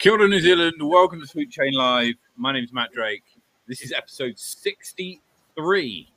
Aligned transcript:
Kia 0.00 0.12
ora, 0.12 0.26
New 0.26 0.40
Zealand. 0.40 0.76
Welcome 0.80 1.20
to 1.20 1.26
Sweet 1.26 1.50
Chain 1.50 1.74
Live. 1.74 2.14
My 2.34 2.54
name 2.54 2.64
is 2.64 2.72
Matt 2.72 2.90
Drake. 2.90 3.22
This 3.68 3.82
is 3.82 3.92
episode 3.92 4.38
63. 4.38 6.12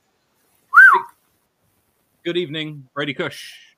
Good 2.24 2.38
evening, 2.38 2.88
Brady 2.94 3.14
Cush. 3.14 3.76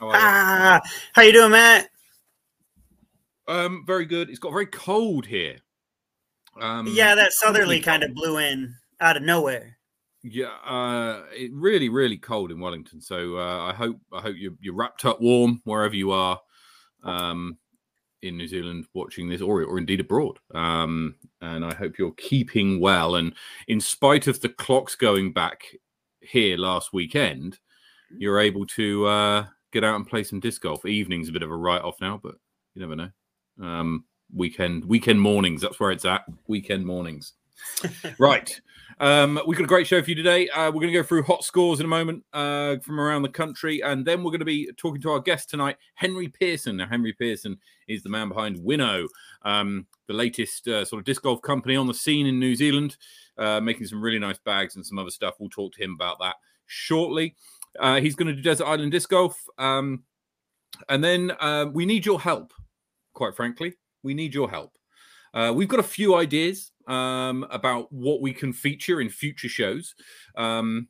How 0.00 0.08
are 0.08 0.14
you? 0.14 0.20
Ah, 0.20 0.80
how 1.12 1.22
you 1.22 1.32
doing, 1.32 1.52
Matt? 1.52 1.90
Um, 3.46 3.84
very 3.86 4.04
good. 4.04 4.28
It's 4.28 4.40
got 4.40 4.50
very 4.50 4.66
cold 4.66 5.26
here. 5.26 5.58
Um, 6.60 6.88
yeah, 6.90 7.14
that 7.14 7.32
southerly 7.32 7.78
kind 7.78 8.02
of 8.02 8.12
blew 8.14 8.38
in 8.38 8.74
out 9.00 9.16
of 9.16 9.22
nowhere. 9.22 9.78
Yeah, 10.24 10.56
uh, 10.66 11.22
it 11.32 11.52
really, 11.54 11.88
really 11.88 12.18
cold 12.18 12.50
in 12.50 12.58
Wellington. 12.58 13.00
So 13.00 13.36
uh, 13.36 13.60
I 13.60 13.74
hope 13.74 14.00
I 14.12 14.20
hope 14.20 14.34
you're, 14.36 14.54
you're 14.60 14.74
wrapped 14.74 15.04
up 15.04 15.20
warm 15.20 15.60
wherever 15.62 15.94
you 15.94 16.10
are 16.10 16.40
um, 17.04 17.58
in 18.22 18.36
New 18.36 18.46
Zealand 18.46 18.86
watching 18.94 19.28
this, 19.28 19.40
or 19.42 19.62
or 19.64 19.78
indeed 19.78 20.00
abroad. 20.00 20.38
Um, 20.54 21.16
and 21.40 21.64
I 21.64 21.74
hope 21.74 21.98
you're 21.98 22.12
keeping 22.12 22.80
well. 22.80 23.16
And 23.16 23.34
in 23.68 23.80
spite 23.80 24.26
of 24.26 24.40
the 24.40 24.48
clocks 24.48 24.94
going 24.94 25.32
back 25.32 25.64
here 26.20 26.56
last 26.56 26.92
weekend, 26.92 27.58
you're 28.16 28.40
able 28.40 28.66
to 28.66 29.06
uh, 29.06 29.46
get 29.72 29.84
out 29.84 29.96
and 29.96 30.06
play 30.06 30.22
some 30.22 30.40
disc 30.40 30.62
golf. 30.62 30.86
Evening's 30.86 31.28
a 31.28 31.32
bit 31.32 31.42
of 31.42 31.50
a 31.50 31.56
write 31.56 31.82
off 31.82 32.00
now, 32.00 32.20
but 32.22 32.36
you 32.74 32.80
never 32.80 32.96
know. 32.96 33.10
Um, 33.60 34.04
weekend 34.34 34.84
weekend 34.84 35.20
mornings. 35.20 35.60
That's 35.60 35.80
where 35.80 35.90
it's 35.90 36.04
at. 36.04 36.24
Weekend 36.46 36.86
mornings. 36.86 37.32
right. 38.18 38.60
Um, 39.00 39.40
we've 39.46 39.58
got 39.58 39.64
a 39.64 39.68
great 39.68 39.86
show 39.86 40.02
for 40.02 40.10
you 40.10 40.16
today. 40.16 40.48
Uh, 40.48 40.66
we're 40.66 40.80
going 40.80 40.92
to 40.92 40.98
go 40.98 41.02
through 41.02 41.22
hot 41.22 41.44
scores 41.44 41.80
in 41.80 41.86
a 41.86 41.88
moment 41.88 42.24
uh, 42.32 42.76
from 42.78 43.00
around 43.00 43.22
the 43.22 43.28
country, 43.28 43.80
and 43.82 44.04
then 44.04 44.22
we're 44.22 44.30
going 44.30 44.40
to 44.40 44.44
be 44.44 44.70
talking 44.76 45.00
to 45.02 45.10
our 45.10 45.20
guest 45.20 45.50
tonight, 45.50 45.76
Henry 45.94 46.28
Pearson. 46.28 46.76
Now, 46.76 46.86
Henry 46.86 47.12
Pearson 47.12 47.58
is 47.88 48.02
the 48.02 48.08
man 48.08 48.28
behind 48.28 48.62
Winnow, 48.62 49.08
um, 49.42 49.86
the 50.06 50.14
latest 50.14 50.68
uh, 50.68 50.84
sort 50.84 51.00
of 51.00 51.04
disc 51.04 51.22
golf 51.22 51.42
company 51.42 51.76
on 51.76 51.86
the 51.86 51.94
scene 51.94 52.26
in 52.26 52.38
New 52.38 52.54
Zealand, 52.54 52.96
uh, 53.38 53.60
making 53.60 53.86
some 53.86 54.02
really 54.02 54.18
nice 54.18 54.38
bags 54.38 54.76
and 54.76 54.84
some 54.84 54.98
other 54.98 55.10
stuff. 55.10 55.34
We'll 55.38 55.50
talk 55.50 55.72
to 55.74 55.82
him 55.82 55.94
about 55.94 56.18
that 56.20 56.36
shortly. 56.66 57.34
Uh, 57.78 58.00
he's 58.00 58.14
going 58.14 58.28
to 58.28 58.34
do 58.34 58.42
Desert 58.42 58.66
Island 58.66 58.92
Disc 58.92 59.08
Golf. 59.08 59.42
Um, 59.58 60.04
and 60.88 61.02
then 61.02 61.32
uh, 61.40 61.66
we 61.72 61.86
need 61.86 62.06
your 62.06 62.20
help, 62.20 62.52
quite 63.14 63.34
frankly. 63.34 63.74
We 64.02 64.14
need 64.14 64.34
your 64.34 64.50
help. 64.50 64.76
Uh, 65.34 65.52
we've 65.54 65.68
got 65.68 65.80
a 65.80 65.84
few 65.84 66.14
ideas 66.14 66.72
um, 66.86 67.46
about 67.50 67.92
what 67.92 68.20
we 68.20 68.32
can 68.32 68.52
feature 68.52 69.00
in 69.00 69.08
future 69.08 69.48
shows. 69.48 69.94
Um, 70.36 70.88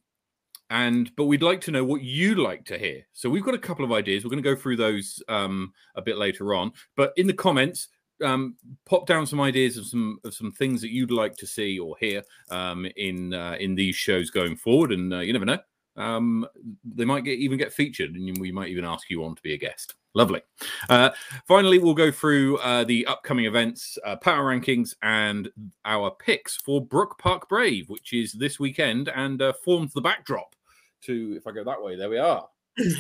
and 0.71 1.15
but 1.17 1.25
we'd 1.25 1.43
like 1.43 1.61
to 1.63 1.71
know 1.71 1.85
what 1.85 2.03
you'd 2.03 2.39
like 2.39 2.65
to 2.65 2.79
hear. 2.79 3.03
So 3.13 3.29
we've 3.29 3.45
got 3.45 3.55
a 3.55 3.59
couple 3.59 3.85
of 3.85 3.93
ideas. 3.93 4.25
We're 4.25 4.31
going 4.31 4.43
to 4.43 4.55
go 4.55 4.57
through 4.57 4.77
those 4.77 5.23
um, 5.29 5.73
a 5.97 6.03
bit 6.03 6.17
later 6.17 6.55
on. 6.55 6.73
But 6.97 7.13
in 7.17 7.27
the 7.27 7.35
comments, 7.35 7.89
um, 8.25 8.57
pop 8.87 9.07
down 9.07 9.27
some 9.27 9.41
ideas 9.41 9.77
of 9.77 9.87
some 9.87 10.19
of 10.25 10.33
some 10.33 10.51
things 10.51 10.81
that 10.81 10.91
you'd 10.91 11.11
like 11.11 11.37
to 11.37 11.47
see 11.47 11.79
or 11.79 11.97
hear 12.01 12.23
um, 12.51 12.87
in 12.97 13.35
uh, 13.35 13.57
in 13.61 13.75
these 13.75 13.97
shows 13.97 14.31
going 14.31 14.57
forward. 14.57 14.93
And 14.93 15.13
uh, 15.13 15.19
you 15.19 15.35
never 15.35 15.45
know, 15.45 15.59
um, 15.97 16.47
they 16.85 17.05
might 17.05 17.25
get 17.25 17.39
even 17.39 17.59
get 17.59 17.73
featured, 17.73 18.15
and 18.15 18.39
we 18.39 18.53
might 18.53 18.69
even 18.69 18.85
ask 18.85 19.11
you 19.11 19.25
on 19.25 19.35
to 19.35 19.43
be 19.43 19.55
a 19.55 19.59
guest. 19.59 19.95
Lovely. 20.15 20.43
Uh, 20.91 21.11
finally, 21.49 21.79
we'll 21.79 21.95
go 21.95 22.11
through 22.11 22.59
uh, 22.59 22.85
the 22.85 23.07
upcoming 23.07 23.47
events, 23.47 23.97
uh, 24.05 24.17
power 24.17 24.45
rankings, 24.45 24.95
and 25.03 25.49
our 25.85 26.11
picks 26.11 26.57
for 26.57 26.85
Brook 26.85 27.19
Park 27.19 27.49
Brave, 27.49 27.89
which 27.89 28.13
is 28.13 28.33
this 28.33 28.61
weekend 28.61 29.09
and 29.09 29.41
uh, 29.41 29.53
forms 29.65 29.93
the 29.93 30.03
backdrop 30.03 30.55
to. 31.03 31.35
If 31.37 31.47
I 31.47 31.53
go 31.53 31.65
that 31.65 31.83
way, 31.83 31.97
there 31.97 32.11
we 32.11 32.19
are. 32.19 32.47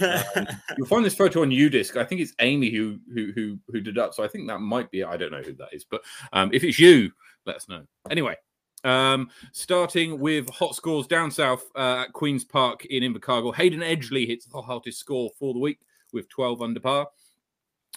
um, 0.03 0.47
you'll 0.77 0.87
find 0.87 1.05
this 1.05 1.15
photo 1.15 1.43
on 1.43 1.51
UDisc. 1.51 1.97
I 1.97 2.05
think 2.05 2.20
it's 2.20 2.35
Amy 2.41 2.70
who 2.70 2.98
who 3.13 3.33
who 3.35 3.59
who 3.69 3.81
did 3.81 3.98
up. 3.98 4.15
So 4.15 4.25
I 4.25 4.29
think 4.29 4.48
that 4.48 4.61
might 4.61 4.91
be. 4.91 5.05
I 5.05 5.17
don't 5.17 5.33
know 5.33 5.43
who 5.43 5.55
that 5.55 5.73
is, 5.73 5.85
but 5.85 6.03
um, 6.33 6.51
if 6.53 6.65
it's 6.65 6.79
you, 6.79 7.11
let 7.45 7.57
us 7.57 7.69
know. 7.69 7.83
Anyway, 8.11 8.37
um, 8.85 9.31
starting 9.53 10.19
with 10.19 10.49
hot 10.51 10.75
scores 10.75 11.07
down 11.07 11.31
south 11.31 11.65
uh, 11.77 12.05
at 12.07 12.13
Queen's 12.13 12.45
Park 12.45 12.85
in 12.87 13.03
Invercargill. 13.03 13.55
Hayden 13.55 13.81
Edgley 13.81 14.27
hits 14.27 14.47
the 14.47 14.61
hottest 14.61 14.98
score 14.98 15.31
for 15.39 15.53
the 15.55 15.61
week 15.61 15.79
with 16.13 16.29
12 16.29 16.63
under 16.63 16.81
par. 16.81 17.09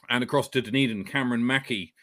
And 0.10 0.24
across 0.24 0.50
to 0.50 0.62
Dunedin, 0.62 1.04
Cameron 1.04 1.46
Mackey 1.46 1.94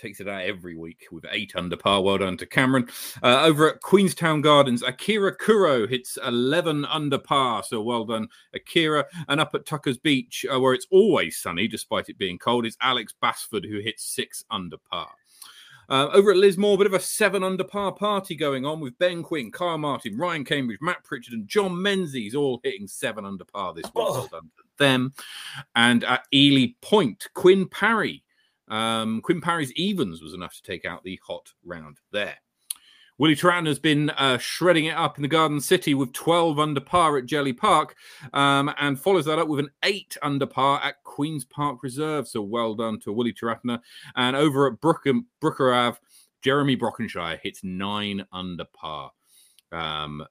takes 0.00 0.20
it 0.20 0.28
out 0.28 0.42
every 0.42 0.76
week 0.76 1.06
with 1.12 1.26
eight 1.30 1.52
under 1.54 1.76
par. 1.76 2.02
Well 2.02 2.18
done 2.18 2.36
to 2.38 2.46
Cameron. 2.46 2.88
Uh, 3.22 3.42
over 3.44 3.68
at 3.68 3.80
Queenstown 3.82 4.40
Gardens, 4.40 4.82
Akira 4.82 5.34
Kuro 5.34 5.86
hits 5.86 6.18
11 6.24 6.84
under 6.86 7.18
par. 7.18 7.62
So 7.62 7.82
well 7.82 8.04
done, 8.04 8.28
Akira. 8.54 9.04
And 9.28 9.40
up 9.40 9.54
at 9.54 9.66
Tucker's 9.66 9.98
Beach, 9.98 10.46
uh, 10.52 10.58
where 10.58 10.74
it's 10.74 10.86
always 10.90 11.38
sunny 11.38 11.68
despite 11.68 12.08
it 12.08 12.18
being 12.18 12.38
cold, 12.38 12.66
is 12.66 12.78
Alex 12.80 13.14
Basford, 13.20 13.64
who 13.64 13.80
hits 13.80 14.04
six 14.04 14.44
under 14.50 14.78
par. 14.90 15.10
Uh, 15.90 16.08
over 16.12 16.30
at 16.30 16.36
Lismore, 16.36 16.76
a 16.76 16.78
bit 16.78 16.86
of 16.86 16.94
a 16.94 17.00
seven 17.00 17.42
under 17.42 17.64
par 17.64 17.92
party 17.92 18.36
going 18.36 18.64
on 18.64 18.78
with 18.78 18.96
Ben 19.00 19.24
Quinn, 19.24 19.50
Kyle 19.50 19.76
Martin, 19.76 20.16
Ryan 20.16 20.44
Cambridge, 20.44 20.78
Matt 20.80 21.02
Pritchard, 21.02 21.34
and 21.34 21.48
John 21.48 21.80
Menzies 21.82 22.36
all 22.36 22.60
hitting 22.62 22.86
seven 22.86 23.26
under 23.26 23.44
par 23.44 23.74
this 23.74 23.86
week. 23.86 23.92
Oh. 23.96 24.12
Well 24.12 24.28
done 24.28 24.50
to 24.56 24.62
them. 24.78 25.12
And 25.74 26.04
at 26.04 26.26
Ely 26.32 26.74
Point, 26.80 27.26
Quinn 27.34 27.66
Parry. 27.68 28.22
Um, 28.68 29.20
Quinn 29.20 29.40
Parry's 29.40 29.72
evens 29.72 30.22
was 30.22 30.32
enough 30.32 30.54
to 30.54 30.62
take 30.62 30.84
out 30.84 31.02
the 31.02 31.18
hot 31.26 31.52
round 31.64 31.98
there. 32.12 32.36
Willie 33.20 33.36
Taran 33.36 33.66
has 33.66 33.78
been 33.78 34.08
uh, 34.08 34.38
shredding 34.38 34.86
it 34.86 34.96
up 34.96 35.18
in 35.18 35.22
the 35.22 35.28
Garden 35.28 35.60
City 35.60 35.92
with 35.92 36.10
12 36.14 36.58
under 36.58 36.80
par 36.80 37.18
at 37.18 37.26
Jelly 37.26 37.52
Park 37.52 37.94
um, 38.32 38.72
and 38.78 38.98
follows 38.98 39.26
that 39.26 39.38
up 39.38 39.46
with 39.46 39.60
an 39.60 39.68
8 39.82 40.16
under 40.22 40.46
par 40.46 40.80
at 40.82 41.02
Queen's 41.04 41.44
Park 41.44 41.82
Reserve. 41.82 42.26
So 42.26 42.40
well 42.40 42.74
done 42.74 42.98
to 43.00 43.12
Willie 43.12 43.34
Taratna. 43.34 43.80
And 44.16 44.36
over 44.36 44.66
at 44.66 44.80
Brookham, 44.80 45.26
Brooker 45.38 45.70
Ave, 45.70 45.98
Jeremy 46.40 46.78
Brockenshire 46.78 47.38
hits 47.42 47.62
9 47.62 48.24
under 48.32 48.64
par 48.64 49.10
um, 49.70 50.24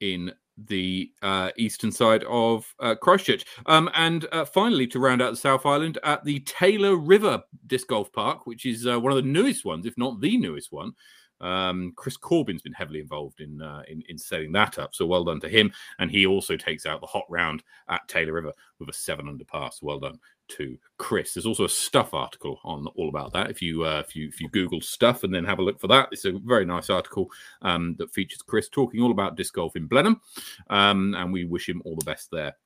in 0.00 0.32
the 0.66 1.12
uh, 1.22 1.50
eastern 1.56 1.92
side 1.92 2.24
of 2.24 2.74
uh, 2.80 2.96
Christchurch. 2.96 3.44
Um, 3.66 3.88
and 3.94 4.26
uh, 4.32 4.44
finally, 4.44 4.88
to 4.88 4.98
round 4.98 5.22
out 5.22 5.30
the 5.30 5.36
South 5.36 5.64
Island, 5.64 5.96
at 6.02 6.24
the 6.24 6.40
Taylor 6.40 6.96
River 6.96 7.40
Disc 7.68 7.86
Golf 7.86 8.12
Park, 8.12 8.48
which 8.48 8.66
is 8.66 8.84
uh, 8.84 8.98
one 8.98 9.12
of 9.12 9.16
the 9.16 9.30
newest 9.30 9.64
ones, 9.64 9.86
if 9.86 9.96
not 9.96 10.20
the 10.20 10.36
newest 10.36 10.72
one. 10.72 10.92
Um, 11.40 11.92
Chris 11.96 12.16
Corbin's 12.16 12.62
been 12.62 12.72
heavily 12.72 13.00
involved 13.00 13.40
in, 13.40 13.62
uh, 13.62 13.82
in, 13.88 14.02
in 14.08 14.18
setting 14.18 14.52
that 14.52 14.78
up, 14.78 14.94
so 14.94 15.06
well 15.06 15.24
done 15.24 15.40
to 15.40 15.48
him. 15.48 15.72
And 15.98 16.10
he 16.10 16.26
also 16.26 16.56
takes 16.56 16.86
out 16.86 17.00
the 17.00 17.06
hot 17.06 17.24
round 17.28 17.62
at 17.88 18.06
Taylor 18.08 18.32
River 18.32 18.52
with 18.78 18.88
a 18.88 18.92
seven 18.92 19.28
under 19.28 19.44
par. 19.44 19.70
Well 19.82 20.00
done 20.00 20.18
to 20.48 20.76
Chris. 20.98 21.34
There's 21.34 21.46
also 21.46 21.64
a 21.64 21.68
stuff 21.68 22.12
article 22.12 22.58
on 22.64 22.86
all 22.96 23.08
about 23.08 23.32
that. 23.32 23.50
If 23.50 23.62
you 23.62 23.84
uh, 23.84 24.02
if 24.06 24.14
you 24.14 24.28
if 24.28 24.40
you 24.40 24.48
Google 24.48 24.80
stuff 24.80 25.24
and 25.24 25.32
then 25.32 25.44
have 25.44 25.58
a 25.58 25.62
look 25.62 25.80
for 25.80 25.88
that, 25.88 26.08
it's 26.12 26.24
a 26.24 26.32
very 26.32 26.64
nice 26.64 26.90
article 26.90 27.30
um, 27.62 27.94
that 27.98 28.12
features 28.12 28.42
Chris 28.42 28.68
talking 28.68 29.00
all 29.00 29.10
about 29.10 29.36
disc 29.36 29.54
golf 29.54 29.76
in 29.76 29.86
Blenheim, 29.86 30.20
um, 30.68 31.14
and 31.14 31.32
we 31.32 31.44
wish 31.44 31.68
him 31.68 31.82
all 31.84 31.96
the 31.96 32.04
best 32.04 32.30
there. 32.30 32.56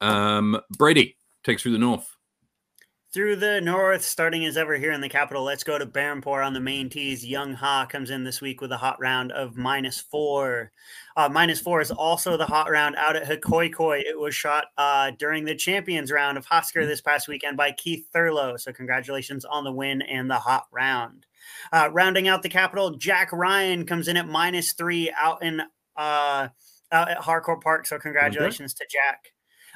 Um, 0.00 0.60
Brady 0.76 1.16
takes 1.44 1.62
through 1.62 1.72
the 1.72 1.78
north 1.78 2.16
through 3.12 3.34
the 3.34 3.60
north, 3.60 4.04
starting 4.04 4.44
as 4.44 4.56
ever 4.56 4.76
here 4.76 4.92
in 4.92 5.00
the 5.00 5.08
capital. 5.08 5.42
Let's 5.42 5.64
go 5.64 5.78
to 5.78 5.86
Berhampore 5.86 6.46
on 6.46 6.54
the 6.54 6.60
main 6.60 6.88
tees. 6.88 7.26
Young 7.26 7.54
Ha 7.54 7.86
comes 7.86 8.10
in 8.10 8.22
this 8.22 8.40
week 8.40 8.60
with 8.60 8.70
a 8.70 8.76
hot 8.76 9.00
round 9.00 9.32
of 9.32 9.56
minus 9.56 9.98
four. 9.98 10.70
Uh, 11.16 11.28
minus 11.28 11.60
four 11.60 11.80
is 11.80 11.90
also 11.90 12.36
the 12.36 12.46
hot 12.46 12.70
round 12.70 12.94
out 12.94 13.16
at 13.16 13.26
Hikoikoi. 13.26 14.02
It 14.02 14.18
was 14.18 14.34
shot 14.34 14.66
uh, 14.78 15.10
during 15.18 15.44
the 15.44 15.56
champions 15.56 16.12
round 16.12 16.38
of 16.38 16.46
Husker 16.46 16.86
this 16.86 17.00
past 17.00 17.26
weekend 17.26 17.56
by 17.56 17.72
Keith 17.72 18.06
Thurlow. 18.14 18.56
So 18.56 18.72
congratulations 18.72 19.44
on 19.44 19.64
the 19.64 19.72
win 19.72 20.02
and 20.02 20.30
the 20.30 20.38
hot 20.38 20.66
round. 20.70 21.26
Uh, 21.72 21.88
rounding 21.90 22.28
out 22.28 22.42
the 22.44 22.48
capital, 22.48 22.92
Jack 22.96 23.32
Ryan 23.32 23.86
comes 23.86 24.06
in 24.06 24.16
at 24.16 24.28
minus 24.28 24.72
three 24.72 25.12
out 25.18 25.42
in 25.42 25.62
uh, 25.96 26.48
out 26.92 27.10
at 27.10 27.18
Harcourt 27.18 27.60
Park. 27.60 27.86
So 27.86 27.98
congratulations 27.98 28.74
okay. 28.74 28.86
to 28.86 28.96
Jack. 28.96 29.32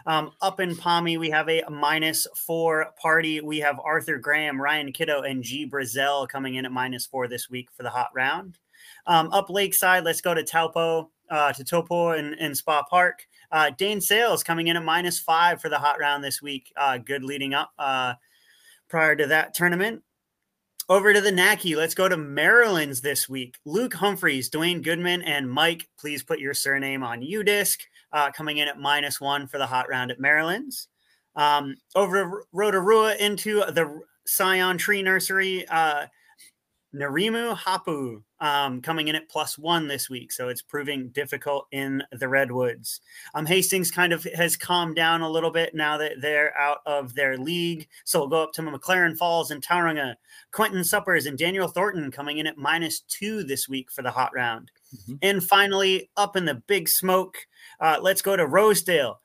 Um, 0.07 0.33
up 0.43 0.61
in 0.61 0.77
Palmy, 0.77 1.17
we 1.17 1.31
have 1.31 1.49
a 1.49 1.63
minus 1.71 2.27
four 2.37 2.93
party. 3.01 3.41
We 3.41 3.61
have 3.61 3.81
Arthur 3.81 4.19
Graham, 4.19 4.61
Ryan 4.61 4.93
Kiddo, 4.93 5.23
and 5.23 5.43
G. 5.43 5.69
Brazel 5.69 6.29
coming 6.29 6.57
in 6.57 6.67
at 6.67 6.73
minus 6.73 7.07
four 7.07 7.27
this 7.27 7.49
week 7.49 7.71
for 7.73 7.83
the 7.83 7.91
hot 7.91 8.11
round. 8.15 8.59
Um, 9.07 9.33
up 9.33 9.49
Lakeside, 9.49 10.05
let's 10.05 10.21
go 10.21 10.35
to 10.35 10.43
Taupo, 10.43 11.11
uh, 11.31 11.53
to 11.55 11.65
Topo 11.65 12.11
and, 12.11 12.35
and 12.39 12.57
Spa 12.57 12.83
Park. 12.83 13.27
Uh, 13.51 13.71
Dane 13.71 14.01
Sales 14.01 14.43
coming 14.43 14.67
in 14.69 14.77
at 14.77 14.85
minus 14.85 15.19
five 15.19 15.61
for 15.61 15.69
the 15.69 15.79
hot 15.79 15.99
round 15.99 16.23
this 16.23 16.43
week. 16.43 16.73
Uh, 16.77 16.99
good 16.99 17.25
leading 17.25 17.55
up 17.55 17.73
uh, 17.79 18.15
prior 18.89 19.17
to 19.17 19.27
that 19.29 19.55
tournament. 19.55 20.03
Over 20.87 21.15
to 21.15 21.21
the 21.23 21.33
Naki. 21.33 21.77
Let's 21.77 21.95
go 21.95 22.11
to 22.11 22.17
Merrilands 22.19 23.01
this 23.01 23.27
week. 23.27 23.57
Luke 23.65 23.95
Humphreys, 23.95 24.51
Dwayne 24.51 24.83
Goodman, 24.83 25.23
and 25.23 25.51
Mike. 25.51 25.89
Please 25.99 26.23
put 26.23 26.41
your 26.41 26.53
surname 26.53 27.03
on 27.03 27.23
UDisc 27.23 27.79
uh, 28.15 28.31
coming 28.31 28.59
in 28.59 28.69
at 28.69 28.79
minus 28.79 29.21
one 29.21 29.47
for 29.47 29.59
the 29.59 29.67
hot 29.67 29.89
round 29.91 30.11
at 30.11 30.21
Merrilands. 30.21 30.89
Um, 31.37 31.75
over 31.97 32.47
Rotorua 32.53 33.17
into 33.17 33.59
the 33.59 34.01
Scion 34.25 34.79
Tree 34.79 35.03
Nursery, 35.03 35.67
uh, 35.69 36.07
Narimu 36.95 37.57
Hapu 37.57 38.23
um, 38.39 38.81
coming 38.81 39.09
in 39.09 39.17
at 39.17 39.29
plus 39.29 39.59
one 39.59 39.89
this 39.89 40.09
week. 40.09 40.31
So 40.31 40.49
it's 40.49 40.63
proving 40.63 41.09
difficult 41.09 41.67
in 41.73 42.05
the 42.13 42.29
Redwoods. 42.29 43.01
Um, 43.35 43.47
Hastings 43.47 43.91
kind 43.91 44.13
of 44.13 44.23
has 44.35 44.57
calmed 44.57 44.95
down 44.95 45.23
a 45.23 45.29
little 45.29 45.51
bit 45.51 45.75
now 45.75 45.99
that 45.99 46.21
they're 46.21 46.57
out 46.57 46.79
of 46.87 47.15
their 47.15 47.37
league. 47.37 47.89
So 48.05 48.21
we'll 48.21 48.29
go 48.29 48.45
up 48.45 48.53
to 48.53 48.63
McLaren 48.63 49.17
Falls 49.17 49.51
and 49.51 49.61
Tauranga. 49.61 50.15
Quentin 50.53 50.85
Suppers 50.85 51.27
and 51.27 51.37
Daniel 51.37 51.67
Thornton 51.67 52.13
coming 52.13 52.39
in 52.39 52.47
at 52.47 52.59
minus 52.59 53.01
two 53.01 53.43
this 53.43 53.69
week 53.69 53.91
for 53.91 54.03
the 54.03 54.13
hot 54.13 54.33
round. 54.33 54.71
Mm-hmm. 54.95 55.15
And 55.23 55.43
finally, 55.43 56.11
up 56.17 56.37
in 56.37 56.45
the 56.45 56.63
big 56.67 56.89
smoke, 56.89 57.37
uh, 57.81 57.99
let's 58.01 58.23
go 58.23 58.37
to 58.37 58.47
Rosedale. 58.47 59.21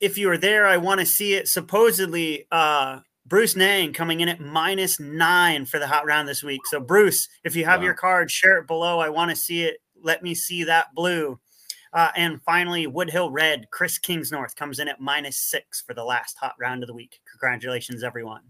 If 0.00 0.18
you 0.18 0.30
are 0.30 0.38
there, 0.38 0.66
I 0.66 0.76
want 0.76 1.00
to 1.00 1.06
see 1.06 1.34
it. 1.34 1.48
Supposedly, 1.48 2.46
uh, 2.50 3.00
Bruce 3.26 3.54
Nang 3.54 3.92
coming 3.92 4.20
in 4.20 4.28
at 4.28 4.40
minus 4.40 4.98
nine 4.98 5.64
for 5.64 5.78
the 5.78 5.86
hot 5.86 6.04
round 6.06 6.28
this 6.28 6.42
week. 6.42 6.60
So, 6.70 6.80
Bruce, 6.80 7.28
if 7.44 7.54
you 7.54 7.64
have 7.64 7.80
wow. 7.80 7.86
your 7.86 7.94
card, 7.94 8.30
share 8.30 8.58
it 8.58 8.66
below. 8.66 8.98
I 8.98 9.10
want 9.10 9.30
to 9.30 9.36
see 9.36 9.62
it. 9.62 9.78
Let 10.02 10.22
me 10.22 10.34
see 10.34 10.64
that 10.64 10.88
blue. 10.94 11.38
Uh, 11.92 12.10
and 12.16 12.42
finally, 12.42 12.86
Woodhill 12.86 13.30
Red, 13.30 13.66
Chris 13.70 13.98
Kingsnorth 13.98 14.56
comes 14.56 14.78
in 14.78 14.88
at 14.88 15.00
minus 15.00 15.38
six 15.38 15.82
for 15.82 15.94
the 15.94 16.04
last 16.04 16.36
hot 16.38 16.54
round 16.58 16.82
of 16.82 16.86
the 16.86 16.94
week. 16.94 17.20
Congratulations, 17.30 18.02
everyone. 18.02 18.42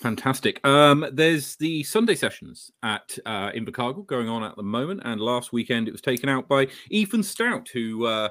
Fantastic. 0.00 0.64
Um, 0.66 1.06
there's 1.12 1.56
the 1.56 1.82
Sunday 1.84 2.14
sessions 2.14 2.70
at 2.82 3.18
uh, 3.24 3.50
Invercargill 3.52 4.06
going 4.06 4.28
on 4.28 4.42
at 4.42 4.56
the 4.56 4.62
moment, 4.62 5.00
and 5.04 5.20
last 5.20 5.52
weekend 5.52 5.88
it 5.88 5.92
was 5.92 6.00
taken 6.00 6.28
out 6.28 6.48
by 6.48 6.68
Ethan 6.90 7.22
Stout, 7.22 7.68
who 7.68 8.06
uh, 8.06 8.28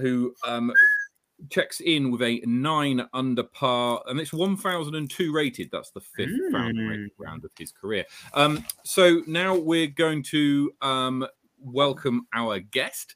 who 0.00 0.34
um, 0.46 0.72
checks 1.50 1.80
in 1.80 2.10
with 2.10 2.22
a 2.22 2.40
nine 2.44 3.06
under 3.12 3.42
par, 3.42 4.02
and 4.06 4.20
it's 4.20 4.32
1002 4.32 5.32
rated. 5.32 5.70
That's 5.72 5.90
the 5.90 6.00
fifth 6.00 6.30
mm. 6.30 7.08
round 7.18 7.44
of 7.44 7.50
his 7.58 7.72
career. 7.72 8.04
Um, 8.34 8.64
so 8.84 9.22
now 9.26 9.56
we're 9.56 9.86
going 9.86 10.22
to 10.24 10.72
um, 10.82 11.26
welcome 11.58 12.26
our 12.34 12.58
guest. 12.58 13.14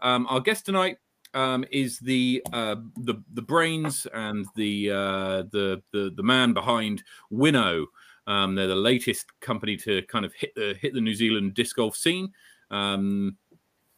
Um, 0.00 0.26
our 0.28 0.40
guest 0.40 0.66
tonight 0.66 0.98
um, 1.34 1.64
is 1.70 1.98
the 1.98 2.42
uh, 2.52 2.76
the 2.96 3.22
the 3.34 3.42
brains 3.42 4.06
and 4.14 4.46
the 4.54 4.90
uh, 4.90 5.42
the, 5.50 5.82
the 5.92 6.12
the 6.16 6.22
man 6.22 6.52
behind 6.52 7.02
Winnow. 7.30 7.86
Um, 8.26 8.54
they're 8.54 8.66
the 8.66 8.74
latest 8.74 9.26
company 9.40 9.76
to 9.78 10.02
kind 10.02 10.24
of 10.24 10.32
hit 10.34 10.54
the 10.54 10.74
hit 10.80 10.94
the 10.94 11.00
New 11.00 11.14
Zealand 11.14 11.54
disc 11.54 11.76
golf 11.76 11.96
scene. 11.96 12.32
Um, 12.70 13.36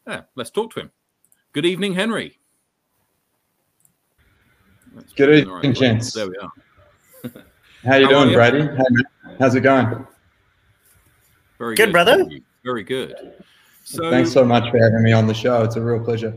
yeah, 0.06 0.22
let's 0.34 0.50
talk 0.50 0.72
to 0.74 0.80
him. 0.80 0.90
Good 1.52 1.66
evening, 1.66 1.94
Henry. 1.94 2.38
Good 5.14 5.30
evening, 5.30 5.54
right 5.54 5.74
gents. 5.74 6.12
There 6.12 6.28
we 6.28 6.36
are. 6.36 6.50
How 7.84 7.96
you 7.96 8.06
How 8.06 8.24
doing, 8.24 8.30
you? 8.30 8.36
Brady? 8.36 9.04
how's 9.38 9.54
it 9.54 9.60
going? 9.60 10.06
Very 11.58 11.76
good, 11.76 11.86
good 11.86 11.92
brother. 11.92 12.26
Very 12.64 12.82
good. 12.82 13.34
So, 13.84 14.10
Thanks 14.10 14.32
so 14.32 14.44
much 14.44 14.68
for 14.70 14.78
having 14.78 15.02
me 15.02 15.12
on 15.12 15.26
the 15.26 15.34
show. 15.34 15.62
It's 15.62 15.76
a 15.76 15.80
real 15.80 16.02
pleasure. 16.02 16.36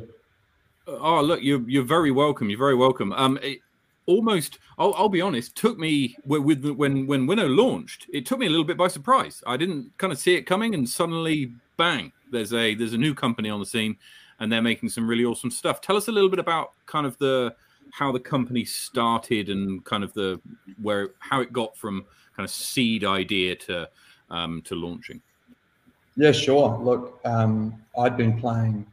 Oh, 1.02 1.22
look, 1.22 1.42
you're 1.42 1.68
you're 1.70 1.84
very 1.84 2.12
welcome. 2.12 2.50
You're 2.50 2.60
very 2.60 2.76
welcome. 2.76 3.14
Um, 3.14 3.38
it 3.42 3.60
almost, 4.06 4.58
I'll, 4.80 4.94
I'll 4.96 5.10
be 5.10 5.22
honest, 5.22 5.56
took 5.56 5.78
me 5.78 6.18
with, 6.26 6.66
when 6.66 7.06
when 7.06 7.28
Winnow 7.28 7.48
launched, 7.48 8.08
it 8.12 8.26
took 8.26 8.40
me 8.40 8.48
a 8.48 8.50
little 8.50 8.66
bit 8.66 8.78
by 8.78 8.88
surprise. 8.88 9.44
I 9.46 9.56
didn't 9.56 9.92
kind 9.98 10.12
of 10.12 10.18
see 10.18 10.34
it 10.36 10.44
coming, 10.44 10.74
and 10.74 10.90
suddenly, 10.90 11.54
bang! 11.78 12.12
There's 12.32 12.54
a 12.54 12.74
there's 12.74 12.94
a 12.94 12.98
new 12.98 13.14
company 13.14 13.50
on 13.50 13.60
the 13.60 13.66
scene, 13.66 13.98
and 14.40 14.52
they're 14.52 14.62
making 14.62 14.90
some 14.90 15.08
really 15.08 15.26
awesome 15.26 15.52
stuff. 15.52 15.80
Tell 15.80 15.96
us 15.96 16.08
a 16.08 16.12
little 16.12 16.30
bit 16.30 16.40
about 16.40 16.74
kind 16.88 17.06
of 17.06 17.18
the 17.20 17.56
how 17.92 18.12
the 18.12 18.20
company 18.20 18.66
started 18.66 19.50
and 19.50 19.84
kind 19.86 20.04
of 20.04 20.14
the 20.14 20.40
where 20.82 21.12
how 21.20 21.42
it 21.42 21.54
got 21.54 21.78
from 21.78 22.06
kind 22.36 22.46
of 22.46 22.52
seed 22.52 23.04
idea 23.04 23.56
to 23.56 23.90
um, 24.30 24.62
to 24.64 24.76
launching. 24.76 25.22
Yeah, 26.16 26.32
sure. 26.32 26.78
Look, 26.78 27.20
um, 27.26 27.82
I'd 27.98 28.18
been 28.18 28.40
playing 28.40 28.86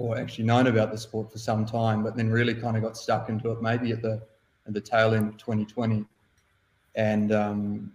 or 0.00 0.18
actually 0.18 0.44
known 0.44 0.66
about 0.66 0.90
the 0.90 0.98
sport 0.98 1.30
for 1.30 1.38
some 1.38 1.64
time, 1.64 2.02
but 2.02 2.16
then 2.16 2.30
really 2.30 2.54
kind 2.54 2.76
of 2.76 2.82
got 2.82 2.96
stuck 2.96 3.28
into 3.28 3.50
it 3.50 3.60
maybe 3.60 3.92
at 3.92 4.02
the 4.02 4.20
at 4.66 4.74
the 4.74 4.80
tail 4.80 5.14
end 5.14 5.28
of 5.28 5.36
2020, 5.36 6.04
and 6.94 7.32
um, 7.32 7.92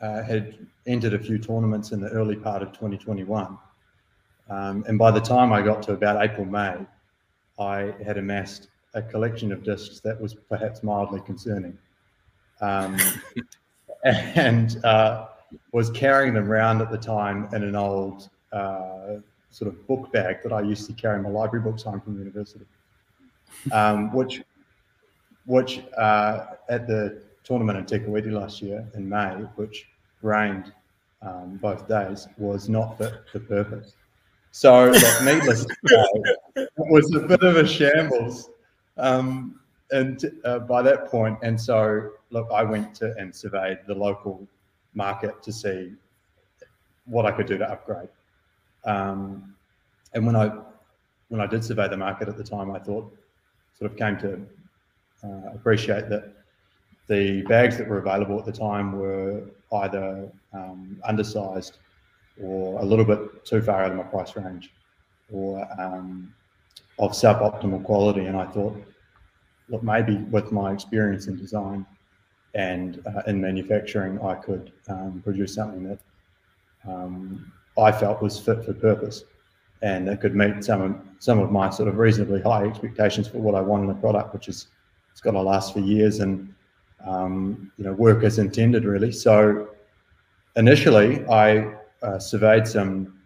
uh, 0.00 0.22
had 0.22 0.66
entered 0.86 1.14
a 1.14 1.18
few 1.18 1.38
tournaments 1.38 1.92
in 1.92 2.00
the 2.00 2.08
early 2.08 2.36
part 2.36 2.62
of 2.62 2.72
2021. 2.72 3.58
Um, 4.48 4.84
and 4.88 4.98
by 4.98 5.10
the 5.10 5.20
time 5.20 5.52
I 5.52 5.62
got 5.62 5.82
to 5.84 5.92
about 5.92 6.22
April 6.22 6.44
May, 6.44 6.76
I 7.58 7.94
had 8.04 8.18
amassed 8.18 8.68
a 8.94 9.02
collection 9.02 9.52
of 9.52 9.62
discs 9.62 10.00
that 10.00 10.20
was 10.20 10.34
perhaps 10.34 10.82
mildly 10.82 11.20
concerning, 11.20 11.78
um, 12.60 12.96
and 14.04 14.84
uh, 14.84 15.28
was 15.72 15.90
carrying 15.90 16.34
them 16.34 16.50
around 16.50 16.80
at 16.80 16.90
the 16.90 16.98
time 16.98 17.48
in 17.52 17.62
an 17.62 17.76
old 17.76 18.28
uh, 18.52 19.16
sort 19.50 19.68
of 19.68 19.86
book 19.86 20.12
bag 20.12 20.42
that 20.42 20.52
I 20.52 20.62
used 20.62 20.86
to 20.86 20.92
carry 20.92 21.20
my 21.20 21.28
library 21.28 21.64
books 21.64 21.82
home 21.82 22.00
from 22.00 22.18
university, 22.18 22.66
um, 23.72 24.12
which 24.14 24.42
which 25.46 25.82
uh, 25.98 26.46
at 26.68 26.86
the 26.86 27.22
tournament 27.44 27.78
in 27.78 27.86
Te 27.86 27.98
Kuiti 28.04 28.30
last 28.30 28.62
year 28.62 28.86
in 28.94 29.08
May, 29.08 29.32
which 29.56 29.88
rained 30.22 30.72
um, 31.22 31.58
both 31.60 31.88
days, 31.88 32.28
was 32.38 32.68
not 32.68 32.98
fit 32.98 33.14
for 33.32 33.40
purpose. 33.40 33.94
So, 34.52 34.90
like, 34.90 35.24
needless 35.24 35.64
to 35.64 35.76
say, 35.86 36.06
it 36.56 36.68
was 36.76 37.14
a 37.14 37.20
bit 37.20 37.42
of 37.42 37.56
a 37.56 37.66
shambles. 37.66 38.50
Um, 38.96 39.60
and 39.92 40.24
uh, 40.44 40.60
by 40.60 40.82
that 40.82 41.06
point, 41.06 41.38
and 41.42 41.60
so 41.60 42.10
look, 42.30 42.48
I 42.52 42.62
went 42.62 42.94
to 42.96 43.14
and 43.16 43.34
surveyed 43.34 43.78
the 43.86 43.94
local 43.94 44.46
market 44.94 45.42
to 45.42 45.52
see 45.52 45.92
what 47.06 47.26
I 47.26 47.32
could 47.32 47.46
do 47.46 47.58
to 47.58 47.70
upgrade. 47.70 48.08
Um, 48.84 49.54
and 50.14 50.26
when 50.26 50.36
I 50.36 50.50
when 51.28 51.40
I 51.40 51.46
did 51.46 51.64
survey 51.64 51.88
the 51.88 51.96
market 51.96 52.28
at 52.28 52.36
the 52.36 52.44
time, 52.44 52.70
I 52.70 52.78
thought 52.78 53.12
sort 53.78 53.92
of 53.92 53.96
came 53.96 54.18
to 54.18 54.40
uh, 55.24 55.52
appreciate 55.54 56.08
that 56.08 56.32
the 57.08 57.42
bags 57.42 57.76
that 57.76 57.88
were 57.88 57.98
available 57.98 58.38
at 58.38 58.46
the 58.46 58.52
time 58.52 58.92
were 58.92 59.42
either 59.72 60.30
um, 60.52 61.00
undersized 61.04 61.78
or 62.42 62.80
a 62.80 62.84
little 62.84 63.04
bit 63.04 63.44
too 63.44 63.60
far 63.60 63.84
out 63.84 63.90
of 63.90 63.96
my 63.96 64.02
price 64.04 64.36
range 64.36 64.70
or 65.32 65.66
um, 65.80 66.32
of 66.98 67.12
suboptimal 67.12 67.84
quality. 67.84 68.26
And 68.26 68.36
I 68.36 68.46
thought, 68.46 68.76
look, 69.68 69.82
maybe 69.82 70.16
with 70.16 70.52
my 70.52 70.72
experience 70.72 71.26
in 71.26 71.36
design 71.36 71.86
and 72.54 73.02
uh, 73.06 73.22
in 73.26 73.40
manufacturing, 73.40 74.20
I 74.20 74.34
could 74.34 74.72
um, 74.88 75.20
produce 75.22 75.54
something 75.54 75.84
that 75.84 75.98
um, 76.88 77.52
I 77.80 77.92
felt 77.92 78.22
was 78.22 78.38
fit 78.38 78.64
for 78.64 78.72
purpose 78.74 79.24
and 79.82 80.08
that 80.08 80.20
could 80.20 80.34
meet 80.34 80.62
some 80.64 80.82
of 80.82 80.96
some 81.18 81.38
of 81.38 81.50
my 81.50 81.70
sort 81.70 81.88
of 81.88 81.98
reasonably 81.98 82.40
high 82.40 82.64
expectations 82.64 83.28
for 83.28 83.38
what 83.38 83.54
I 83.54 83.60
want 83.60 83.84
in 83.84 83.90
a 83.90 83.94
product, 83.94 84.32
which 84.32 84.48
is 84.48 84.68
it's 85.12 85.20
got 85.20 85.32
to 85.32 85.42
last 85.42 85.72
for 85.72 85.80
years 85.80 86.20
and 86.20 86.54
um, 87.06 87.72
you 87.76 87.84
know 87.84 87.92
work 87.92 88.22
as 88.22 88.38
intended 88.38 88.84
really. 88.84 89.12
So 89.12 89.68
initially, 90.56 91.26
I 91.26 91.74
uh, 92.02 92.18
surveyed 92.18 92.66
some 92.66 93.18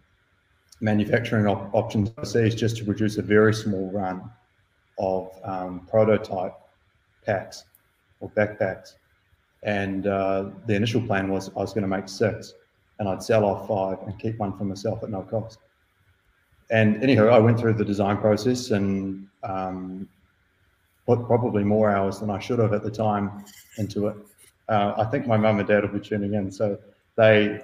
manufacturing 0.81 1.47
op- 1.47 1.73
options 1.73 2.11
overseas 2.17 2.55
just 2.55 2.77
to 2.77 2.85
produce 2.85 3.17
a 3.17 3.21
very 3.21 3.53
small 3.53 3.91
run 3.91 4.29
of 4.97 5.31
um, 5.43 5.87
prototype 5.89 6.53
packs 7.25 7.65
or 8.19 8.29
backpacks. 8.29 8.95
And 9.63 10.07
uh, 10.07 10.51
the 10.67 10.75
initial 10.75 11.01
plan 11.01 11.29
was 11.29 11.49
I 11.49 11.59
was 11.59 11.73
going 11.73 11.81
to 11.81 11.87
make 11.87 12.07
six 12.07 12.53
and 12.99 13.09
I'd 13.09 13.23
sell 13.23 13.45
off 13.45 13.67
five 13.67 14.07
and 14.07 14.17
keep 14.19 14.37
one 14.37 14.57
for 14.57 14.63
myself 14.63 15.03
at 15.03 15.09
no 15.09 15.21
cost. 15.21 15.59
And 16.71 17.01
anyhow, 17.03 17.27
I 17.27 17.39
went 17.39 17.59
through 17.59 17.73
the 17.73 17.85
design 17.85 18.17
process 18.17 18.71
and 18.71 19.27
um, 19.43 20.07
put 21.05 21.25
probably 21.25 21.63
more 21.63 21.91
hours 21.91 22.19
than 22.19 22.29
I 22.29 22.39
should 22.39 22.59
have 22.59 22.73
at 22.73 22.83
the 22.83 22.91
time 22.91 23.45
into 23.77 24.07
it. 24.07 24.17
Uh, 24.67 24.93
I 24.97 25.05
think 25.05 25.27
my 25.27 25.37
mum 25.37 25.59
and 25.59 25.67
dad 25.67 25.83
will 25.83 25.99
be 25.99 25.99
tuning 25.99 26.33
in, 26.33 26.51
so 26.51 26.79
they 27.17 27.61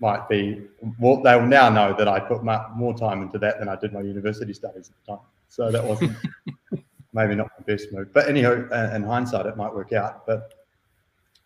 might 0.00 0.28
be. 0.28 0.62
Well, 1.00 1.22
they 1.22 1.34
will 1.34 1.46
now 1.46 1.68
know 1.70 1.94
that 1.98 2.06
I 2.06 2.20
put 2.20 2.44
more 2.44 2.96
time 2.96 3.22
into 3.22 3.38
that 3.38 3.58
than 3.58 3.68
I 3.68 3.76
did 3.76 3.92
my 3.92 4.00
university 4.00 4.52
studies 4.52 4.90
at 4.90 5.06
the 5.06 5.12
time. 5.16 5.24
So 5.48 5.72
that 5.72 5.82
wasn't 5.82 6.16
maybe 7.12 7.34
not 7.34 7.50
the 7.56 7.64
best 7.64 7.92
move. 7.92 8.12
But 8.12 8.28
anyhow, 8.28 8.52
in 8.94 9.02
hindsight, 9.02 9.46
it 9.46 9.56
might 9.56 9.74
work 9.74 9.92
out. 9.92 10.24
But 10.24 10.52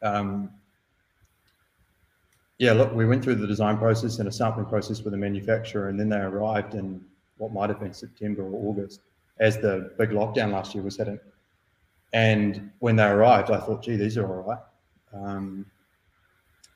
um, 0.03 0.51
yeah, 2.59 2.73
look, 2.73 2.93
we 2.93 3.07
went 3.07 3.23
through 3.23 3.37
the 3.37 3.47
design 3.47 3.79
process 3.79 4.19
and 4.19 4.29
a 4.29 4.33
sampling 4.33 4.67
process 4.67 5.03
with 5.03 5.13
the 5.13 5.19
manufacturer, 5.19 5.89
and 5.89 5.99
then 5.99 6.09
they 6.09 6.19
arrived 6.19 6.75
in 6.75 7.01
what 7.37 7.53
might 7.53 7.71
have 7.71 7.79
been 7.79 7.95
September 7.95 8.43
or 8.43 8.69
August 8.69 9.01
as 9.39 9.59
the 9.59 9.93
big 9.97 10.11
lockdown 10.11 10.53
last 10.53 10.75
year 10.75 10.83
was 10.83 10.97
hitting. 10.97 11.21
And 12.13 12.71
when 12.81 12.97
they 12.97 13.05
arrived, 13.05 13.53
I 13.53 13.59
thought, 13.59 13.83
gee, 13.83 13.97
these 13.97 14.17
are 14.19 14.27
all 14.27 14.49
right. 14.49 14.59
Um, 15.15 15.67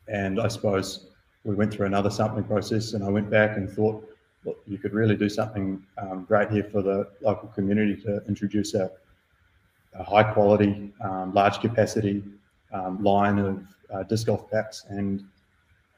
and 0.06 0.40
I 0.40 0.46
suppose 0.46 1.08
we 1.42 1.56
went 1.56 1.72
through 1.74 1.86
another 1.86 2.10
sampling 2.10 2.44
process, 2.44 2.92
and 2.92 3.02
I 3.02 3.08
went 3.08 3.28
back 3.28 3.56
and 3.56 3.68
thought, 3.68 4.08
look, 4.44 4.62
you 4.68 4.78
could 4.78 4.92
really 4.92 5.16
do 5.16 5.28
something 5.28 5.84
um, 5.98 6.24
great 6.24 6.50
here 6.50 6.64
for 6.64 6.82
the 6.82 7.10
local 7.20 7.48
community 7.48 8.00
to 8.02 8.22
introduce 8.28 8.74
a, 8.74 8.88
a 9.94 10.04
high 10.04 10.22
quality, 10.22 10.92
um, 11.02 11.34
large 11.34 11.60
capacity 11.60 12.22
um, 12.72 13.02
line 13.02 13.38
of 13.40 13.64
uh, 13.92 14.02
disc 14.04 14.28
golf 14.28 14.48
packs 14.48 14.84
and 14.88 15.24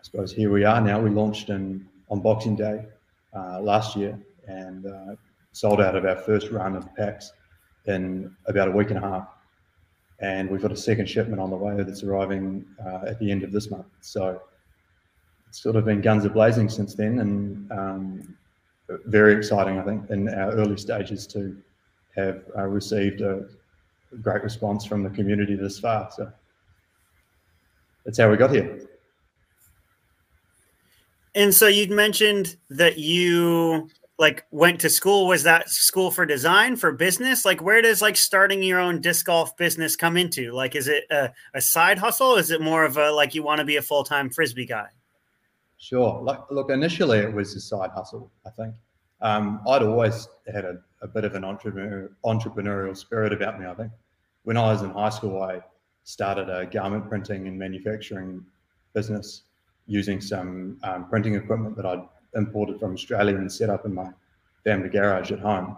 suppose 0.04 0.32
here 0.32 0.52
we 0.52 0.64
are 0.64 0.80
now. 0.80 1.00
We 1.00 1.08
launched 1.08 1.48
in 1.48 1.88
on 2.10 2.20
Boxing 2.20 2.54
Day 2.54 2.84
uh, 3.34 3.60
last 3.60 3.96
year 3.96 4.18
and 4.46 4.86
uh, 4.86 5.16
sold 5.52 5.80
out 5.80 5.96
of 5.96 6.04
our 6.04 6.16
first 6.16 6.50
run 6.50 6.76
of 6.76 6.94
packs 6.94 7.32
in 7.86 8.34
about 8.46 8.68
a 8.68 8.70
week 8.70 8.90
and 8.90 8.98
a 8.98 9.00
half. 9.00 9.28
And 10.20 10.50
we've 10.50 10.60
got 10.60 10.72
a 10.72 10.76
second 10.76 11.08
shipment 11.08 11.40
on 11.40 11.48
the 11.48 11.56
way 11.56 11.82
that's 11.82 12.02
arriving 12.02 12.66
uh, 12.84 13.06
at 13.06 13.18
the 13.18 13.30
end 13.30 13.42
of 13.42 13.50
this 13.50 13.70
month. 13.70 13.86
So 14.02 14.42
it's 15.48 15.62
sort 15.62 15.74
of 15.74 15.86
been 15.86 16.02
guns 16.02 16.26
a 16.26 16.30
blazing 16.30 16.68
since 16.68 16.94
then, 16.94 17.20
and 17.20 17.72
um, 17.72 18.36
very 19.06 19.34
exciting, 19.34 19.78
I 19.78 19.82
think, 19.82 20.10
in 20.10 20.28
our 20.28 20.52
early 20.52 20.76
stages 20.76 21.26
to 21.28 21.56
have 22.14 22.42
uh, 22.56 22.64
received 22.64 23.22
a 23.22 23.46
great 24.20 24.42
response 24.42 24.84
from 24.84 25.02
the 25.02 25.10
community 25.10 25.56
this 25.56 25.78
far. 25.78 26.10
So 26.14 26.30
that's 28.04 28.18
how 28.18 28.30
we 28.30 28.36
got 28.36 28.50
here. 28.50 28.86
And 31.34 31.54
so 31.54 31.66
you'd 31.66 31.90
mentioned 31.90 32.56
that 32.70 32.98
you 32.98 33.88
like 34.18 34.44
went 34.50 34.80
to 34.80 34.88
school. 34.88 35.26
Was 35.26 35.42
that 35.42 35.68
school 35.68 36.10
for 36.10 36.24
design 36.24 36.76
for 36.76 36.92
business? 36.92 37.44
Like 37.44 37.60
where 37.60 37.82
does 37.82 38.00
like 38.00 38.16
starting 38.16 38.62
your 38.62 38.78
own 38.78 39.00
disc 39.00 39.26
golf 39.26 39.56
business 39.56 39.96
come 39.96 40.16
into? 40.16 40.52
Like 40.52 40.76
is 40.76 40.86
it 40.86 41.04
a, 41.10 41.32
a 41.54 41.60
side 41.60 41.98
hustle? 41.98 42.36
Is 42.36 42.50
it 42.50 42.60
more 42.60 42.84
of 42.84 42.96
a 42.96 43.10
like 43.10 43.34
you 43.34 43.42
want 43.42 43.58
to 43.58 43.64
be 43.64 43.76
a 43.76 43.82
full 43.82 44.04
time 44.04 44.30
frisbee 44.30 44.66
guy? 44.66 44.88
Sure. 45.78 46.20
Like, 46.22 46.38
look, 46.50 46.70
initially 46.70 47.18
it 47.18 47.32
was 47.32 47.54
a 47.56 47.60
side 47.60 47.90
hustle. 47.90 48.30
I 48.46 48.50
think 48.50 48.74
um, 49.20 49.60
I'd 49.68 49.82
always 49.82 50.28
had 50.52 50.64
a, 50.64 50.78
a 51.02 51.08
bit 51.08 51.24
of 51.24 51.34
an 51.34 51.44
entrepreneur, 51.44 52.10
entrepreneurial 52.24 52.96
spirit 52.96 53.32
about 53.32 53.58
me. 53.58 53.66
I 53.66 53.74
think 53.74 53.92
when 54.44 54.56
I 54.56 54.72
was 54.72 54.82
in 54.82 54.90
high 54.90 55.10
school, 55.10 55.42
I 55.42 55.60
started 56.04 56.48
a 56.48 56.66
garment 56.66 57.08
printing 57.08 57.48
and 57.48 57.58
manufacturing 57.58 58.44
business 58.94 59.42
using 59.86 60.20
some 60.20 60.78
um, 60.82 61.08
printing 61.08 61.34
equipment 61.34 61.76
that 61.76 61.86
I'd 61.86 62.02
imported 62.34 62.80
from 62.80 62.94
Australia 62.94 63.36
and 63.36 63.50
set 63.50 63.70
up 63.70 63.84
in 63.84 63.94
my 63.94 64.10
family 64.64 64.88
garage 64.88 65.30
at 65.32 65.40
home. 65.40 65.76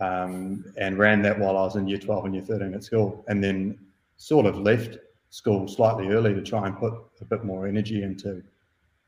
Um, 0.00 0.64
and 0.78 0.98
ran 0.98 1.20
that 1.22 1.38
while 1.38 1.58
I 1.58 1.62
was 1.64 1.76
in 1.76 1.86
year 1.86 1.98
12 1.98 2.24
and 2.24 2.34
year 2.34 2.42
13 2.42 2.72
at 2.72 2.82
school. 2.82 3.22
And 3.28 3.44
then 3.44 3.78
sort 4.16 4.46
of 4.46 4.56
left 4.56 4.96
school 5.28 5.68
slightly 5.68 6.08
early 6.08 6.32
to 6.32 6.40
try 6.40 6.66
and 6.66 6.78
put 6.78 6.94
a 7.20 7.24
bit 7.26 7.44
more 7.44 7.66
energy 7.66 8.02
into 8.02 8.42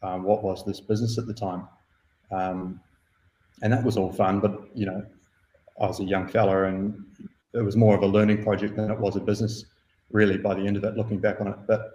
um, 0.02 0.22
what 0.22 0.42
was 0.42 0.66
this 0.66 0.80
business 0.80 1.16
at 1.16 1.26
the 1.26 1.32
time. 1.32 1.66
Um, 2.30 2.80
and 3.62 3.72
that 3.72 3.82
was 3.82 3.96
all 3.96 4.12
fun, 4.12 4.40
but 4.40 4.68
you 4.74 4.84
know, 4.84 5.04
I 5.80 5.86
was 5.86 6.00
a 6.00 6.04
young 6.04 6.28
fella 6.28 6.64
and 6.64 7.02
it 7.54 7.62
was 7.62 7.76
more 7.76 7.96
of 7.96 8.02
a 8.02 8.06
learning 8.06 8.42
project 8.42 8.76
than 8.76 8.90
it 8.90 8.98
was 8.98 9.16
a 9.16 9.20
business 9.20 9.64
really 10.10 10.36
by 10.36 10.54
the 10.54 10.66
end 10.66 10.76
of 10.76 10.84
it, 10.84 10.96
looking 10.96 11.18
back 11.18 11.40
on 11.40 11.48
it. 11.48 11.56
But 11.66 11.90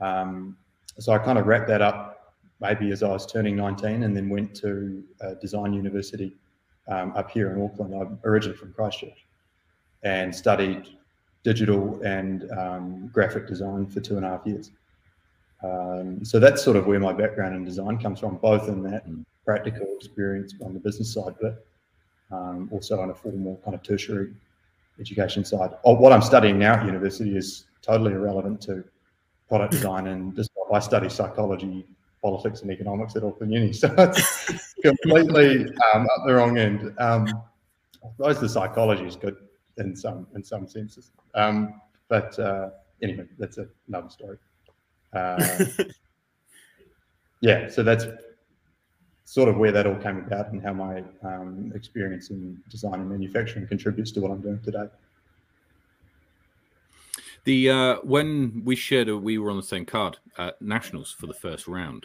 um, 0.00 0.56
so 0.98 1.12
I 1.12 1.18
kind 1.18 1.38
of 1.38 1.46
wrapped 1.46 1.68
that 1.68 1.82
up 1.82 2.34
maybe 2.60 2.90
as 2.90 3.02
I 3.02 3.08
was 3.08 3.26
turning 3.26 3.56
19 3.56 4.02
and 4.02 4.16
then 4.16 4.28
went 4.28 4.54
to 4.56 5.04
design 5.40 5.72
university 5.72 6.32
um, 6.88 7.12
up 7.16 7.30
here 7.30 7.52
in 7.52 7.62
Auckland. 7.62 7.94
I'm 7.94 8.18
originally 8.24 8.56
from 8.56 8.72
Christchurch 8.72 9.26
and 10.02 10.34
studied 10.34 10.88
digital 11.42 12.00
and 12.02 12.50
um, 12.52 13.08
graphic 13.12 13.46
design 13.46 13.86
for 13.86 14.00
two 14.00 14.16
and 14.16 14.24
a 14.24 14.30
half 14.30 14.46
years. 14.46 14.70
Um, 15.62 16.24
so 16.24 16.38
that's 16.38 16.62
sort 16.62 16.76
of 16.76 16.86
where 16.86 17.00
my 17.00 17.12
background 17.12 17.54
in 17.54 17.64
design 17.64 17.98
comes 17.98 18.20
from, 18.20 18.36
both 18.36 18.68
in 18.68 18.82
that 18.84 19.08
mm. 19.08 19.24
practical 19.44 19.86
experience 19.96 20.54
on 20.64 20.74
the 20.74 20.80
business 20.80 21.12
side, 21.14 21.34
but 21.40 21.66
um, 22.30 22.68
also 22.72 23.00
on 23.00 23.10
a 23.10 23.14
formal 23.14 23.60
kind 23.64 23.74
of 23.74 23.82
tertiary 23.82 24.32
education 25.00 25.44
side. 25.44 25.70
Oh, 25.84 25.94
what 25.94 26.12
I'm 26.12 26.22
studying 26.22 26.58
now 26.58 26.74
at 26.74 26.86
university 26.86 27.36
is 27.36 27.66
totally 27.82 28.12
irrelevant 28.12 28.60
to 28.62 28.84
product 29.48 29.72
design 29.78 30.08
and 30.08 30.34
I 30.72 30.78
study 30.80 31.08
psychology, 31.08 31.86
politics, 32.22 32.62
and 32.62 32.70
economics 32.70 33.16
at 33.16 33.24
Auckland 33.24 33.52
Uni, 33.52 33.72
so 33.82 33.92
it's 33.98 34.74
completely 34.82 35.66
um, 35.94 36.02
up 36.02 36.26
the 36.26 36.34
wrong 36.34 36.58
end. 36.58 36.94
Um, 36.98 37.28
I 38.04 38.08
suppose 38.16 38.40
the 38.40 38.48
psychology 38.48 39.04
is 39.04 39.16
good 39.16 39.36
in 39.78 39.96
some 39.96 40.26
in 40.34 40.42
some 40.44 40.66
senses, 40.66 41.10
um, 41.34 41.80
but 42.08 42.38
uh, 42.38 42.70
anyway, 43.02 43.26
that's 43.38 43.58
a, 43.58 43.66
another 43.88 44.10
story. 44.10 44.38
Uh, 45.12 45.64
yeah, 47.40 47.68
so 47.68 47.82
that's 47.82 48.06
sort 49.24 49.48
of 49.48 49.56
where 49.56 49.72
that 49.72 49.86
all 49.86 49.96
came 49.96 50.18
about 50.18 50.52
and 50.52 50.62
how 50.62 50.72
my 50.72 51.02
um, 51.22 51.72
experience 51.74 52.30
in 52.30 52.56
design 52.70 52.94
and 52.94 53.08
manufacturing 53.08 53.66
contributes 53.66 54.12
to 54.12 54.20
what 54.20 54.30
I'm 54.30 54.40
doing 54.40 54.60
today. 54.62 54.86
The 57.46 57.70
uh, 57.70 57.96
when 58.02 58.62
we 58.64 58.74
shared, 58.74 59.08
a, 59.08 59.16
we 59.16 59.38
were 59.38 59.50
on 59.50 59.56
the 59.56 59.62
same 59.62 59.86
card 59.86 60.18
at 60.36 60.60
nationals 60.60 61.12
for 61.12 61.28
the 61.28 61.34
first 61.34 61.68
round. 61.68 62.04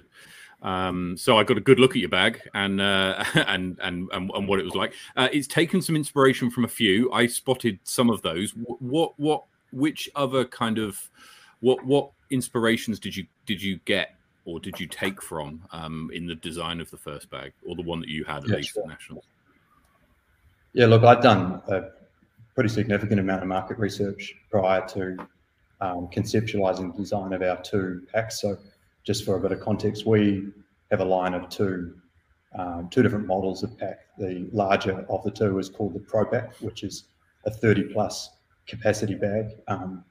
Um, 0.61 1.17
so 1.17 1.39
I 1.39 1.43
got 1.43 1.57
a 1.57 1.61
good 1.61 1.79
look 1.79 1.91
at 1.91 1.97
your 1.97 2.09
bag 2.09 2.39
and 2.53 2.79
uh, 2.79 3.23
and, 3.33 3.75
and, 3.81 4.07
and 4.13 4.29
and 4.31 4.47
what 4.47 4.59
it 4.59 4.65
was 4.65 4.75
like. 4.75 4.93
Uh, 5.17 5.29
it's 5.33 5.47
taken 5.47 5.81
some 5.81 5.95
inspiration 5.95 6.51
from 6.51 6.63
a 6.63 6.67
few. 6.67 7.11
I 7.11 7.25
spotted 7.25 7.79
some 7.83 8.11
of 8.11 8.21
those. 8.21 8.51
What 8.51 9.19
what 9.19 9.45
which 9.71 10.07
other 10.15 10.45
kind 10.45 10.77
of 10.77 11.09
what 11.61 11.83
what 11.85 12.11
inspirations 12.29 12.99
did 12.99 13.15
you 13.15 13.25
did 13.47 13.63
you 13.63 13.79
get 13.85 14.15
or 14.45 14.59
did 14.59 14.79
you 14.79 14.85
take 14.85 15.23
from 15.23 15.63
um, 15.71 16.11
in 16.13 16.27
the 16.27 16.35
design 16.35 16.79
of 16.79 16.91
the 16.91 16.97
first 16.97 17.31
bag 17.31 17.51
or 17.65 17.75
the 17.75 17.81
one 17.81 17.99
that 17.99 18.09
you 18.09 18.23
had 18.23 18.43
at 18.43 18.49
yeah, 18.49 18.55
least 18.57 18.73
sure. 18.73 18.83
at 18.83 18.89
nationals? 18.89 19.25
Yeah, 20.73 20.85
look, 20.85 21.03
I've 21.03 21.23
done 21.23 21.63
a 21.67 21.89
pretty 22.55 22.69
significant 22.69 23.19
amount 23.19 23.41
of 23.41 23.47
market 23.47 23.77
research 23.77 24.35
prior 24.49 24.85
to 24.87 25.17
um, 25.79 26.07
conceptualizing 26.13 26.91
the 26.91 26.97
design 26.97 27.33
of 27.33 27.41
our 27.41 27.61
two 27.61 28.05
packs. 28.11 28.41
So, 28.41 28.57
just 29.03 29.25
for 29.25 29.35
a 29.35 29.39
bit 29.39 29.51
of 29.51 29.59
context, 29.61 30.05
we 30.05 30.47
have 30.91 30.99
a 30.99 31.05
line 31.05 31.33
of 31.33 31.49
two 31.49 31.93
um, 32.57 32.89
two 32.89 33.01
different 33.01 33.27
models 33.27 33.63
of 33.63 33.77
pack. 33.77 33.99
The 34.17 34.47
larger 34.51 35.05
of 35.09 35.23
the 35.23 35.31
two 35.31 35.57
is 35.59 35.69
called 35.69 35.93
the 35.93 35.99
Pro 35.99 36.25
Pack, 36.25 36.53
which 36.57 36.83
is 36.83 37.05
a 37.45 37.51
30 37.51 37.83
plus 37.93 38.29
capacity 38.67 39.15
bag. 39.15 39.51
Um, 39.67 40.03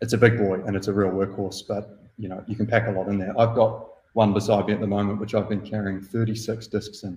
it's 0.00 0.12
a 0.12 0.18
big 0.18 0.38
boy 0.38 0.60
and 0.66 0.74
it's 0.74 0.88
a 0.88 0.92
real 0.92 1.10
workhorse, 1.10 1.62
but 1.66 1.98
you 2.18 2.28
know 2.28 2.42
you 2.48 2.56
can 2.56 2.66
pack 2.66 2.88
a 2.88 2.90
lot 2.90 3.08
in 3.08 3.18
there. 3.18 3.38
I've 3.38 3.54
got 3.54 3.88
one 4.14 4.32
beside 4.34 4.66
me 4.66 4.74
at 4.74 4.80
the 4.80 4.86
moment, 4.86 5.20
which 5.20 5.34
I've 5.34 5.48
been 5.48 5.62
carrying 5.62 6.02
36 6.02 6.66
discs 6.66 7.04
in 7.04 7.16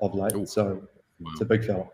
of 0.00 0.14
late. 0.14 0.34
Ooh. 0.34 0.46
So 0.46 0.82
wow. 1.20 1.30
it's 1.32 1.40
a 1.40 1.44
big 1.44 1.64
fella. 1.64 1.86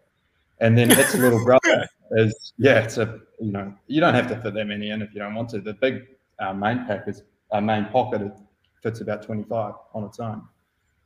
And 0.61 0.77
then 0.77 0.91
its 0.91 1.15
little 1.15 1.45
brother 1.45 1.88
is 2.12 2.53
yeah, 2.59 2.81
it's 2.81 2.99
a 2.99 3.21
you 3.41 3.53
know 3.53 3.73
you 3.87 4.00
don't 4.00 4.15
have 4.15 4.29
to 4.29 4.41
fit 4.41 4.55
that 4.55 4.65
many 4.65 4.91
in 4.91 5.03
if 5.03 5.15
you 5.15 5.21
don't 5.21 5.35
want 5.35 5.50
to. 5.50 5.61
The 5.61 5.75
big 5.75 6.07
uh, 6.38 6.53
main 6.53 6.87
pack 6.87 7.07
is 7.07 7.23
our 7.50 7.59
uh, 7.59 7.61
main 7.61 7.87
pocket. 7.87 8.23
It 8.23 8.33
fits 8.83 9.00
about 9.00 9.23
25 9.23 9.75
on 9.95 10.05
its 10.05 10.19
own, 10.21 10.43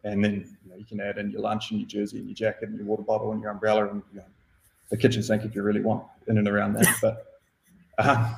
and 0.05 0.25
then 0.25 0.47
you, 0.65 0.71
know, 0.71 0.77
you 0.77 0.85
can 0.85 1.01
add 1.01 1.19
in 1.19 1.31
your 1.31 1.43
lunch 1.43 1.71
and 1.71 1.81
your 1.81 1.89
jersey 1.89 2.19
and 2.19 2.27
your 2.27 2.35
jacket 2.35 2.69
and 2.69 2.79
your 2.79 2.87
water 2.87 3.03
bottle 3.03 3.33
and 3.33 3.41
your 3.41 3.51
umbrella 3.51 3.89
and 3.89 4.03
you 4.13 4.19
know, 4.19 4.27
the 4.91 4.97
kitchen 4.97 5.23
sink 5.23 5.45
if 5.45 5.55
you 5.55 5.63
really 5.63 5.81
want 5.81 6.05
in 6.29 6.39
and 6.39 6.49
around 6.49 6.75
that. 6.75 6.97
But 7.01 7.27
uh, 7.99 8.35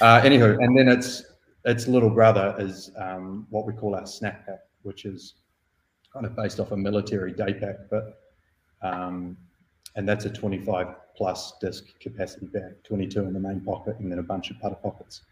uh, 0.00 0.20
anywho, 0.22 0.62
and 0.62 0.76
then 0.76 0.88
its 0.88 1.24
its 1.64 1.88
little 1.88 2.10
brother 2.10 2.54
is 2.58 2.90
um, 2.96 3.46
what 3.50 3.66
we 3.66 3.72
call 3.72 3.94
our 3.94 4.06
snap 4.06 4.46
pack, 4.46 4.60
which 4.82 5.04
is 5.04 5.34
kind 6.12 6.24
of 6.24 6.36
based 6.36 6.60
off 6.60 6.72
a 6.72 6.76
military 6.76 7.32
day 7.32 7.52
pack, 7.52 7.76
but 7.90 8.20
um, 8.82 9.36
and 9.96 10.06
that's 10.06 10.26
a 10.26 10.30
25 10.30 10.88
plus 11.16 11.54
disc 11.60 11.84
capacity 11.98 12.46
bag, 12.46 12.74
22 12.84 13.20
in 13.20 13.32
the 13.32 13.40
main 13.40 13.60
pocket, 13.60 13.96
and 13.98 14.12
then 14.12 14.18
a 14.18 14.22
bunch 14.22 14.50
of 14.50 14.60
putter 14.60 14.76
pockets, 14.76 15.22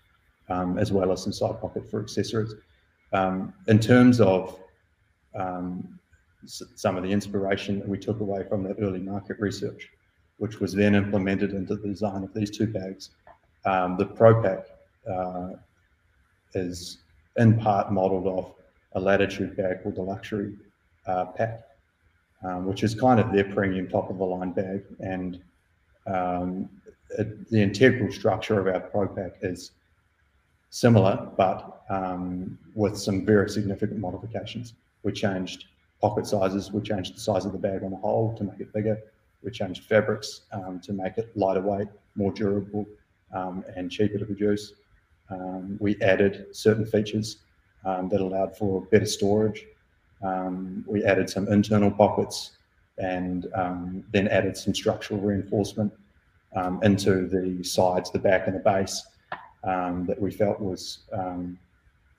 um, 0.49 0.78
as 0.78 0.90
well 0.90 1.12
as 1.12 1.23
some 1.23 1.33
side 1.33 1.61
pocket 1.61 1.88
for 1.88 2.02
accessories. 2.02 2.54
Um, 3.12 3.52
in 3.68 3.78
terms 3.78 4.21
of 4.21 4.59
um, 5.35 6.00
some 6.47 6.97
of 6.97 7.02
the 7.02 7.11
inspiration 7.11 7.78
that 7.78 7.88
we 7.88 7.99
took 7.99 8.21
away 8.21 8.44
from 8.49 8.62
that 8.64 8.76
early 8.80 9.00
market 9.00 9.38
research, 9.38 9.90
which 10.38 10.61
was 10.61 10.73
then 10.73 10.94
implemented 10.94 11.52
into 11.52 11.76
the 11.76 11.88
design 11.88 12.25
of 12.25 12.33
these 12.35 12.50
two 12.50 12.66
bags, 12.66 13.11
um, 13.66 13.97
the 13.99 14.06
Pro 14.06 14.42
Pack 14.42 14.66
uh, 15.11 15.50
is 16.54 16.99
in 17.37 17.59
part 17.59 17.92
modeled 17.92 18.26
off 18.26 18.54
a 18.92 19.00
Latitude 19.00 19.56
bag 19.56 19.83
called 19.83 19.97
the 19.97 20.02
Luxury 20.02 20.54
uh, 21.06 21.26
Pack 21.26 21.62
um, 22.44 22.66
which 22.66 22.82
is 22.82 22.94
kind 22.94 23.18
of 23.18 23.32
their 23.32 23.44
premium 23.44 23.88
top 23.88 24.10
of 24.10 24.18
the 24.18 24.24
line 24.24 24.52
bag. 24.52 24.84
And 25.00 25.40
um, 26.06 26.68
it, 27.18 27.48
the 27.50 27.60
integral 27.62 28.12
structure 28.12 28.60
of 28.60 28.66
our 28.66 28.80
Pro 28.80 29.08
Pack 29.08 29.36
is 29.42 29.72
similar, 30.70 31.28
but 31.36 31.82
um, 31.88 32.58
with 32.74 32.98
some 32.98 33.24
very 33.24 33.48
significant 33.48 33.98
modifications. 33.98 34.74
We 35.02 35.12
changed 35.12 35.66
pocket 36.00 36.26
sizes, 36.26 36.72
we 36.72 36.82
changed 36.82 37.16
the 37.16 37.20
size 37.20 37.44
of 37.44 37.52
the 37.52 37.58
bag 37.58 37.82
on 37.82 37.90
the 37.90 37.96
whole 37.96 38.34
to 38.36 38.44
make 38.44 38.60
it 38.60 38.72
bigger. 38.72 38.98
We 39.42 39.50
changed 39.50 39.84
fabrics 39.84 40.42
um, 40.52 40.80
to 40.80 40.92
make 40.92 41.18
it 41.18 41.34
lighter 41.36 41.60
weight, 41.60 41.88
more 42.14 42.32
durable, 42.32 42.86
um, 43.32 43.64
and 43.76 43.90
cheaper 43.90 44.18
to 44.18 44.24
produce. 44.24 44.72
Um, 45.30 45.76
we 45.80 46.00
added 46.02 46.46
certain 46.52 46.84
features 46.84 47.38
that 47.84 48.20
allowed 48.20 48.56
for 48.56 48.80
better 48.86 49.06
storage 49.06 49.66
um, 50.23 50.85
we 50.87 51.04
added 51.04 51.28
some 51.28 51.49
internal 51.49 51.90
pockets 51.90 52.52
and 52.99 53.47
um, 53.54 54.04
then 54.12 54.28
added 54.28 54.56
some 54.56 54.75
structural 54.75 55.21
reinforcement 55.21 55.92
um, 56.54 56.80
into 56.83 57.26
the 57.26 57.62
sides, 57.64 58.11
the 58.12 58.18
back, 58.18 58.47
and 58.47 58.54
the 58.54 58.61
base 58.61 59.04
um, 59.64 60.06
that 60.06 60.21
we 60.21 60.30
felt 60.30 60.61
was 60.61 61.00
um, 61.12 61.59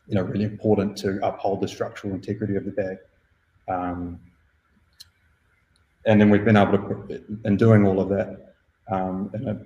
you 0.07 0.15
know, 0.15 0.23
really 0.23 0.45
important 0.45 0.97
to 0.97 1.19
uphold 1.25 1.61
the 1.61 1.67
structural 1.67 2.13
integrity 2.13 2.55
of 2.55 2.65
the 2.65 2.71
bag. 2.71 2.97
Um, 3.67 4.19
and 6.05 6.21
then 6.21 6.29
we've 6.29 6.45
been 6.45 6.57
able 6.57 6.77
to, 6.77 7.23
in 7.45 7.57
doing 7.57 7.87
all 7.87 7.99
of 7.99 8.09
that 8.09 8.53
in 8.91 9.47
a 9.47 9.65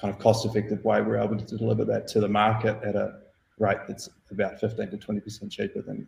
kind 0.00 0.12
of 0.12 0.18
cost-effective 0.18 0.84
way, 0.84 1.00
we're 1.02 1.18
able 1.18 1.36
to 1.36 1.56
deliver 1.56 1.84
that 1.84 2.08
to 2.08 2.20
the 2.20 2.28
market 2.28 2.82
at 2.82 2.96
a 2.96 3.18
rate 3.58 3.78
that's 3.86 4.08
about 4.30 4.58
15 4.58 4.90
to 4.90 4.96
20% 4.96 5.50
cheaper 5.50 5.82
than 5.82 6.06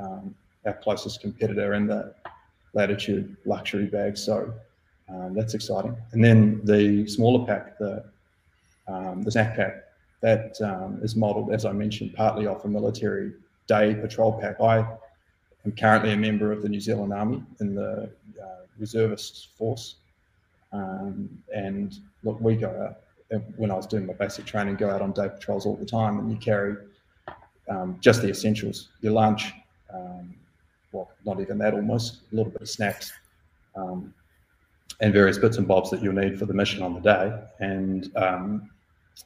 um, 0.00 0.34
our 0.66 0.74
closest 0.74 1.20
competitor 1.20 1.74
in 1.74 1.86
the 1.86 2.14
latitude 2.72 3.36
luxury 3.44 3.86
bag. 3.86 4.16
So 4.16 4.52
um, 5.08 5.34
that's 5.34 5.54
exciting. 5.54 5.96
And 6.12 6.24
then 6.24 6.60
the 6.64 7.06
smaller 7.06 7.46
pack, 7.46 7.78
the 7.78 8.04
um, 8.86 9.22
the 9.22 9.30
snack 9.30 9.56
pack, 9.56 9.84
that 10.20 10.60
um, 10.60 11.00
is 11.02 11.16
modelled, 11.16 11.52
as 11.52 11.64
I 11.64 11.72
mentioned, 11.72 12.14
partly 12.14 12.46
off 12.46 12.64
a 12.64 12.68
military 12.68 13.32
day 13.66 13.94
patrol 13.94 14.38
pack. 14.38 14.60
I 14.60 14.78
am 15.64 15.72
currently 15.72 16.12
a 16.12 16.16
member 16.16 16.52
of 16.52 16.62
the 16.62 16.68
New 16.68 16.80
Zealand 16.80 17.12
Army 17.12 17.42
in 17.60 17.74
the 17.74 18.10
uh, 18.42 18.62
reservist 18.78 19.48
force, 19.56 19.96
um, 20.72 21.30
and 21.54 21.98
look, 22.24 22.38
we 22.40 22.56
go 22.56 22.68
out 22.68 22.98
when 23.56 23.70
I 23.70 23.74
was 23.74 23.86
doing 23.86 24.06
my 24.06 24.12
basic 24.12 24.44
training, 24.44 24.76
go 24.76 24.90
out 24.90 25.02
on 25.02 25.12
day 25.12 25.28
patrols 25.28 25.66
all 25.66 25.76
the 25.76 25.86
time, 25.86 26.18
and 26.18 26.30
you 26.30 26.36
carry 26.36 26.76
um, 27.68 27.96
just 28.00 28.22
the 28.22 28.28
essentials, 28.28 28.88
your 29.00 29.12
lunch, 29.12 29.52
um, 29.92 30.34
well, 30.94 31.10
not 31.26 31.40
even 31.40 31.58
that, 31.58 31.74
almost 31.74 32.20
a 32.32 32.36
little 32.36 32.52
bit 32.52 32.62
of 32.62 32.68
snacks, 32.68 33.12
um, 33.74 34.14
and 35.00 35.12
various 35.12 35.38
bits 35.38 35.58
and 35.58 35.66
bobs 35.66 35.90
that 35.90 36.00
you'll 36.02 36.14
need 36.14 36.38
for 36.38 36.46
the 36.46 36.54
mission 36.54 36.82
on 36.82 36.94
the 36.94 37.00
day, 37.00 37.42
and 37.58 38.16
um, 38.16 38.70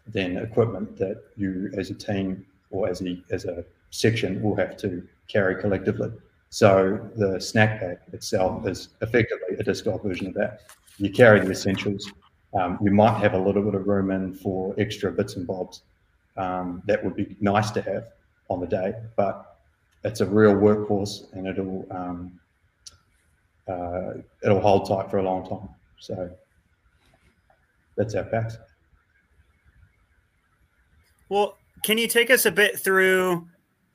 then 0.06 0.38
equipment 0.38 0.96
that 0.96 1.22
you, 1.36 1.70
as 1.76 1.90
a 1.90 1.94
team 1.94 2.44
or 2.70 2.88
as 2.88 3.02
a 3.02 3.22
as 3.30 3.44
a 3.44 3.64
section, 3.90 4.42
will 4.42 4.56
have 4.56 4.76
to 4.78 5.06
carry 5.28 5.60
collectively. 5.60 6.10
So 6.50 7.10
the 7.16 7.38
snack 7.38 7.80
pack 7.80 8.00
itself 8.12 8.66
is 8.66 8.88
effectively 9.02 9.56
a 9.58 9.62
disc 9.62 9.84
version 9.84 10.28
of 10.28 10.34
that. 10.34 10.62
You 10.96 11.10
carry 11.10 11.40
the 11.40 11.50
essentials. 11.50 12.10
Um, 12.58 12.78
you 12.82 12.90
might 12.90 13.18
have 13.18 13.34
a 13.34 13.38
little 13.38 13.62
bit 13.62 13.74
of 13.74 13.86
room 13.86 14.10
in 14.10 14.34
for 14.34 14.74
extra 14.78 15.12
bits 15.12 15.36
and 15.36 15.46
bobs. 15.46 15.82
Um, 16.38 16.82
that 16.86 17.04
would 17.04 17.14
be 17.14 17.36
nice 17.40 17.70
to 17.72 17.82
have 17.82 18.04
on 18.48 18.60
the 18.60 18.66
day, 18.66 18.94
but 19.16 19.57
it's 20.04 20.20
a 20.20 20.26
real 20.26 20.54
workhorse 20.54 21.32
and 21.32 21.46
it'll 21.46 21.86
um, 21.90 22.38
uh, 23.68 24.14
it'll 24.42 24.60
hold 24.60 24.88
tight 24.88 25.10
for 25.10 25.18
a 25.18 25.22
long 25.22 25.48
time. 25.48 25.68
So 25.98 26.30
that's 27.96 28.14
our 28.14 28.24
packs. 28.24 28.56
Well, 31.28 31.58
can 31.82 31.98
you 31.98 32.08
take 32.08 32.30
us 32.30 32.46
a 32.46 32.50
bit 32.50 32.78
through? 32.78 33.46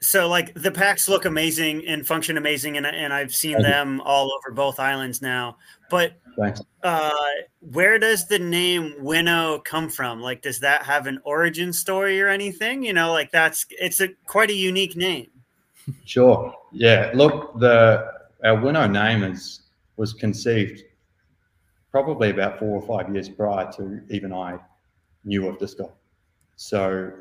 So, 0.02 0.28
like 0.28 0.54
the 0.56 0.72
packs 0.72 1.08
look 1.08 1.24
amazing 1.24 1.88
and 1.88 2.06
function 2.06 2.36
amazing, 2.38 2.76
and, 2.76 2.86
and 2.86 3.14
I've 3.14 3.34
seen 3.34 3.54
Thank 3.54 3.68
them 3.68 3.96
you. 3.96 4.04
all 4.04 4.34
over 4.34 4.54
both 4.54 4.80
islands 4.80 5.22
now. 5.22 5.58
But 5.90 6.20
uh, 6.84 7.12
where 7.62 7.98
does 7.98 8.28
the 8.28 8.40
name 8.40 8.96
Winnow 9.00 9.60
come 9.60 9.90
from? 9.90 10.22
Like, 10.22 10.42
does 10.42 10.60
that 10.60 10.84
have 10.84 11.08
an 11.08 11.20
origin 11.24 11.72
story 11.72 12.22
or 12.22 12.28
anything? 12.28 12.84
You 12.84 12.92
know, 12.92 13.14
like 13.14 13.32
that's 13.32 13.66
it's 13.70 14.02
a 14.02 14.10
quite 14.26 14.50
a 14.50 14.56
unique 14.56 14.98
name. 14.98 15.30
Sure. 16.06 16.54
Yeah. 16.72 17.12
Look, 17.14 17.60
the 17.60 18.12
our 18.44 18.60
Winnow 18.60 18.88
name 18.88 19.24
is 19.24 19.62
was 19.98 20.14
conceived 20.14 20.84
probably 21.92 22.32
about 22.32 22.60
four 22.60 22.82
or 22.82 22.88
five 22.88 23.14
years 23.14 23.30
prior 23.30 23.72
to 23.74 24.02
even 24.10 24.34
I 24.34 24.58
knew 25.24 25.48
of 25.48 25.60
this 25.60 25.76
guy. 25.76 25.86
So, 26.56 27.12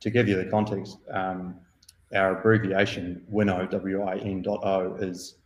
to 0.00 0.10
give 0.10 0.28
you 0.28 0.36
the 0.36 0.44
context, 0.50 0.98
um, 1.10 1.56
our 2.14 2.38
abbreviation 2.38 3.24
WINO, 3.28 3.66
W-I-N.O, 3.70 4.94
is 5.00 5.36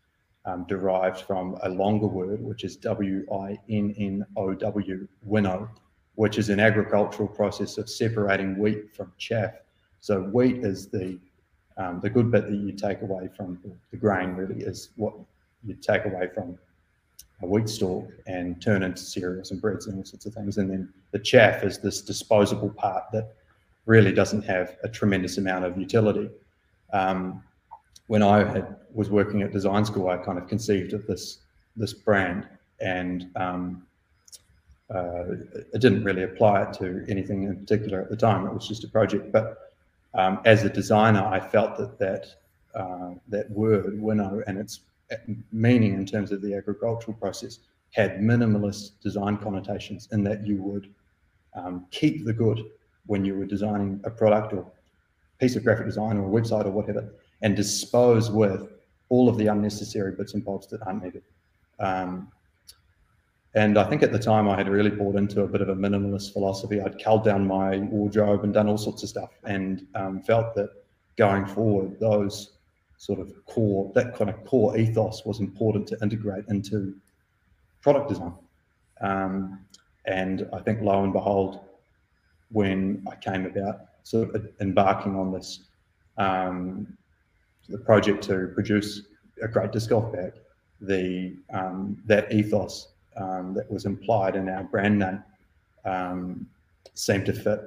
um, 0.45 0.67
derived 0.69 1.23
from 1.23 1.57
a 1.63 1.69
longer 1.69 2.07
word, 2.07 2.43
which 2.43 2.65
is 2.65 2.77
W-I-N-N-O-W, 2.77 3.49
winnow, 5.23 5.71
which 6.15 6.39
is 6.39 6.51
an 6.51 6.61
agricultural 6.61 7.29
process 7.29 7.79
of 7.79 7.89
separating 7.89 8.59
wheat 8.59 8.95
from 8.95 9.13
chaff. 9.17 9.55
So 10.01 10.21
wheat 10.23 10.59
is 10.65 10.89
the 10.89 11.19
um, 11.81 12.01
the 12.01 12.11
good 12.11 12.31
bit 12.31 12.47
that 12.47 12.57
you 12.57 12.73
take 12.73 13.01
away 13.01 13.29
from 13.37 13.59
the 13.91 13.97
grain. 13.97 14.35
Really 14.35 14.63
is 14.63 14.91
what 14.97 15.15
you 15.65 15.75
take 15.75 16.05
away 16.05 16.29
from 16.35 16.59
a 17.43 17.47
wheat 17.47 17.69
stalk 17.69 18.07
and 18.27 18.61
turn 18.61 18.83
into 18.83 19.03
cereals 19.03 19.51
and 19.51 19.61
breads 19.61 19.87
and 19.87 19.97
all 19.97 20.05
sorts 20.05 20.27
of 20.27 20.35
things. 20.35 20.59
And 20.59 20.71
then 20.71 20.93
the 21.13 21.19
chaff 21.19 21.65
is 21.65 21.79
this 21.79 22.03
disposable 22.03 22.71
part 22.71 23.05
that 23.13 23.35
really 23.87 24.13
doesn't 24.13 24.43
have 24.43 24.77
a 24.83 24.89
tremendous 24.89 25.39
amount 25.39 25.65
of 25.65 25.79
utility. 25.79 26.29
Um, 26.93 27.43
when 28.09 28.23
I 28.23 28.45
had, 28.45 28.77
was 28.93 29.09
working 29.09 29.41
at 29.43 29.53
design 29.53 29.85
school, 29.85 30.09
I 30.09 30.19
kind 30.19 30.39
of 30.39 30.49
conceived 30.49 30.93
of 30.93 31.07
this 31.07 31.39
this 31.77 31.95
brand, 31.95 32.47
and 32.81 33.31
um, 33.37 33.87
uh, 34.93 35.23
it 35.73 35.81
didn't 35.81 36.05
really 36.05 36.25
apply 36.25 36.65
it 36.65 36.73
to 36.75 37.07
anything 37.09 37.45
in 37.45 37.57
particular 37.57 38.03
at 38.03 38.11
the 38.11 38.17
time. 38.17 38.45
It 38.47 38.53
was 38.53 38.67
just 38.67 38.85
a 38.85 38.89
project. 38.89 39.31
But 39.33 39.70
um, 40.15 40.41
as 40.45 40.65
a 40.65 40.69
designer, 40.69 41.25
I 41.25 41.41
felt 41.41 41.77
that 41.79 41.99
that 41.99 42.27
uh, 42.75 43.15
that 43.29 43.51
word 43.51 44.01
winnow 44.01 44.43
and 44.47 44.59
its 44.59 44.81
meaning 45.53 45.95
in 45.95 46.07
terms 46.07 46.31
of 46.31 46.41
the 46.41 46.55
agricultural 46.55 47.17
process 47.17 47.59
had 47.91 48.21
minimalist 48.21 49.01
design 49.03 49.37
connotations 49.37 50.09
in 50.13 50.23
that 50.23 50.47
you 50.47 50.63
would 50.63 50.89
um, 51.55 51.87
keep 51.91 52.25
the 52.25 52.33
good 52.33 52.65
when 53.07 53.25
you 53.25 53.35
were 53.35 53.45
designing 53.45 54.01
a 54.05 54.11
product 54.11 54.53
or 54.53 54.65
piece 55.41 55.57
of 55.57 55.65
graphic 55.65 55.87
design 55.87 56.17
or 56.17 56.27
a 56.27 56.41
website 56.41 56.65
or 56.67 56.71
whatever, 56.71 57.13
and 57.43 57.57
dispose 57.57 58.31
with 58.31 58.69
all 59.09 59.29
of 59.29 59.37
the 59.37 59.49
unnecessary 59.49 60.13
bits 60.13 60.35
and 60.35 60.45
bobs 60.45 60.69
that 60.69 60.81
aren't 60.87 61.03
needed. 61.03 61.23
Um, 61.81 62.31
and 63.55 63.79
I 63.79 63.85
think 63.85 64.03
at 64.03 64.13
the 64.13 64.19
time 64.19 64.49
I 64.49 64.57
had 64.57 64.69
really 64.69 64.91
bought 64.91 65.17
into 65.17 65.43
a 65.43 65.47
bit 65.47 65.61
of 65.61 65.69
a 65.69 65.75
minimalist 65.75 66.33
philosophy. 66.33 66.81
I'd 66.81 67.03
culled 67.03 67.25
down 67.25 67.47
my 67.47 67.79
wardrobe 67.79 68.45
and 68.45 68.55
done 68.55 68.69
all 68.69 68.79
sorts 68.79 69.03
of 69.03 69.09
stuff, 69.09 69.31
and 69.45 69.87
um, 69.95 70.23
felt 70.23 70.55
that 70.55 70.71
going 71.17 71.47
forward, 71.47 71.99
those 71.99 72.53
sort 72.99 73.19
of 73.19 73.33
core, 73.47 73.91
that 73.95 74.15
kind 74.15 74.31
of 74.31 74.45
core 74.45 74.77
ethos 74.77 75.25
was 75.25 75.41
important 75.41 75.87
to 75.89 75.99
integrate 76.03 76.45
into 76.49 76.95
product 77.83 78.09
design. 78.09 78.35
Um, 79.01 79.65
and 80.07 80.49
I 80.53 80.61
think 80.61 80.81
lo 80.83 81.03
and 81.03 81.13
behold, 81.13 81.61
when 82.53 83.05
I 83.11 83.17
came 83.17 83.47
about 83.47 83.87
sort 84.05 84.35
of 84.35 84.49
embarking 84.61 85.17
on 85.17 85.33
this 85.33 85.61
um, 86.19 86.97
the 87.69 87.79
project 87.79 88.23
to 88.25 88.49
produce 88.55 89.03
a 89.43 89.49
great 89.49 89.73
disc 89.73 89.89
golf 89.91 90.13
bag, 90.13 90.33
the 90.81 91.37
um, 91.53 92.01
that 92.07 92.33
ethos 92.33 92.89
um, 93.17 93.55
that 93.55 93.71
was 93.71 93.85
implied 93.85 94.37
in 94.37 94.49
our 94.49 94.65
brand 94.65 94.99
name 94.99 95.23
um, 95.85 96.47
seemed 96.95 97.27
to 97.27 97.33
fit 97.33 97.61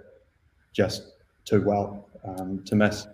just 0.72 1.14
too 1.46 1.62
well 1.62 2.08
um, 2.24 2.64
to 2.66 2.76
miss. 2.76 3.08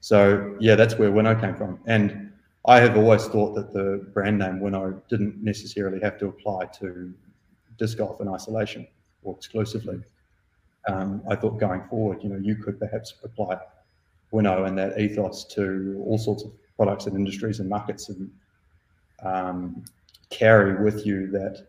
So 0.00 0.56
yeah, 0.60 0.74
that's 0.74 0.96
where 0.96 1.10
Winnow 1.10 1.34
came 1.34 1.54
from. 1.54 1.78
And 1.86 2.32
I 2.66 2.80
have 2.80 2.96
always 2.96 3.26
thought 3.26 3.54
that 3.54 3.72
the 3.72 4.06
brand 4.12 4.38
name 4.38 4.60
Winnow 4.60 5.00
didn't 5.08 5.42
necessarily 5.42 6.00
have 6.00 6.18
to 6.18 6.26
apply 6.26 6.66
to 6.80 7.12
disc 7.78 7.98
golf 7.98 8.20
in 8.20 8.28
isolation 8.28 8.86
or 9.22 9.34
exclusively. 9.36 10.00
Um, 10.88 11.22
I 11.28 11.36
thought 11.36 11.58
going 11.58 11.82
forward, 11.88 12.22
you 12.22 12.28
know, 12.28 12.36
you 12.36 12.56
could 12.56 12.78
perhaps 12.78 13.14
apply 13.22 13.58
Winnow 14.30 14.64
and 14.64 14.76
that 14.78 14.98
ethos 14.98 15.44
to 15.54 16.02
all 16.06 16.18
sorts 16.18 16.44
of 16.44 16.52
products 16.76 17.06
and 17.06 17.14
industries 17.16 17.60
and 17.60 17.68
markets 17.68 18.08
and 18.08 18.30
um, 19.22 19.84
carry 20.30 20.82
with 20.82 21.06
you 21.06 21.28
that 21.28 21.66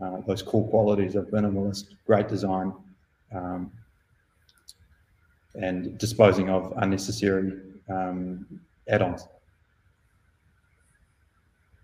uh, 0.00 0.20
those 0.26 0.42
core 0.42 0.68
qualities 0.68 1.14
of 1.14 1.26
minimalist, 1.28 1.94
great 2.06 2.28
design, 2.28 2.72
um, 3.34 3.70
and 5.54 5.96
disposing 5.98 6.50
of 6.50 6.72
unnecessary 6.78 7.60
um, 7.88 8.46
add-ons. 8.88 9.26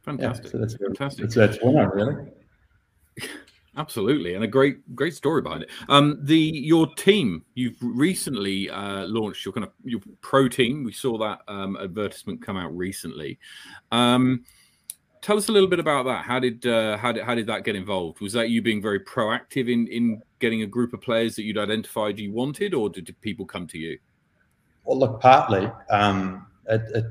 Fantastic. 0.03 0.47
Yeah, 0.47 0.51
so 0.51 0.59
that's 0.59 0.75
fantastic. 0.75 1.23
That's, 1.23 1.35
that's 1.35 1.59
winner, 1.63 1.91
really. 1.95 2.31
Absolutely, 3.77 4.35
and 4.35 4.45
a 4.45 4.49
great, 4.49 4.95
great 4.95 5.15
story 5.15 5.41
behind 5.41 5.63
it. 5.63 5.71
Um, 5.89 6.19
the 6.21 6.37
your 6.37 6.95
team, 6.95 7.43
you've 7.55 7.77
recently 7.81 8.69
uh, 8.69 9.07
launched 9.07 9.47
your 9.47 9.53
kind 9.53 9.65
of 9.65 9.73
your 9.83 10.01
pro 10.21 10.47
team. 10.47 10.85
We 10.85 10.93
saw 10.93 11.17
that 11.19 11.41
um, 11.49 11.79
advertisement 11.79 12.45
come 12.45 12.59
out 12.59 12.77
recently. 12.77 13.39
Um, 13.91 14.45
tell 15.23 15.39
us 15.39 15.49
a 15.49 15.53
little 15.53 15.69
bit 15.69 15.79
about 15.79 16.05
that. 16.05 16.25
How 16.25 16.39
did 16.39 16.67
uh, 16.67 16.99
how 16.99 17.13
did 17.13 17.25
how 17.25 17.35
did 17.35 17.47
that 17.47 17.65
get 17.65 17.75
involved? 17.75 18.21
Was 18.21 18.35
that 18.35 18.51
you 18.51 18.61
being 18.61 18.83
very 18.83 19.01
proactive 19.01 19.73
in 19.73 19.87
in 19.87 20.21
getting 20.41 20.63
a 20.63 20.67
group 20.67 20.93
of 20.93 21.01
players 21.01 21.37
that 21.37 21.45
you'd 21.45 21.57
identified 21.57 22.19
you 22.19 22.33
wanted, 22.33 22.75
or 22.75 22.91
did, 22.91 23.15
people 23.23 23.47
come 23.47 23.67
to 23.69 23.79
you? 23.79 23.99
Well, 24.85 24.99
look, 24.99 25.21
partly, 25.21 25.71
um, 25.91 26.47
it, 26.69 27.07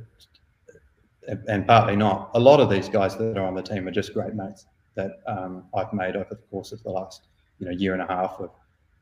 it, 1.28 1.39
and 1.47 1.65
partly 1.65 1.95
not. 1.95 2.30
A 2.34 2.39
lot 2.39 2.60
of 2.60 2.69
these 2.69 2.89
guys 2.89 3.17
that 3.17 3.38
are 3.38 3.45
on 3.45 3.56
the 3.56 3.63
team 3.63 3.88
are 3.88 3.91
just 3.91 4.13
great 4.13 4.36
mates 4.36 4.65
that 4.95 5.21
um, 5.26 5.63
I've 5.74 5.93
made 5.93 6.15
over 6.15 6.30
the 6.30 6.43
course 6.52 6.74
of 6.74 6.84
the 6.84 6.89
last 6.89 7.28
you 7.60 7.65
know 7.65 7.71
year 7.71 7.93
and 7.93 8.02
a 8.02 8.08
half 8.08 8.39
of 8.39 8.52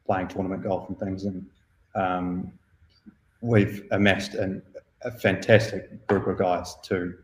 playing 0.06 0.28
tournament 0.28 0.63
golf 0.63 0.88
and 0.88 0.98
things, 0.98 1.26
and 1.26 1.45
um, 1.95 2.52
we've 3.41 3.88
amassed 3.91 4.36
an, 4.36 4.62
a 5.02 5.12
fantastic 5.12 6.06
group 6.08 6.28
of 6.28 6.38
guys 6.38 6.76
to 6.84 7.15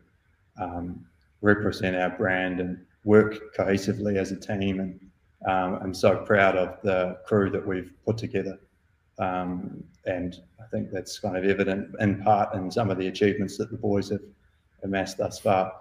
um, 0.60 1.04
represent 1.42 1.96
our 1.96 2.10
brand 2.10 2.60
and 2.60 2.78
work 3.04 3.54
cohesively 3.56 4.16
as 4.16 4.32
a 4.32 4.36
team. 4.36 4.80
And 4.80 5.00
um, 5.46 5.78
I'm 5.82 5.94
so 5.94 6.16
proud 6.18 6.56
of 6.56 6.80
the 6.82 7.18
crew 7.26 7.50
that 7.50 7.66
we've 7.66 7.92
put 8.04 8.18
together. 8.18 8.58
Um, 9.18 9.82
and 10.04 10.40
I 10.60 10.64
think 10.70 10.90
that's 10.90 11.18
kind 11.18 11.36
of 11.36 11.44
evident 11.44 11.94
in 12.00 12.22
part 12.22 12.54
in 12.54 12.70
some 12.70 12.90
of 12.90 12.98
the 12.98 13.08
achievements 13.08 13.56
that 13.58 13.70
the 13.70 13.76
boys 13.76 14.10
have 14.10 14.20
amassed 14.82 15.18
thus 15.18 15.38
far. 15.38 15.72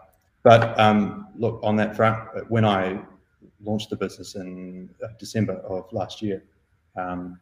But 0.44 0.80
um, 0.80 1.28
look, 1.36 1.60
on 1.64 1.76
that 1.78 1.96
front, 1.96 2.50
when 2.50 2.66
I 2.66 3.02
launched 3.64 3.90
the 3.90 3.96
business 3.96 4.36
in 4.36 4.90
uh, 5.04 5.08
December 5.20 5.54
of 5.54 5.92
last 5.92 6.22
year, 6.22 6.44
um, 6.96 7.40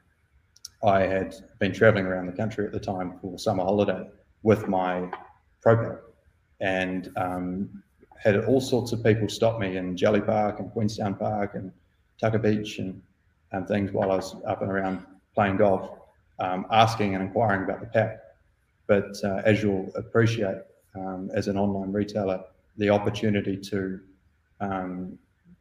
I 0.84 1.02
had 1.02 1.36
been 1.60 1.74
traveling 1.74 2.06
around 2.06 2.28
the 2.28 2.34
country 2.34 2.66
at 2.66 2.72
the 2.72 2.80
time 2.80 3.18
for 3.20 3.38
summer 3.38 3.64
holiday 3.64 4.10
with 4.42 4.68
my 4.68 5.10
ProPack 5.66 6.00
and 6.60 7.12
um, 7.18 7.84
had 8.24 8.46
all 8.46 8.62
sorts 8.62 8.94
of 8.94 9.04
people 9.04 9.28
stop 9.28 9.60
me 9.60 9.76
in 9.76 9.98
Jelly 9.98 10.22
Park 10.22 10.60
and 10.60 10.72
Queenstown 10.72 11.16
Park 11.16 11.56
and 11.56 11.72
Tucker 12.20 12.40
Beach 12.40 12.80
and, 12.80 13.02
and 13.52 13.68
things 13.68 13.92
while 13.92 14.12
I 14.12 14.16
was 14.16 14.36
up 14.48 14.62
and 14.62 14.72
around 14.72 15.06
playing 15.36 15.58
golf, 15.58 16.00
um, 16.40 16.66
asking 16.72 17.16
and 17.16 17.24
inquiring 17.24 17.64
about 17.64 17.82
the 17.82 17.88
pack. 17.88 18.20
But 18.88 19.16
uh, 19.24 19.42
as 19.44 19.62
you'll 19.62 19.92
appreciate, 19.96 20.58
um, 20.96 21.32
as 21.34 21.48
an 21.48 21.58
online 21.58 21.92
retailer, 21.92 22.44
the 22.78 22.90
opportunity 22.90 23.58
to 23.58 24.00
um, 24.62 25.18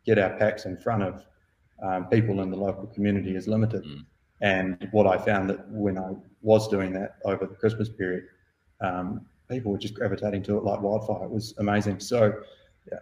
get 0.06 0.18
our 0.18 0.30
packs 0.36 0.64
in 0.64 0.76
front 0.76 1.02
of 1.02 1.24
um, 1.82 2.06
people 2.06 2.40
in 2.42 2.50
the 2.50 2.56
local 2.56 2.86
community 2.86 3.34
is 3.34 3.48
limited. 3.48 3.84
Mm. 3.84 4.04
And 4.40 4.88
what 4.92 5.06
I 5.06 5.18
found 5.18 5.50
that 5.50 5.68
when 5.68 5.98
I 5.98 6.12
was 6.42 6.68
doing 6.68 6.92
that 6.92 7.16
over 7.24 7.46
the 7.46 7.54
Christmas 7.54 7.88
period, 7.88 8.24
um, 8.80 9.26
people 9.52 9.72
were 9.72 9.78
just 9.78 9.94
gravitating 9.94 10.42
to 10.44 10.56
it 10.56 10.64
like 10.64 10.80
wildfire. 10.80 11.24
It 11.24 11.30
was 11.30 11.54
amazing. 11.58 12.00
So, 12.00 12.42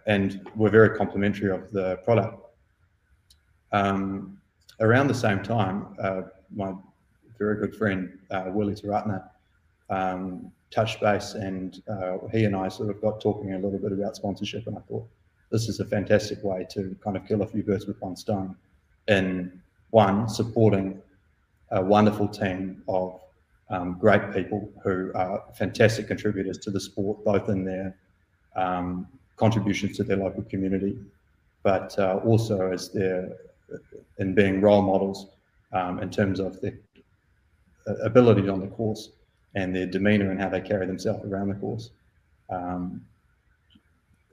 and 0.05 0.47
we're 0.55 0.69
very 0.69 0.97
complimentary 0.97 1.49
of 1.51 1.71
the 1.71 1.97
product. 2.03 2.37
Um, 3.71 4.37
around 4.79 5.07
the 5.07 5.13
same 5.13 5.41
time, 5.41 5.95
uh, 6.01 6.23
my 6.53 6.73
very 7.39 7.55
good 7.55 7.75
friend 7.75 8.19
uh, 8.29 8.45
Willie 8.47 8.75
Taratna 8.75 9.29
um, 9.89 10.51
touched 10.71 10.99
base, 10.99 11.33
and 11.33 11.81
uh, 11.87 12.17
he 12.31 12.45
and 12.45 12.55
I 12.55 12.67
sort 12.67 12.89
of 12.89 13.01
got 13.01 13.21
talking 13.21 13.53
a 13.53 13.59
little 13.59 13.79
bit 13.79 13.93
about 13.93 14.15
sponsorship, 14.15 14.67
and 14.67 14.77
I 14.77 14.81
thought 14.81 15.07
this 15.51 15.67
is 15.69 15.79
a 15.79 15.85
fantastic 15.85 16.43
way 16.43 16.65
to 16.71 16.95
kind 17.03 17.15
of 17.15 17.25
kill 17.25 17.41
a 17.41 17.47
few 17.47 17.63
birds 17.63 17.87
with 17.87 17.99
one 18.01 18.15
stone. 18.15 18.55
In 19.07 19.61
one, 19.89 20.29
supporting 20.29 21.01
a 21.71 21.81
wonderful 21.81 22.27
team 22.27 22.83
of 22.87 23.19
um, 23.71 23.97
great 23.97 24.33
people 24.33 24.69
who 24.83 25.11
are 25.15 25.43
fantastic 25.57 26.07
contributors 26.07 26.57
to 26.59 26.71
the 26.71 26.79
sport, 26.79 27.23
both 27.23 27.49
in 27.49 27.63
their 27.63 27.95
um, 28.55 29.07
contributions 29.37 29.97
to 29.97 30.03
their 30.03 30.17
local 30.17 30.43
community, 30.43 30.99
but 31.63 31.97
uh, 31.97 32.19
also 32.23 32.71
as 32.71 32.91
their 32.91 33.29
in 34.19 34.35
being 34.35 34.59
role 34.59 34.81
models 34.81 35.27
um, 35.71 35.99
in 35.99 36.09
terms 36.09 36.39
of 36.39 36.59
their 36.61 36.77
uh, 37.87 37.95
ability 38.03 38.49
on 38.49 38.59
the 38.59 38.67
course 38.67 39.09
and 39.55 39.75
their 39.75 39.85
demeanor 39.85 40.29
and 40.31 40.39
how 40.39 40.49
they 40.49 40.61
carry 40.61 40.85
themselves 40.85 41.25
around 41.25 41.47
the 41.47 41.55
course. 41.55 41.91
Um, 42.49 43.01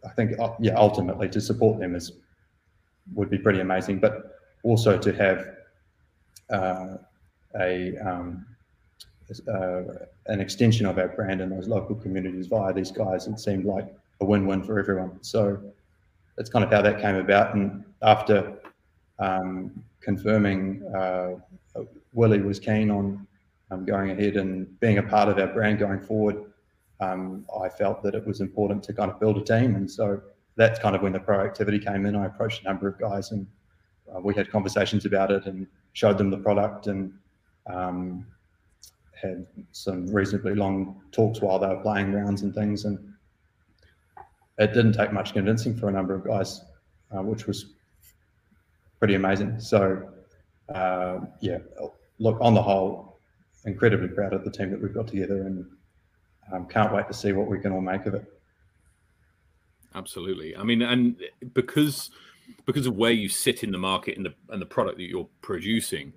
I 0.04 0.10
think, 0.10 0.38
uh, 0.38 0.54
yeah, 0.60 0.74
ultimately 0.74 1.28
to 1.30 1.40
support 1.40 1.78
them 1.78 1.94
is 1.94 2.12
would 3.14 3.30
be 3.30 3.38
pretty 3.38 3.60
amazing, 3.60 4.00
but 4.00 4.38
also 4.64 4.98
to 4.98 5.12
have 5.12 5.48
uh, 6.50 6.96
a 7.58 7.96
um, 7.98 8.44
uh, 9.48 9.82
an 10.26 10.40
extension 10.40 10.86
of 10.86 10.98
our 10.98 11.08
brand 11.08 11.40
in 11.40 11.50
those 11.50 11.68
local 11.68 11.94
communities 11.94 12.46
via 12.46 12.72
these 12.72 12.90
guys. 12.90 13.26
It 13.26 13.38
seemed 13.38 13.64
like 13.64 13.86
a 14.20 14.24
win-win 14.24 14.62
for 14.62 14.78
everyone. 14.78 15.18
So 15.22 15.60
that's 16.36 16.50
kind 16.50 16.64
of 16.64 16.70
how 16.70 16.82
that 16.82 17.00
came 17.00 17.16
about. 17.16 17.54
And 17.54 17.84
after 18.02 18.54
um, 19.18 19.82
confirming 20.00 20.82
uh, 20.94 21.34
Willie 22.12 22.40
was 22.40 22.58
keen 22.58 22.90
on 22.90 23.26
um, 23.70 23.84
going 23.84 24.10
ahead 24.10 24.36
and 24.36 24.78
being 24.80 24.98
a 24.98 25.02
part 25.02 25.28
of 25.28 25.38
our 25.38 25.48
brand 25.48 25.78
going 25.78 26.00
forward, 26.00 26.44
um, 27.00 27.44
I 27.62 27.68
felt 27.68 28.02
that 28.02 28.14
it 28.14 28.26
was 28.26 28.40
important 28.40 28.82
to 28.84 28.92
kind 28.92 29.10
of 29.10 29.20
build 29.20 29.36
a 29.36 29.44
team. 29.44 29.76
And 29.76 29.90
so 29.90 30.20
that's 30.56 30.78
kind 30.78 30.96
of 30.96 31.02
when 31.02 31.12
the 31.12 31.20
proactivity 31.20 31.84
came 31.84 32.06
in. 32.06 32.16
I 32.16 32.26
approached 32.26 32.62
a 32.62 32.64
number 32.64 32.88
of 32.88 32.98
guys 32.98 33.30
and 33.30 33.46
uh, 34.14 34.20
we 34.20 34.34
had 34.34 34.50
conversations 34.50 35.04
about 35.04 35.30
it 35.30 35.46
and 35.46 35.66
showed 35.92 36.18
them 36.18 36.30
the 36.30 36.38
product 36.38 36.86
and 36.86 37.12
um, 37.66 38.26
had 39.20 39.46
some 39.72 40.06
reasonably 40.12 40.54
long 40.54 41.00
talks 41.12 41.40
while 41.40 41.58
they 41.58 41.66
were 41.66 41.82
playing 41.82 42.12
rounds 42.12 42.42
and 42.42 42.54
things. 42.54 42.84
And 42.84 42.98
it 44.58 44.72
didn't 44.72 44.94
take 44.94 45.12
much 45.12 45.32
convincing 45.32 45.76
for 45.76 45.88
a 45.88 45.92
number 45.92 46.14
of 46.14 46.24
guys, 46.24 46.62
uh, 47.16 47.22
which 47.22 47.46
was 47.46 47.74
pretty 48.98 49.14
amazing. 49.14 49.60
So, 49.60 50.08
uh, 50.74 51.20
yeah, 51.40 51.58
look, 52.18 52.38
on 52.40 52.54
the 52.54 52.62
whole, 52.62 53.18
incredibly 53.64 54.08
proud 54.08 54.32
of 54.32 54.44
the 54.44 54.50
team 54.50 54.70
that 54.70 54.80
we've 54.80 54.94
got 54.94 55.08
together 55.08 55.42
and 55.42 55.66
um, 56.52 56.66
can't 56.66 56.92
wait 56.92 57.06
to 57.08 57.14
see 57.14 57.32
what 57.32 57.48
we 57.48 57.58
can 57.58 57.72
all 57.72 57.80
make 57.80 58.06
of 58.06 58.14
it. 58.14 58.24
Absolutely. 59.94 60.56
I 60.56 60.62
mean, 60.62 60.82
and 60.82 61.16
because 61.54 62.10
because 62.66 62.86
of 62.86 62.96
where 62.96 63.10
you 63.10 63.28
sit 63.28 63.62
in 63.62 63.70
the 63.70 63.78
market 63.78 64.16
and 64.16 64.26
the 64.26 64.34
and 64.50 64.60
the 64.60 64.66
product 64.66 64.98
that 64.98 65.04
you're 65.04 65.28
producing, 65.42 66.12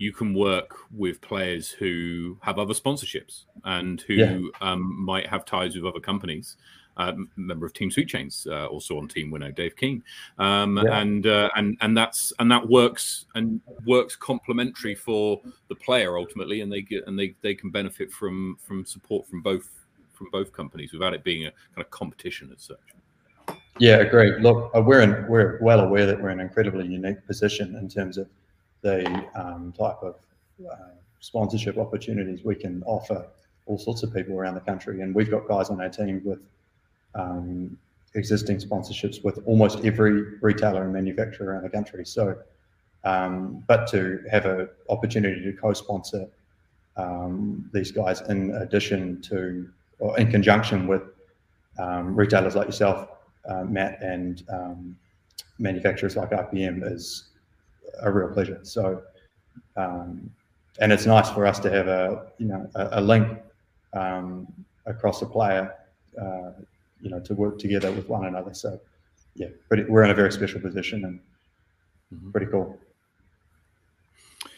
you 0.00 0.12
can 0.14 0.32
work 0.32 0.78
with 0.96 1.20
players 1.20 1.68
who 1.68 2.38
have 2.40 2.58
other 2.58 2.72
sponsorships 2.72 3.44
and 3.64 4.00
who 4.00 4.14
yeah. 4.14 4.40
um, 4.62 4.98
might 4.98 5.26
have 5.26 5.44
ties 5.44 5.76
with 5.76 5.84
other 5.84 6.00
companies. 6.00 6.56
Uh, 6.96 7.12
member 7.36 7.64
of 7.64 7.72
Team 7.72 7.90
Sweet 7.90 8.08
Chains, 8.08 8.46
uh, 8.50 8.66
also 8.66 8.98
on 8.98 9.08
Team 9.08 9.30
Winnow, 9.30 9.50
Dave 9.50 9.76
King, 9.76 10.02
um, 10.38 10.76
yeah. 10.76 11.00
and 11.00 11.26
uh, 11.26 11.48
and 11.56 11.78
and 11.80 11.96
that's 11.96 12.32
and 12.40 12.50
that 12.50 12.68
works 12.68 13.26
and 13.34 13.60
works 13.86 14.16
complementary 14.16 14.94
for 14.94 15.40
the 15.68 15.74
player 15.76 16.18
ultimately, 16.18 16.60
and 16.60 16.70
they 16.70 16.82
get 16.82 17.06
and 17.06 17.18
they 17.18 17.34
they 17.42 17.54
can 17.54 17.70
benefit 17.70 18.10
from 18.10 18.58
from 18.60 18.84
support 18.84 19.26
from 19.28 19.40
both 19.40 19.70
from 20.12 20.28
both 20.30 20.52
companies 20.52 20.92
without 20.92 21.14
it 21.14 21.24
being 21.24 21.46
a 21.46 21.50
kind 21.74 21.86
of 21.86 21.90
competition 21.90 22.52
as 22.54 22.62
such. 22.64 23.56
Yeah, 23.78 23.96
agreed. 23.98 24.42
Look, 24.42 24.70
uh, 24.74 24.82
we're 24.82 25.00
in, 25.00 25.26
we're 25.26 25.58
well 25.62 25.80
aware 25.80 26.04
that 26.04 26.20
we're 26.20 26.30
in 26.30 26.40
an 26.40 26.46
incredibly 26.46 26.86
unique 26.86 27.24
position 27.26 27.76
in 27.76 27.88
terms 27.88 28.18
of 28.18 28.28
the 28.82 29.06
um, 29.34 29.72
type 29.76 29.98
of 30.02 30.16
uh, 30.70 30.76
sponsorship 31.20 31.78
opportunities 31.78 32.44
we 32.44 32.54
can 32.54 32.82
offer 32.84 33.26
all 33.66 33.78
sorts 33.78 34.02
of 34.02 34.12
people 34.12 34.36
around 34.36 34.54
the 34.54 34.60
country. 34.60 35.00
And 35.00 35.14
we've 35.14 35.30
got 35.30 35.46
guys 35.46 35.70
on 35.70 35.80
our 35.80 35.88
team 35.88 36.22
with 36.24 36.40
um, 37.14 37.76
existing 38.14 38.58
sponsorships 38.58 39.22
with 39.22 39.40
almost 39.46 39.84
every 39.84 40.38
retailer 40.40 40.82
and 40.82 40.92
manufacturer 40.92 41.52
around 41.52 41.62
the 41.62 41.70
country. 41.70 42.04
So, 42.04 42.36
um, 43.04 43.62
but 43.68 43.86
to 43.88 44.24
have 44.30 44.46
an 44.46 44.68
opportunity 44.88 45.40
to 45.42 45.52
co-sponsor 45.52 46.26
um, 46.96 47.70
these 47.72 47.92
guys 47.92 48.20
in 48.22 48.54
addition 48.56 49.22
to, 49.22 49.68
or 49.98 50.18
in 50.18 50.30
conjunction 50.30 50.86
with 50.86 51.02
um, 51.78 52.14
retailers 52.14 52.56
like 52.56 52.66
yourself, 52.66 53.08
uh, 53.48 53.64
Matt, 53.64 54.02
and 54.02 54.42
um, 54.52 54.96
manufacturers 55.58 56.16
like 56.16 56.30
RPM 56.30 56.90
is 56.90 57.29
a 58.00 58.10
real 58.10 58.28
pleasure. 58.28 58.60
So, 58.62 59.02
um, 59.76 60.30
and 60.80 60.92
it's 60.92 61.06
nice 61.06 61.30
for 61.30 61.46
us 61.46 61.58
to 61.60 61.70
have 61.70 61.88
a 61.88 62.26
you 62.38 62.46
know 62.46 62.68
a, 62.74 63.00
a 63.00 63.00
link 63.00 63.38
um, 63.92 64.46
across 64.86 65.22
a 65.22 65.26
player, 65.26 65.74
uh, 66.20 66.50
you 67.00 67.10
know, 67.10 67.20
to 67.20 67.34
work 67.34 67.58
together 67.58 67.90
with 67.92 68.08
one 68.08 68.26
another. 68.26 68.54
So, 68.54 68.80
yeah, 69.34 69.48
pretty, 69.68 69.84
we're 69.84 70.04
in 70.04 70.10
a 70.10 70.14
very 70.14 70.32
special 70.32 70.60
position 70.60 71.04
and 71.04 71.20
mm-hmm. 72.14 72.30
pretty 72.30 72.46
cool. 72.46 72.78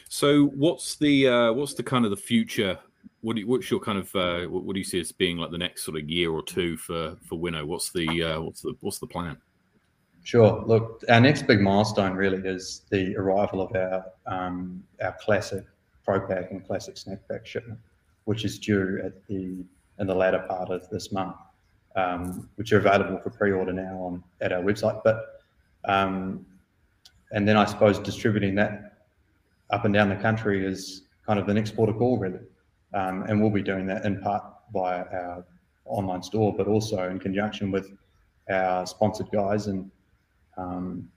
So, 0.09 0.47
what's 0.47 0.95
the 0.95 1.27
uh, 1.27 1.53
what's 1.53 1.73
the 1.73 1.83
kind 1.83 2.05
of 2.05 2.11
the 2.11 2.17
future? 2.17 2.77
What 3.21 3.35
do 3.35 3.41
you, 3.41 3.47
what's 3.47 3.71
your 3.71 3.79
kind 3.79 3.97
of 3.97 4.15
uh, 4.15 4.47
what, 4.47 4.63
what, 4.63 4.73
do 4.73 4.79
you 4.79 4.85
see 4.85 4.99
as 4.99 5.11
being 5.11 5.37
like 5.37 5.51
the 5.51 5.57
next 5.57 5.83
sort 5.83 5.97
of 5.97 6.09
year 6.09 6.31
or 6.31 6.43
two 6.43 6.77
for 6.77 7.15
for 7.27 7.39
Winnow? 7.39 7.65
What's 7.65 7.91
the 7.91 8.23
uh, 8.23 8.41
what's 8.41 8.61
the 8.61 8.75
what's 8.81 8.99
the 8.99 9.07
plan? 9.07 9.37
Sure. 10.23 10.63
Look, 10.65 11.03
our 11.09 11.19
next 11.19 11.47
big 11.47 11.59
milestone 11.59 12.13
really 12.13 12.47
is 12.47 12.83
the 12.89 13.15
arrival 13.17 13.61
of 13.61 13.75
our 13.75 14.05
um, 14.25 14.83
our 15.01 15.15
classic 15.19 15.65
Pro 16.05 16.25
Pack 16.25 16.51
and 16.51 16.65
classic 16.65 16.97
snack 16.97 17.19
pack 17.29 17.45
shipment, 17.45 17.79
which 18.23 18.45
is 18.45 18.57
due 18.57 19.01
at 19.03 19.25
the 19.27 19.65
in 19.99 20.07
the 20.07 20.15
latter 20.15 20.39
part 20.39 20.69
of 20.69 20.89
this 20.89 21.11
month, 21.11 21.35
um, 21.97 22.49
which 22.55 22.71
are 22.71 22.77
available 22.77 23.19
for 23.19 23.29
pre-order 23.29 23.73
now 23.73 23.97
on 23.97 24.23
at 24.39 24.53
our 24.53 24.61
website. 24.61 25.01
But 25.03 25.43
um, 25.85 26.45
and 27.31 27.47
then 27.47 27.57
I 27.57 27.65
suppose 27.65 27.99
distributing 27.99 28.55
that 28.55 28.93
up 29.71 29.83
and 29.83 29.93
down 29.93 30.07
the 30.07 30.15
country 30.15 30.65
is 30.65 31.03
kind 31.25 31.39
of 31.39 31.47
the 31.47 31.53
next 31.53 31.75
port 31.75 31.89
of 31.89 31.97
call, 31.97 32.17
really. 32.17 32.39
Um, 32.93 33.23
and 33.23 33.41
we'll 33.41 33.49
be 33.49 33.63
doing 33.63 33.87
that 33.87 34.05
in 34.05 34.21
part 34.21 34.43
via 34.71 35.03
our 35.11 35.45
online 35.85 36.23
store, 36.23 36.53
but 36.55 36.67
also 36.67 37.09
in 37.09 37.19
conjunction 37.19 37.71
with 37.71 37.91
our 38.49 38.85
sponsored 38.85 39.29
guys 39.31 39.67
and 39.67 39.89
um, 40.57 41.09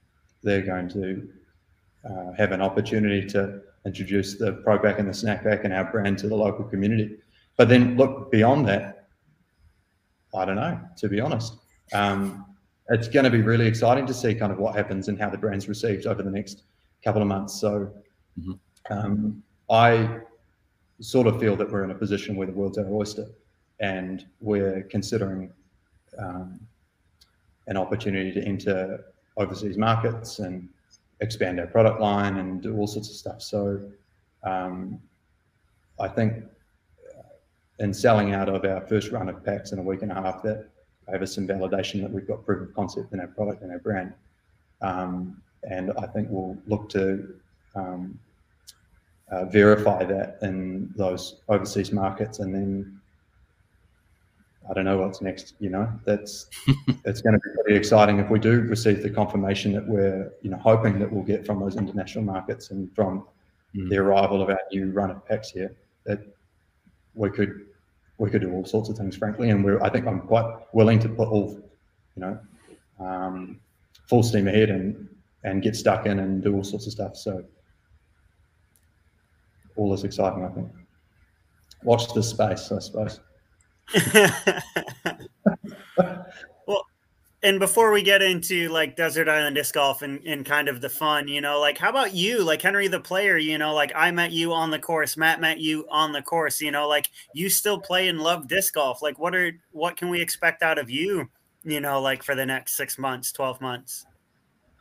they're 0.43 0.61
going 0.61 0.89
to 0.89 1.27
uh, 2.09 2.31
have 2.37 2.51
an 2.51 2.61
opportunity 2.61 3.27
to 3.29 3.61
introduce 3.85 4.37
the 4.37 4.53
Pro 4.63 4.79
Pack 4.79 4.99
and 4.99 5.07
the 5.07 5.13
snack 5.13 5.43
pack 5.43 5.63
and 5.63 5.73
our 5.73 5.85
brand 5.91 6.17
to 6.19 6.27
the 6.27 6.35
local 6.35 6.65
community. 6.65 7.17
but 7.57 7.69
then 7.69 7.97
look 7.97 8.31
beyond 8.31 8.67
that. 8.67 9.07
I 10.35 10.45
don't 10.45 10.57
know, 10.57 10.79
to 10.97 11.09
be 11.09 11.19
honest. 11.19 11.53
Um, 11.93 12.45
it's 12.89 13.07
going 13.07 13.23
to 13.23 13.29
be 13.31 13.41
really 13.41 13.65
exciting 13.65 14.05
to 14.05 14.13
see 14.13 14.35
kind 14.35 14.51
of 14.51 14.59
what 14.59 14.75
happens 14.75 15.07
and 15.07 15.19
how 15.19 15.29
the 15.29 15.37
brand's 15.37 15.67
received 15.67 16.05
over 16.05 16.21
the 16.21 16.29
next 16.29 16.63
couple 17.03 17.21
of 17.21 17.27
months. 17.27 17.59
So 17.59 17.91
mm-hmm. 18.39 18.53
um, 18.89 19.43
I 19.69 20.19
sort 21.01 21.27
of 21.27 21.39
feel 21.39 21.55
that 21.55 21.71
we're 21.71 21.83
in 21.83 21.91
a 21.91 21.95
position 21.95 22.35
where 22.35 22.47
the 22.47 22.53
world's 22.53 22.77
our 22.77 22.87
oyster 22.87 23.27
and 23.79 24.25
we're 24.39 24.83
considering 24.83 25.51
um, 26.17 26.59
an 27.67 27.77
opportunity 27.77 28.31
to 28.31 28.41
enter 28.45 29.05
overseas 29.37 29.77
markets 29.77 30.39
and 30.39 30.67
expand 31.21 31.59
our 31.59 31.67
product 31.67 31.99
line 31.99 32.37
and 32.37 32.61
do 32.61 32.75
all 32.77 32.87
sorts 32.87 33.09
of 33.09 33.15
stuff. 33.15 33.41
So 33.41 33.81
um, 34.43 34.99
I 35.99 36.07
think 36.07 36.43
uh, 37.17 37.21
in 37.79 37.93
selling 37.93 38.33
out 38.33 38.49
of 38.49 38.65
our 38.65 38.81
first 38.87 39.11
run 39.11 39.29
of 39.29 39.43
packs 39.43 39.71
in 39.71 39.79
a 39.79 39.83
week 39.83 40.01
and 40.01 40.11
a 40.11 40.15
half, 40.15 40.43
that 40.43 40.69
gave 41.11 41.21
us 41.21 41.33
some 41.33 41.47
validation 41.47 42.01
that 42.01 42.11
we've 42.11 42.27
got 42.27 42.45
proof 42.45 42.69
of 42.69 42.75
concept 42.75 43.13
in 43.13 43.19
our 43.19 43.27
product 43.27 43.61
and 43.61 43.71
our 43.71 43.79
brand. 43.79 44.13
Um, 44.81 45.41
and 45.63 45.91
I 45.97 46.05
think 46.07 46.27
we'll 46.29 46.57
look 46.67 46.89
to 46.89 47.35
um, 47.75 48.19
uh, 49.31 49.45
verify 49.45 50.03
that 50.03 50.37
in 50.41 50.93
those 50.95 51.41
overseas 51.49 51.91
markets 51.91 52.39
and 52.39 52.53
then 52.53 52.96
I 54.69 54.73
don't 54.73 54.85
know 54.85 54.97
what's 54.97 55.21
next. 55.21 55.55
You 55.59 55.69
know, 55.69 55.91
that's 56.05 56.47
it's 57.05 57.21
going 57.21 57.33
to 57.33 57.39
be 57.39 57.49
pretty 57.61 57.77
exciting 57.77 58.19
if 58.19 58.29
we 58.29 58.39
do 58.39 58.61
receive 58.61 59.01
the 59.01 59.09
confirmation 59.09 59.73
that 59.73 59.87
we're 59.87 60.31
you 60.41 60.49
know 60.49 60.57
hoping 60.57 60.99
that 60.99 61.11
we'll 61.11 61.23
get 61.23 61.45
from 61.45 61.59
those 61.59 61.75
international 61.75 62.23
markets 62.23 62.71
and 62.71 62.93
from 62.95 63.25
mm. 63.75 63.89
the 63.89 63.97
arrival 63.97 64.41
of 64.41 64.49
our 64.49 64.59
new 64.71 64.91
run 64.91 65.11
of 65.11 65.25
packs 65.25 65.51
here. 65.51 65.75
That 66.05 66.19
we 67.13 67.29
could 67.29 67.65
we 68.17 68.29
could 68.29 68.41
do 68.41 68.51
all 68.51 68.65
sorts 68.65 68.89
of 68.89 68.97
things, 68.97 69.15
frankly, 69.15 69.49
and 69.49 69.63
we're 69.63 69.81
I 69.81 69.89
think 69.89 70.05
I'm 70.05 70.21
quite 70.21 70.51
willing 70.73 70.99
to 70.99 71.09
put 71.09 71.29
all 71.29 71.59
you 72.15 72.21
know 72.21 72.39
um, 72.99 73.59
full 74.07 74.23
steam 74.23 74.47
ahead 74.47 74.69
and 74.69 75.07
and 75.43 75.61
get 75.61 75.75
stuck 75.75 76.05
in 76.05 76.19
and 76.19 76.43
do 76.43 76.55
all 76.55 76.63
sorts 76.63 76.87
of 76.87 76.91
stuff. 76.91 77.15
So 77.15 77.43
all 79.77 79.93
is 79.93 80.03
exciting, 80.03 80.43
I 80.43 80.49
think. 80.49 80.69
Watch 81.83 82.13
this 82.13 82.29
space, 82.29 82.71
I 82.71 82.79
suppose. 82.79 83.19
well, 86.67 86.85
and 87.43 87.59
before 87.59 87.91
we 87.91 88.01
get 88.01 88.21
into 88.21 88.67
like 88.69 88.95
Desert 88.95 89.29
Island 89.29 89.55
Disc 89.55 89.73
Golf 89.73 90.01
and, 90.01 90.19
and 90.25 90.45
kind 90.45 90.67
of 90.67 90.81
the 90.81 90.89
fun, 90.89 91.27
you 91.27 91.39
know, 91.39 91.59
like 91.59 91.77
how 91.77 91.89
about 91.89 92.13
you, 92.13 92.43
like 92.43 92.61
Henry 92.61 92.87
the 92.87 92.99
player, 92.99 93.37
you 93.37 93.57
know, 93.57 93.73
like 93.73 93.91
I 93.95 94.11
met 94.11 94.31
you 94.31 94.53
on 94.53 94.71
the 94.71 94.79
course, 94.79 95.15
Matt 95.15 95.39
met 95.39 95.59
you 95.59 95.87
on 95.89 96.11
the 96.11 96.21
course, 96.21 96.59
you 96.59 96.71
know, 96.71 96.87
like 96.87 97.09
you 97.33 97.49
still 97.49 97.79
play 97.79 98.07
and 98.07 98.19
love 98.19 98.47
disc 98.47 98.73
golf. 98.73 99.01
Like 99.01 99.19
what 99.19 99.35
are 99.35 99.51
what 99.71 99.95
can 99.95 100.09
we 100.09 100.19
expect 100.19 100.63
out 100.63 100.77
of 100.77 100.89
you, 100.89 101.29
you 101.63 101.79
know, 101.79 102.01
like 102.01 102.23
for 102.23 102.35
the 102.35 102.45
next 102.45 102.75
six 102.75 102.97
months, 102.97 103.31
12 103.31 103.61
months? 103.61 104.05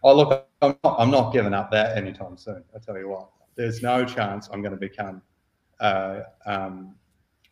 Oh 0.02 0.16
look, 0.16 0.48
I'm 0.62 0.76
not, 0.82 0.96
I'm 0.98 1.10
not 1.10 1.32
giving 1.32 1.54
up 1.54 1.70
that 1.70 1.96
anytime 1.96 2.36
soon. 2.36 2.64
I 2.74 2.78
tell 2.78 2.98
you 2.98 3.08
what, 3.08 3.28
there's 3.54 3.82
no 3.82 4.04
chance 4.04 4.48
I'm 4.52 4.62
going 4.62 4.74
to 4.74 4.80
become 4.80 5.22
uh, 5.80 6.20
um, 6.46 6.94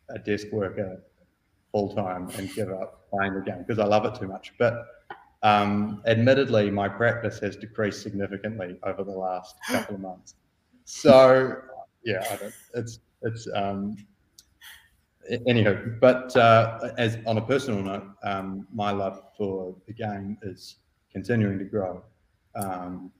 a 0.09 0.19
desk 0.19 0.47
worker 0.51 1.01
full 1.75 1.93
time 1.93 2.29
and 2.37 2.53
give 2.53 2.71
up 2.71 3.09
playing 3.09 3.33
the 3.33 3.41
game 3.41 3.57
because 3.67 3.79
I 3.79 3.85
love 3.85 4.05
it 4.05 4.15
too 4.15 4.29
much. 4.29 4.53
But 4.57 4.85
um, 5.43 6.01
admittedly, 6.05 6.71
my 6.71 6.87
practice 6.87 7.37
has 7.39 7.57
decreased 7.57 8.01
significantly 8.01 8.79
over 8.83 9.03
the 9.03 9.11
last 9.11 9.57
couple 9.67 9.95
of 9.95 10.01
months. 10.01 10.35
So 10.85 11.57
yeah, 12.05 12.25
I 12.31 12.35
don't, 12.37 12.53
it's 12.75 12.99
it's 13.23 13.49
um, 13.53 13.97
anyhow. 15.47 15.75
But 15.99 16.33
uh, 16.37 16.91
as 16.97 17.17
on 17.27 17.39
a 17.39 17.41
personal 17.41 17.83
note, 17.83 18.07
um, 18.23 18.65
my 18.73 18.91
love 18.91 19.21
for 19.37 19.75
the 19.85 19.93
game 19.93 20.37
is 20.43 20.77
continuing 21.11 21.59
to 21.59 21.65
grow, 21.65 22.01
um, 22.55 23.11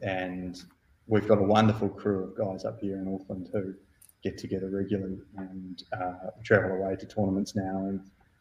and 0.00 0.62
we've 1.08 1.28
got 1.28 1.36
a 1.36 1.42
wonderful 1.42 1.90
crew 1.90 2.24
of 2.24 2.38
guys 2.38 2.64
up 2.64 2.80
here 2.80 2.96
in 2.96 3.14
Auckland 3.14 3.50
too 3.52 3.74
get 4.22 4.36
together 4.38 4.68
regularly 4.68 5.18
and 5.36 5.84
uh, 5.92 6.30
travel 6.42 6.72
away 6.72 6.96
to 6.96 7.06
tournaments 7.06 7.56
now 7.56 7.86
and 7.86 8.00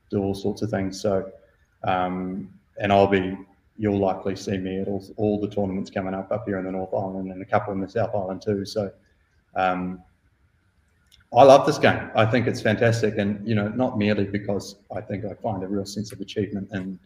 do 0.10 0.22
all 0.22 0.36
sorts 0.36 0.62
of 0.62 0.70
things. 0.70 1.00
So, 1.00 1.32
um, 1.84 2.50
and 2.78 2.92
I'll 2.92 3.08
be, 3.08 3.38
you'll 3.78 4.00
likely 4.00 4.36
see 4.36 4.58
me 4.58 4.82
at 4.82 4.88
all, 4.88 5.06
all 5.18 5.39
the 5.39 5.48
tournaments 5.48 5.89
coming 5.89 6.13
up 6.13 6.32
up 6.32 6.46
here 6.46 6.58
in 6.58 6.65
the 6.65 6.72
North 6.72 6.94
Island 6.94 7.32
and 7.32 7.42
a 7.42 7.46
couple 7.46 7.74
in 7.74 7.80
the 7.80 7.89
South 7.89 8.13
Island 8.13 8.42
too. 8.42 8.65
So, 8.65 8.92
um, 9.56 10.02
I 11.32 11.44
love 11.44 11.68
this 11.68 11.78
game. 11.78 12.10
I 12.15 12.26
think 12.26 12.48
it's 12.48 12.60
fantastic, 12.60 13.20
and 13.20 13.48
you 13.48 13.54
know, 13.54 13.68
not 13.68 14.00
merely 14.00 14.26
because 14.26 14.78
I 14.96 15.00
think 15.00 15.26
I 15.26 15.36
find 15.36 15.62
a 15.63 15.68
real 15.68 15.86
sense 15.86 16.12
of 16.12 16.22
achievement 16.22 16.70
and 16.72 16.98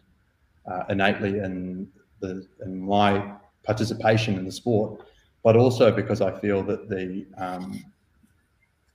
uh, 0.66 0.84
innately 0.88 1.40
in 1.40 1.88
the 2.20 2.46
in 2.64 2.80
my 2.80 3.34
participation 3.64 4.38
in 4.38 4.46
the 4.46 4.52
sport, 4.52 5.02
but 5.42 5.56
also 5.56 5.92
because 5.92 6.22
I 6.22 6.30
feel 6.40 6.62
that 6.62 6.88
the 6.88 7.26
um, 7.36 7.84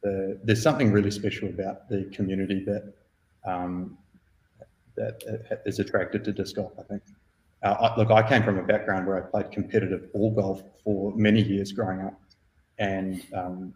the, 0.04 0.40
there's 0.44 0.62
something 0.62 0.92
really 0.92 1.12
special 1.12 1.50
about 1.50 1.90
the 1.90 2.06
community 2.14 2.64
that 2.66 2.94
um, 3.46 3.98
that 4.96 5.62
is 5.66 5.80
attracted 5.80 6.24
to 6.26 6.34
disc 6.34 6.56
golf. 6.56 6.74
I 6.78 6.84
think. 6.84 7.02
Uh, 7.64 7.76
I, 7.80 7.98
look, 7.98 8.12
I 8.12 8.28
came 8.28 8.44
from 8.44 8.58
a 8.58 8.64
background 8.64 9.08
where 9.08 9.18
I 9.18 9.22
played 9.22 9.52
competitive 9.52 10.12
ball 10.14 10.32
golf 10.32 10.64
for 10.84 11.14
many 11.16 11.42
years 11.42 11.72
growing 11.72 12.02
up, 12.02 12.20
and 12.78 13.22
um, 13.34 13.74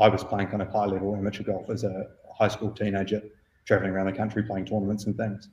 I 0.00 0.08
was 0.08 0.24
playing 0.24 0.48
kind 0.48 0.62
of 0.62 0.68
high 0.68 0.86
level 0.86 1.14
amateur 1.14 1.44
golf 1.44 1.70
as 1.70 1.84
a 1.84 2.08
high 2.36 2.48
school 2.48 2.70
teenager, 2.70 3.22
traveling 3.64 3.92
around 3.92 4.06
the 4.06 4.12
country 4.12 4.42
playing 4.42 4.66
tournaments 4.66 5.04
and 5.06 5.16
things. 5.16 5.48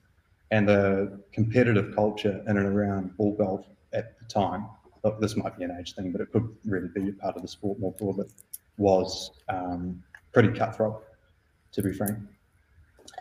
And 0.49 0.67
the 0.67 1.21
competitive 1.31 1.95
culture 1.95 2.43
in 2.47 2.57
and 2.57 2.67
around 2.67 3.15
ball 3.17 3.33
golf 3.35 3.65
at 3.93 4.19
the 4.19 4.25
time, 4.25 4.67
look, 5.03 5.21
this 5.21 5.37
might 5.37 5.57
be 5.57 5.63
an 5.63 5.77
age 5.79 5.93
thing, 5.93 6.11
but 6.11 6.21
it 6.21 6.31
could 6.31 6.49
really 6.65 6.89
be 6.93 7.09
a 7.09 7.13
part 7.13 7.35
of 7.35 7.41
the 7.41 7.47
sport 7.47 7.79
more 7.79 7.93
broadly 7.93 8.25
was 8.77 9.31
um, 9.49 10.03
pretty 10.33 10.49
cutthroat, 10.49 11.03
to 11.73 11.81
be 11.81 11.93
frank. 11.93 12.17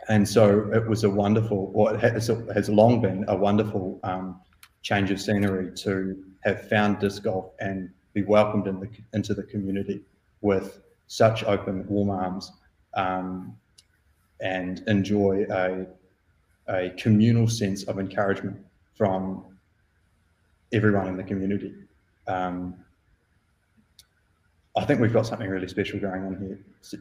And 0.08 0.28
so 0.28 0.70
it 0.72 0.86
was 0.88 1.04
a 1.04 1.10
wonderful, 1.10 1.70
or 1.74 1.94
it 1.94 2.00
has, 2.00 2.30
has 2.54 2.68
long 2.68 3.00
been 3.00 3.24
a 3.28 3.36
wonderful 3.36 4.00
um, 4.02 4.40
change 4.82 5.10
of 5.10 5.20
scenery 5.20 5.72
to 5.76 6.16
have 6.40 6.68
found 6.68 6.98
disc 6.98 7.22
golf 7.22 7.52
and 7.60 7.90
be 8.12 8.22
welcomed 8.22 8.66
in 8.66 8.80
the, 8.80 8.88
into 9.12 9.34
the 9.34 9.42
community 9.42 10.00
with 10.40 10.80
such 11.06 11.44
open, 11.44 11.86
warm 11.86 12.10
arms 12.10 12.52
um, 12.94 13.56
and 14.40 14.82
enjoy 14.86 15.46
a, 15.50 15.86
a 16.68 16.90
communal 16.90 17.46
sense 17.46 17.84
of 17.84 17.98
encouragement 17.98 18.56
from 18.96 19.44
everyone 20.72 21.06
in 21.08 21.16
the 21.16 21.24
community. 21.24 21.74
Um, 22.26 22.74
I 24.80 24.86
think 24.86 24.98
we've 24.98 25.12
got 25.12 25.26
something 25.26 25.48
really 25.48 25.68
special 25.68 26.00
going 26.00 26.24
on 26.24 26.38
here, 26.38 26.58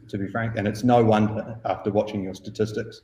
to 0.08 0.18
be 0.18 0.28
frank. 0.28 0.56
And 0.58 0.68
it's 0.68 0.84
no 0.84 1.02
wonder 1.02 1.58
after 1.64 1.90
watching 1.90 2.22
your 2.22 2.34
statistics 2.34 3.00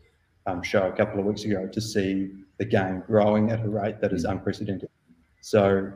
um, 0.46 0.62
show 0.62 0.86
a 0.86 0.92
couple 0.92 1.18
of 1.18 1.24
weeks 1.24 1.44
ago 1.44 1.66
to 1.66 1.80
see 1.80 2.30
the 2.58 2.66
game 2.66 3.02
growing 3.06 3.50
at 3.50 3.64
a 3.64 3.68
rate 3.68 4.02
that 4.02 4.12
is 4.12 4.26
mm. 4.26 4.32
unprecedented. 4.32 4.90
So 5.40 5.90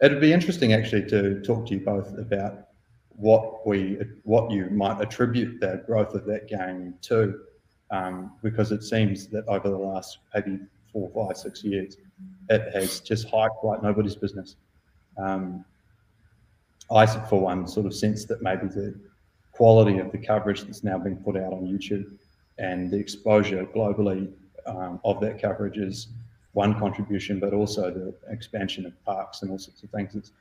it'd 0.00 0.20
be 0.20 0.32
interesting 0.32 0.72
actually 0.72 1.10
to 1.10 1.42
talk 1.42 1.66
to 1.66 1.74
you 1.74 1.80
both 1.80 2.16
about 2.16 2.68
what 3.10 3.66
we 3.66 3.98
what 4.22 4.50
you 4.50 4.70
might 4.70 4.98
attribute 5.02 5.60
the 5.60 5.82
growth 5.84 6.14
of 6.14 6.24
that 6.24 6.48
game 6.48 6.94
to, 7.02 7.38
um, 7.90 8.32
because 8.42 8.72
it 8.72 8.82
seems 8.82 9.26
that 9.26 9.44
over 9.46 9.68
the 9.68 9.76
last 9.76 10.20
maybe 10.34 10.58
four, 10.90 11.10
five, 11.14 11.36
six 11.36 11.62
years, 11.62 11.98
it 12.48 12.74
has 12.74 13.00
just 13.00 13.28
hiked 13.28 13.62
like 13.62 13.82
nobody's 13.82 14.16
business. 14.16 14.56
Um, 15.18 15.66
I, 16.90 17.06
for 17.06 17.40
one, 17.40 17.66
sort 17.68 17.86
of 17.86 17.94
sense 17.94 18.24
that 18.26 18.42
maybe 18.42 18.66
the 18.66 18.98
quality 19.52 19.98
of 19.98 20.10
the 20.10 20.18
coverage 20.18 20.62
that's 20.62 20.82
now 20.82 20.98
being 20.98 21.16
put 21.16 21.36
out 21.36 21.52
on 21.52 21.66
YouTube 21.66 22.10
and 22.58 22.90
the 22.90 22.96
exposure 22.96 23.64
globally 23.74 24.30
um, 24.66 25.00
of 25.04 25.20
that 25.20 25.40
coverage 25.40 25.78
is 25.78 26.08
one 26.52 26.78
contribution, 26.78 27.38
but 27.38 27.52
also 27.52 27.90
the 27.90 28.14
expansion 28.32 28.86
of 28.86 29.04
parks 29.04 29.42
and 29.42 29.50
all 29.50 29.58
sorts 29.58 29.82
of 29.82 29.90
things. 29.90 30.32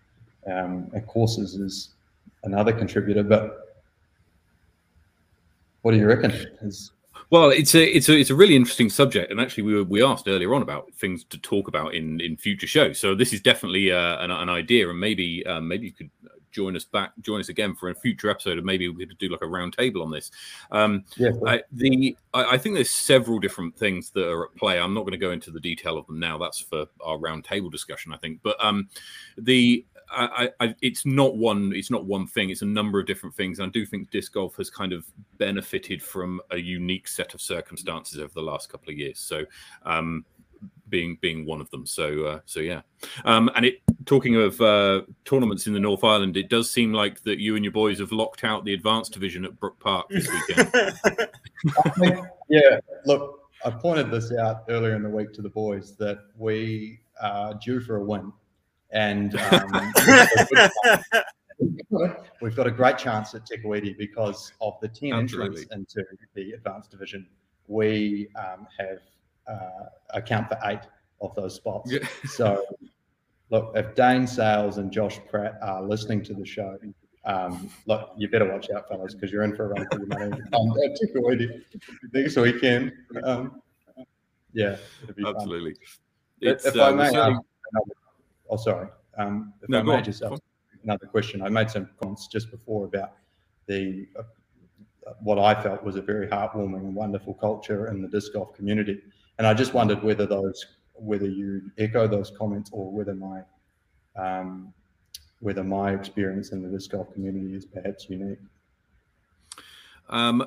Um, 0.47 0.89
and 0.93 1.05
courses 1.07 1.55
is 1.55 1.89
another 2.43 2.73
contributor. 2.73 3.23
But 3.23 3.83
what 5.81 5.91
do 5.91 5.97
you 5.97 6.07
reckon? 6.07 6.31
Is 6.61 6.91
well, 7.29 7.49
it's 7.49 7.75
a 7.75 7.85
it's 7.85 8.09
a 8.09 8.17
it's 8.17 8.29
a 8.29 8.35
really 8.35 8.55
interesting 8.55 8.89
subject, 8.89 9.31
and 9.31 9.39
actually, 9.39 9.63
we 9.63 9.75
were, 9.75 9.83
we 9.83 10.03
asked 10.03 10.27
earlier 10.27 10.53
on 10.55 10.61
about 10.61 10.91
things 10.93 11.23
to 11.25 11.37
talk 11.37 11.67
about 11.67 11.93
in 11.93 12.19
in 12.21 12.37
future 12.37 12.67
shows. 12.67 12.99
So 12.99 13.13
this 13.13 13.33
is 13.33 13.41
definitely 13.41 13.91
uh, 13.91 14.23
an, 14.23 14.31
an 14.31 14.49
idea, 14.49 14.89
and 14.89 14.99
maybe 14.99 15.45
um, 15.45 15.67
maybe 15.67 15.87
you 15.87 15.93
could 15.93 16.09
join 16.51 16.75
us 16.75 16.85
back, 16.85 17.11
join 17.21 17.39
us 17.39 17.49
again 17.49 17.75
for 17.75 17.89
a 17.89 17.95
future 17.95 18.29
episode, 18.29 18.57
and 18.57 18.65
maybe 18.65 18.87
we 18.89 19.05
could 19.05 19.17
do 19.17 19.29
like 19.29 19.41
a 19.41 19.47
round 19.47 19.73
table 19.73 20.01
on 20.01 20.11
this. 20.11 20.31
Um, 20.71 21.03
yeah, 21.17 21.31
I, 21.45 21.63
the 21.71 22.17
I, 22.33 22.55
I, 22.55 22.57
think 22.57 22.75
there's 22.75 22.89
several 22.89 23.39
different 23.39 23.75
things 23.77 24.11
that 24.11 24.29
are 24.29 24.45
at 24.45 24.55
play. 24.55 24.79
I'm 24.79 24.93
not 24.93 25.01
going 25.01 25.11
to 25.11 25.17
go 25.17 25.31
into 25.31 25.51
the 25.51 25.59
detail 25.59 25.97
of 25.97 26.07
them 26.07 26.19
now. 26.19 26.37
That's 26.37 26.59
for 26.59 26.85
our 27.03 27.17
round 27.17 27.43
table 27.43 27.69
discussion, 27.69 28.13
I 28.13 28.17
think. 28.17 28.39
But 28.43 28.63
um, 28.63 28.89
the 29.37 29.85
I, 30.11 30.49
I, 30.59 30.75
it's 30.81 31.05
not 31.05 31.37
one. 31.37 31.71
It's 31.75 31.91
not 31.91 32.05
one 32.05 32.27
thing. 32.27 32.49
It's 32.49 32.61
a 32.61 32.65
number 32.65 32.99
of 32.99 33.05
different 33.05 33.35
things. 33.35 33.59
And 33.59 33.67
I 33.67 33.71
do 33.71 33.85
think 33.85 34.09
disc 34.09 34.33
golf 34.33 34.55
has 34.57 34.69
kind 34.69 34.93
of 34.93 35.05
benefited 35.37 36.01
from 36.01 36.41
a 36.51 36.57
unique 36.57 37.07
set 37.07 37.33
of 37.33 37.41
circumstances 37.41 38.19
over 38.19 38.33
the 38.33 38.41
last 38.41 38.69
couple 38.69 38.91
of 38.91 38.97
years. 38.97 39.19
So, 39.19 39.45
um, 39.83 40.25
being 40.89 41.17
being 41.21 41.45
one 41.45 41.61
of 41.61 41.69
them. 41.69 41.85
So 41.85 42.25
uh, 42.25 42.39
so 42.45 42.59
yeah. 42.59 42.81
Um, 43.25 43.49
and 43.55 43.65
it 43.65 43.81
talking 44.09 44.35
of 44.35 44.59
uh, 44.59 45.03
tournaments 45.23 45.67
in 45.67 45.73
the 45.73 45.79
North 45.79 46.03
Island, 46.03 46.35
it 46.35 46.49
does 46.49 46.71
seem 46.71 46.91
like 46.91 47.21
that 47.23 47.37
you 47.37 47.55
and 47.55 47.63
your 47.63 47.71
boys 47.71 47.99
have 47.99 48.11
locked 48.11 48.43
out 48.43 48.65
the 48.65 48.73
advanced 48.73 49.13
division 49.13 49.45
at 49.45 49.59
Brook 49.59 49.79
Park 49.79 50.07
this 50.09 50.27
weekend. 50.27 50.71
think, 51.99 52.25
yeah, 52.49 52.79
look, 53.05 53.47
I 53.63 53.69
pointed 53.69 54.09
this 54.09 54.33
out 54.33 54.63
earlier 54.67 54.95
in 54.95 55.03
the 55.03 55.09
week 55.09 55.31
to 55.33 55.43
the 55.43 55.49
boys 55.49 55.95
that 55.97 56.17
we 56.35 57.01
are 57.21 57.53
due 57.63 57.79
for 57.79 57.97
a 57.97 58.03
win, 58.03 58.33
and 58.89 59.35
um, 59.35 59.93
we've 62.41 62.55
got 62.55 62.65
a 62.65 62.71
great 62.71 62.97
chance 62.97 63.35
at 63.35 63.45
Te 63.45 63.57
Kuiti 63.57 63.95
because 63.95 64.53
of 64.59 64.73
the 64.81 64.87
ten 64.87 65.13
Absolutely. 65.13 65.67
entrants 65.71 65.95
into 65.95 66.03
the 66.33 66.53
advanced 66.53 66.89
division. 66.89 67.27
We 67.67 68.29
um, 68.35 68.65
have 68.79 69.01
uh, 69.47 69.89
account 70.15 70.47
for 70.47 70.57
eight 70.63 70.81
of 71.21 71.35
those 71.35 71.53
spots. 71.53 71.91
Yeah. 71.91 72.07
so, 72.25 72.65
look, 73.49 73.71
if 73.75 73.95
Dane 73.95 74.27
Sales 74.27 74.77
and 74.77 74.91
Josh 74.91 75.19
Pratt 75.29 75.57
are 75.61 75.83
listening 75.83 76.23
to 76.25 76.33
the 76.33 76.45
show, 76.45 76.77
um, 77.25 77.69
look, 77.85 78.11
you 78.17 78.29
better 78.29 78.51
watch 78.51 78.69
out, 78.69 78.87
fellas, 78.87 79.13
because 79.13 79.31
you're 79.31 79.43
in 79.43 79.55
for 79.55 79.65
a 79.65 79.67
run 79.69 79.87
for 79.91 79.99
your 79.99 80.07
money 80.07 80.41
um, 80.53 80.73
next 82.13 82.35
weekend. 82.37 82.91
Um, 83.23 83.61
yeah, 84.53 84.77
absolutely. 85.25 85.75
If, 86.41 86.65
if 86.65 86.75
uh, 86.75 86.85
I 86.85 86.91
may, 86.91 87.09
another, 87.09 87.39
oh, 88.49 88.57
sorry. 88.57 88.87
Um, 89.17 89.53
if 89.61 89.69
no, 89.69 89.79
I 89.79 89.83
may 89.83 90.01
just 90.01 90.23
ask 90.23 90.41
another 90.83 91.05
question. 91.05 91.41
I 91.41 91.49
made 91.49 91.69
some 91.69 91.89
comments 91.99 92.27
just 92.27 92.49
before 92.49 92.85
about 92.85 93.13
the 93.67 94.07
uh, 94.17 94.23
what 95.21 95.39
I 95.39 95.61
felt 95.61 95.83
was 95.83 95.95
a 95.95 96.01
very 96.01 96.27
heartwarming 96.27 96.79
and 96.79 96.95
wonderful 96.95 97.33
culture 97.33 97.87
in 97.87 98.01
the 98.01 98.07
disc 98.07 98.33
golf 98.33 98.53
community. 98.53 99.01
And 99.37 99.47
I 99.47 99.53
just 99.53 99.73
wondered 99.73 100.03
whether 100.03 100.25
those, 100.25 100.65
whether 101.01 101.27
you 101.27 101.71
echo 101.77 102.07
those 102.07 102.31
comments 102.37 102.69
or 102.73 102.91
whether 102.91 103.15
my, 103.15 103.41
um, 104.15 104.73
whether 105.39 105.63
my 105.63 105.93
experience 105.93 106.51
in 106.51 106.61
the 106.61 106.69
disc 106.69 106.91
golf 106.91 107.13
community 107.13 107.55
is 107.55 107.65
perhaps 107.65 108.09
unique. 108.09 108.39
Um, 110.09 110.43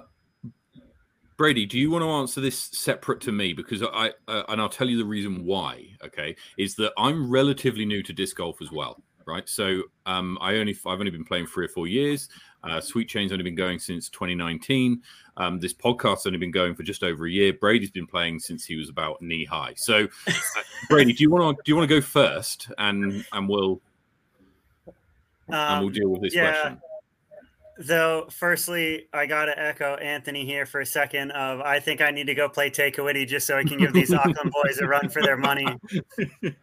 Brady, 1.36 1.66
do 1.66 1.78
you 1.78 1.90
want 1.90 2.02
to 2.02 2.08
answer 2.08 2.40
this 2.40 2.58
separate 2.58 3.20
to 3.22 3.32
me? 3.32 3.52
Because 3.52 3.82
I, 3.82 4.12
uh, 4.28 4.42
and 4.48 4.60
I'll 4.60 4.68
tell 4.68 4.88
you 4.88 4.98
the 4.98 5.04
reason 5.04 5.44
why. 5.44 5.86
Okay, 6.04 6.36
is 6.58 6.76
that 6.76 6.92
I'm 6.96 7.30
relatively 7.30 7.84
new 7.84 8.02
to 8.02 8.12
disc 8.12 8.36
golf 8.36 8.60
as 8.60 8.70
well, 8.70 9.02
right? 9.26 9.48
So 9.48 9.82
um, 10.06 10.38
I 10.40 10.56
only 10.56 10.76
I've 10.86 10.98
only 10.98 11.10
been 11.10 11.24
playing 11.24 11.46
three 11.46 11.64
or 11.64 11.68
four 11.68 11.86
years. 11.86 12.28
Uh, 12.64 12.80
Sweet 12.80 13.08
Chain's 13.08 13.32
only 13.32 13.42
been 13.42 13.56
going 13.56 13.78
since 13.78 14.08
2019. 14.08 15.02
Um, 15.36 15.58
this 15.58 15.74
podcast's 15.74 16.26
only 16.26 16.38
been 16.38 16.50
going 16.50 16.74
for 16.74 16.82
just 16.82 17.02
over 17.02 17.26
a 17.26 17.30
year. 17.30 17.52
Brady's 17.52 17.90
been 17.90 18.06
playing 18.06 18.38
since 18.38 18.64
he 18.64 18.76
was 18.76 18.88
about 18.88 19.20
knee 19.20 19.44
high. 19.44 19.74
So, 19.76 20.06
uh, 20.26 20.32
Brady, 20.88 21.12
do 21.12 21.22
you 21.22 21.30
want 21.30 21.56
to 21.56 21.62
do 21.64 21.72
you 21.72 21.76
want 21.76 21.88
to 21.88 21.94
go 21.94 22.00
first, 22.00 22.70
and 22.78 23.24
and 23.32 23.48
we'll 23.48 23.80
um, 24.86 24.94
and 25.48 25.80
we'll 25.80 25.90
deal 25.94 26.08
with 26.08 26.22
this 26.22 26.34
yeah. 26.34 26.50
question. 26.50 26.80
Though, 27.84 28.26
firstly, 28.30 29.08
I 29.12 29.26
gotta 29.26 29.58
echo 29.58 29.96
Anthony 29.96 30.44
here 30.44 30.66
for 30.66 30.80
a 30.80 30.86
second. 30.86 31.32
Of 31.32 31.60
I 31.60 31.80
think 31.80 32.00
I 32.00 32.10
need 32.12 32.28
to 32.28 32.34
go 32.34 32.48
play 32.48 32.70
Te 32.70 32.92
Kuiti 32.92 33.26
just 33.26 33.46
so 33.46 33.58
I 33.58 33.64
can 33.64 33.78
give 33.78 33.92
these 33.92 34.12
Auckland 34.12 34.52
boys 34.64 34.78
a 34.78 34.86
run 34.86 35.08
for 35.08 35.22
their 35.22 35.36
money. 35.36 35.66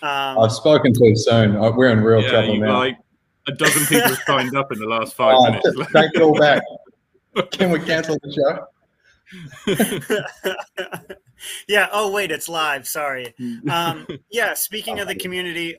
Um, 0.00 0.36
I've 0.40 0.50
spoken 0.50 0.92
too 0.92 1.14
soon. 1.14 1.60
We're 1.76 1.90
in 1.90 2.00
real 2.00 2.22
yeah, 2.22 2.30
trouble 2.30 2.56
now. 2.58 2.78
Like, 2.78 2.98
a 3.46 3.52
dozen 3.52 3.86
people 3.86 4.08
have 4.08 4.18
signed 4.26 4.56
up 4.56 4.72
in 4.72 4.80
the 4.80 4.86
last 4.86 5.14
five 5.14 5.36
oh, 5.38 5.44
minutes. 5.44 5.68
Take 5.92 6.10
it 6.14 6.22
all 6.22 6.36
back. 6.36 6.60
Can 7.52 7.70
we 7.70 7.78
cancel 7.78 8.18
the 8.20 8.32
show? 8.32 8.66
yeah. 11.68 11.88
Oh, 11.92 12.10
wait, 12.10 12.32
it's 12.32 12.48
live. 12.48 12.88
Sorry. 12.88 13.32
Um, 13.70 14.08
yeah. 14.28 14.54
Speaking 14.54 14.98
of 14.98 15.06
the 15.06 15.14
community, 15.14 15.76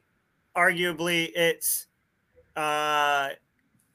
arguably, 0.55 1.29
it's 1.35 1.87
uh, 2.55 3.27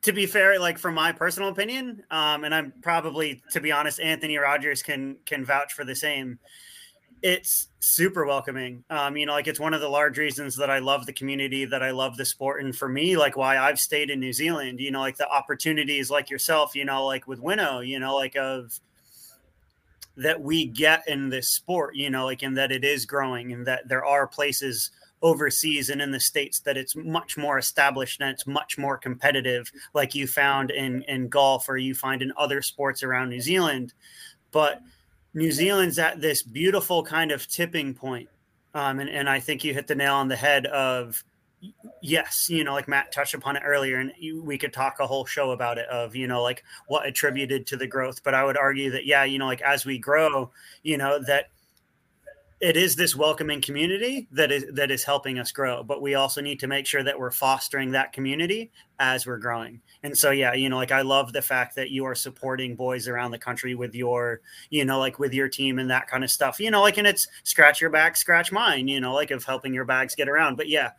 to 0.03 0.13
be 0.13 0.27
fair, 0.27 0.59
like 0.59 0.79
from 0.79 0.95
my 0.95 1.13
personal 1.13 1.49
opinion, 1.49 2.05
um, 2.11 2.45
and 2.45 2.55
I'm 2.55 2.73
probably, 2.83 3.43
to 3.51 3.61
be 3.61 3.73
honest, 3.73 4.01
Anthony 4.01 4.37
Rogers 4.39 4.83
can 4.83 5.17
can 5.27 5.45
vouch 5.45 5.73
for 5.73 5.85
the 5.85 5.95
same 5.95 6.39
it's 7.23 7.69
super 7.81 8.27
welcoming. 8.27 8.85
Um, 8.91 9.17
you 9.17 9.27
know, 9.27 9.33
like 9.33 9.49
it's 9.49 9.61
one 9.61 9.75
of 9.75 9.81
the 9.81 9.89
large 9.89 10.19
reasons 10.19 10.57
that 10.57 10.71
I 10.71 10.79
love 10.79 11.07
the 11.07 11.13
community, 11.13 11.65
that 11.65 11.83
I 11.83 11.91
love 11.91 12.17
the 12.17 12.25
sport, 12.25 12.63
and 12.63 12.75
for 12.75 12.89
me, 12.89 13.17
like 13.17 13.37
why 13.37 13.59
I've 13.59 13.81
stayed 13.81 14.11
in 14.11 14.21
New 14.21 14.33
Zealand. 14.33 14.81
You 14.81 14.91
know, 14.91 15.01
like 15.01 15.17
the 15.17 15.29
opportunities, 15.29 16.11
like 16.11 16.31
yourself. 16.31 16.75
You 16.75 16.85
know, 16.85 17.05
like 17.07 17.27
with 17.27 17.41
Winnow. 17.41 17.81
You 17.81 17.99
know, 17.99 18.15
like 18.15 18.37
of 18.37 18.79
that 20.17 20.41
we 20.41 20.67
get 20.67 21.07
in 21.09 21.29
this 21.29 21.49
sport. 21.49 21.97
You 21.97 22.11
know, 22.11 22.25
like 22.25 22.43
in 22.43 22.55
that 22.55 22.73
it 22.73 22.85
is 22.85 23.07
growing, 23.07 23.53
and 23.53 23.67
that 23.67 23.89
there 23.89 24.05
are 24.05 24.27
places 24.27 24.91
overseas 25.23 25.91
and 25.91 26.01
in 26.01 26.11
the 26.11 26.21
states 26.21 26.61
that 26.61 26.77
it's 26.77 26.95
much 26.97 27.37
more 27.37 27.59
established 27.59 28.21
and 28.21 28.31
it's 28.31 28.47
much 28.47 28.79
more 28.79 28.97
competitive, 28.97 29.71
like 29.95 30.15
you 30.15 30.27
found 30.27 30.71
in 30.71 31.03
in 31.03 31.29
golf 31.29 31.69
or 31.69 31.77
you 31.77 31.95
find 31.95 32.23
in 32.23 32.33
other 32.37 32.63
sports 32.63 33.03
around 33.03 33.29
New 33.29 33.41
Zealand, 33.41 33.95
but 34.51 34.81
New 35.35 35.53
Zealand's 35.53 35.99
at 35.99 36.21
this 36.21 36.43
beautiful 36.43 37.03
kind 37.03 37.31
of 37.31 37.47
tipping 37.47 37.95
point. 37.95 38.29
Um, 38.75 39.01
and, 39.01 39.11
and 39.11 39.29
I 39.29 39.41
think 39.41 39.65
you 39.65 39.75
hit 39.75 39.87
the 39.87 39.95
nail 39.95 40.15
on 40.15 40.29
the 40.29 40.37
head 40.37 40.67
of 40.67 41.23
yes, 42.01 42.49
you 42.49 42.65
know, 42.65 42.73
like 42.73 42.89
Matt 42.89 43.13
touched 43.13 43.35
upon 43.35 43.57
it 43.57 43.63
earlier, 43.65 43.99
and 43.99 44.13
we 44.45 44.59
could 44.59 44.73
talk 44.73 45.01
a 45.01 45.07
whole 45.07 45.25
show 45.25 45.51
about 45.51 45.79
it 45.79 45.89
of, 45.89 46.15
you 46.15 46.27
know, 46.27 46.43
like 46.43 46.65
what 46.87 47.07
attributed 47.07 47.67
to 47.67 47.77
the 47.77 47.87
growth. 47.87 48.23
But 48.23 48.35
I 48.35 48.45
would 48.45 48.57
argue 48.57 48.91
that, 48.93 49.07
yeah, 49.07 49.25
you 49.25 49.39
know, 49.39 49.47
like 49.47 49.63
as 49.63 49.85
we 49.85 49.99
grow, 49.99 50.51
you 50.83 50.99
know, 50.99 51.19
that 51.25 51.49
it 52.61 52.77
is 52.77 52.97
this 52.97 53.15
welcoming 53.15 53.61
community 53.61 54.27
that 54.33 54.51
is 54.51 54.65
that 54.73 54.91
is 54.91 55.05
helping 55.05 55.39
us 55.39 55.53
grow 55.53 55.83
but 55.83 56.03
we 56.03 56.15
also 56.15 56.41
need 56.41 56.59
to 56.59 56.67
make 56.67 56.87
sure 56.87 57.05
that 57.05 57.19
we're 57.19 57.31
fostering 57.31 57.93
that 57.93 58.13
community 58.13 58.71
as 59.01 59.27
we're 59.27 59.39
growing. 59.39 59.81
And 60.03 60.17
so 60.17 60.31
yeah 60.31 60.55
you 60.55 60.69
know 60.69 60.77
like 60.77 60.93
i 60.93 61.03
love 61.03 61.33
the 61.33 61.43
fact 61.43 61.77
that 61.77 61.91
you 61.91 62.05
are 62.05 62.15
supporting 62.15 62.75
boys 62.75 63.07
around 63.07 63.31
the 63.31 63.39
country 63.39 63.75
with 63.75 63.95
your 63.95 64.41
you 64.71 64.85
know 64.85 64.99
like 64.99 65.19
with 65.19 65.33
your 65.33 65.49
team 65.49 65.79
and 65.79 65.91
that 65.91 66.09
kind 66.09 66.25
of 66.25 66.31
stuff 66.31 66.59
you 66.59 66.71
know 66.71 66.83
like 66.83 66.99
and 66.99 67.07
it's 67.07 67.29
scratch 67.45 67.81
your 67.81 67.91
back 67.91 68.17
scratch 68.17 68.51
mine 68.51 68.89
you 68.89 69.01
know 69.01 69.15
like 69.15 69.31
of 69.31 69.45
helping 69.45 69.73
your 69.75 69.85
bags 69.85 70.15
get 70.15 70.29
around. 70.29 70.57
But 70.57 70.69
yeah 70.69 70.91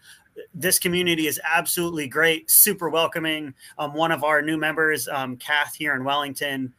this 0.54 0.80
community 0.80 1.28
is 1.28 1.42
absolutely 1.44 2.08
great 2.08 2.50
super 2.50 2.90
welcoming. 2.90 3.54
Um, 3.78 3.94
one 3.94 4.14
of 4.14 4.24
our 4.24 4.42
new 4.42 4.56
members 4.56 5.10
um, 5.10 5.36
kath 5.36 5.76
here 5.76 5.96
in 5.96 6.06
wellington 6.06 6.74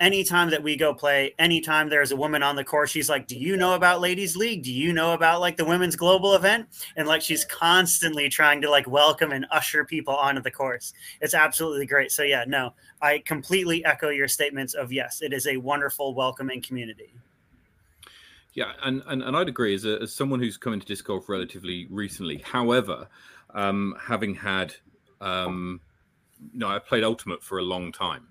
anytime 0.00 0.50
that 0.50 0.62
we 0.62 0.76
go 0.76 0.94
play, 0.94 1.34
anytime 1.38 1.88
there's 1.88 2.10
a 2.10 2.16
woman 2.16 2.42
on 2.42 2.56
the 2.56 2.64
course, 2.64 2.90
she's 2.90 3.08
like, 3.08 3.26
Do 3.26 3.38
you 3.38 3.56
know 3.56 3.74
about 3.74 4.00
Ladies 4.00 4.36
League? 4.36 4.64
Do 4.64 4.72
you 4.72 4.92
know 4.92 5.12
about 5.12 5.40
like 5.40 5.56
the 5.56 5.64
women's 5.64 5.94
global 5.94 6.34
event? 6.34 6.66
And 6.96 7.06
like 7.06 7.22
she's 7.22 7.44
constantly 7.44 8.28
trying 8.28 8.62
to 8.62 8.70
like 8.70 8.88
welcome 8.88 9.30
and 9.30 9.46
usher 9.50 9.84
people 9.84 10.16
onto 10.16 10.40
the 10.40 10.50
course. 10.50 10.92
It's 11.20 11.34
absolutely 11.34 11.86
great. 11.86 12.10
So, 12.10 12.22
yeah, 12.22 12.44
no, 12.46 12.74
I 13.00 13.18
completely 13.18 13.84
echo 13.84 14.08
your 14.08 14.28
statements 14.28 14.74
of 14.74 14.90
yes, 14.90 15.20
it 15.22 15.32
is 15.32 15.46
a 15.46 15.58
wonderful, 15.58 16.14
welcoming 16.14 16.62
community. 16.62 17.14
Yeah, 18.54 18.72
and, 18.82 19.02
and, 19.06 19.22
and 19.22 19.36
I'd 19.36 19.48
agree 19.48 19.74
as, 19.74 19.84
a, 19.84 20.02
as 20.02 20.12
someone 20.12 20.40
who's 20.40 20.56
come 20.56 20.72
into 20.72 20.84
disc 20.84 21.04
golf 21.04 21.28
relatively 21.28 21.86
recently. 21.88 22.38
However, 22.38 23.06
um, 23.54 23.94
having 24.00 24.34
had, 24.34 24.74
um, 25.20 25.80
you 26.52 26.58
know, 26.58 26.68
I 26.68 26.80
played 26.80 27.04
Ultimate 27.04 27.44
for 27.44 27.58
a 27.58 27.62
long 27.62 27.92
time 27.92 28.29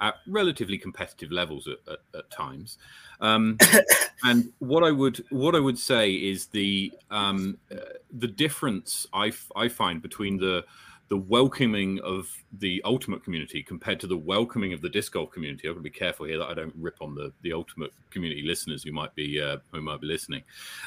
at 0.00 0.14
relatively 0.26 0.78
competitive 0.78 1.30
levels 1.30 1.68
at, 1.68 1.78
at, 1.90 1.98
at 2.18 2.30
times. 2.30 2.78
Um, 3.20 3.58
and 4.24 4.52
what 4.58 4.84
I 4.84 4.90
would 4.90 5.24
what 5.30 5.54
I 5.54 5.60
would 5.60 5.78
say 5.78 6.12
is 6.12 6.46
the 6.46 6.92
um, 7.10 7.58
uh, 7.70 7.76
the 8.12 8.28
difference 8.28 9.06
I, 9.12 9.32
I 9.54 9.68
find 9.68 10.02
between 10.02 10.36
the 10.38 10.64
the 11.08 11.16
welcoming 11.16 12.00
of 12.00 12.28
the 12.58 12.82
ultimate 12.84 13.22
community 13.22 13.62
compared 13.62 14.00
to 14.00 14.08
the 14.08 14.16
welcoming 14.16 14.72
of 14.72 14.82
the 14.82 14.88
disc 14.88 15.12
golf 15.12 15.30
community. 15.30 15.68
I've 15.68 15.74
got 15.74 15.78
to 15.78 15.82
be 15.82 15.90
careful 15.90 16.26
here 16.26 16.38
that 16.38 16.48
I 16.48 16.54
don't 16.54 16.74
rip 16.76 17.00
on 17.00 17.14
the 17.14 17.32
the 17.42 17.52
ultimate 17.52 17.92
community 18.10 18.42
listeners 18.42 18.82
who 18.82 18.92
might 18.92 19.14
be 19.14 19.40
uh, 19.40 19.58
who 19.72 19.80
might 19.80 20.00
be 20.00 20.08
listening. 20.08 20.42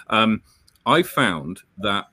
Um, 0.10 0.42
I 0.86 1.04
found 1.04 1.62
that 1.80 2.08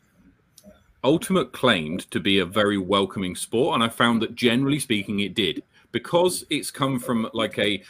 ultimate 1.03 1.53
claimed 1.53 2.11
to 2.11 2.21
be 2.21 2.39
a 2.39 2.47
very 2.47 2.79
welcoming 2.79 3.37
sport, 3.37 3.75
and 3.75 3.83
I 3.83 3.89
found 3.89 4.23
that 4.23 4.35
generally 4.35 4.81
speaking, 4.81 5.21
it 5.21 5.35
did 5.35 5.63
because 5.97 6.45
it's 6.51 6.71
come 6.71 6.99
from 6.99 7.27
like 7.33 7.59
a 7.59 7.83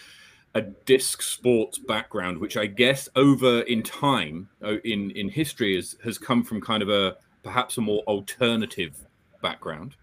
a 0.55 0.63
disc 0.63 1.23
sports 1.23 1.77
background, 1.77 2.39
which 2.39 2.57
I 2.57 2.67
guess 2.67 3.09
over 3.17 3.63
in 3.63 3.83
time, 3.83 4.49
in 4.85 5.11
in 5.11 5.29
history, 5.29 5.75
has 5.75 5.97
has 6.05 6.17
come 6.17 6.45
from 6.45 6.61
kind 6.61 6.85
of 6.85 6.89
a 6.89 7.17
perhaps 7.43 7.79
a 7.79 7.81
more 7.81 8.03
alternative 8.07 8.95
background. 9.43 9.97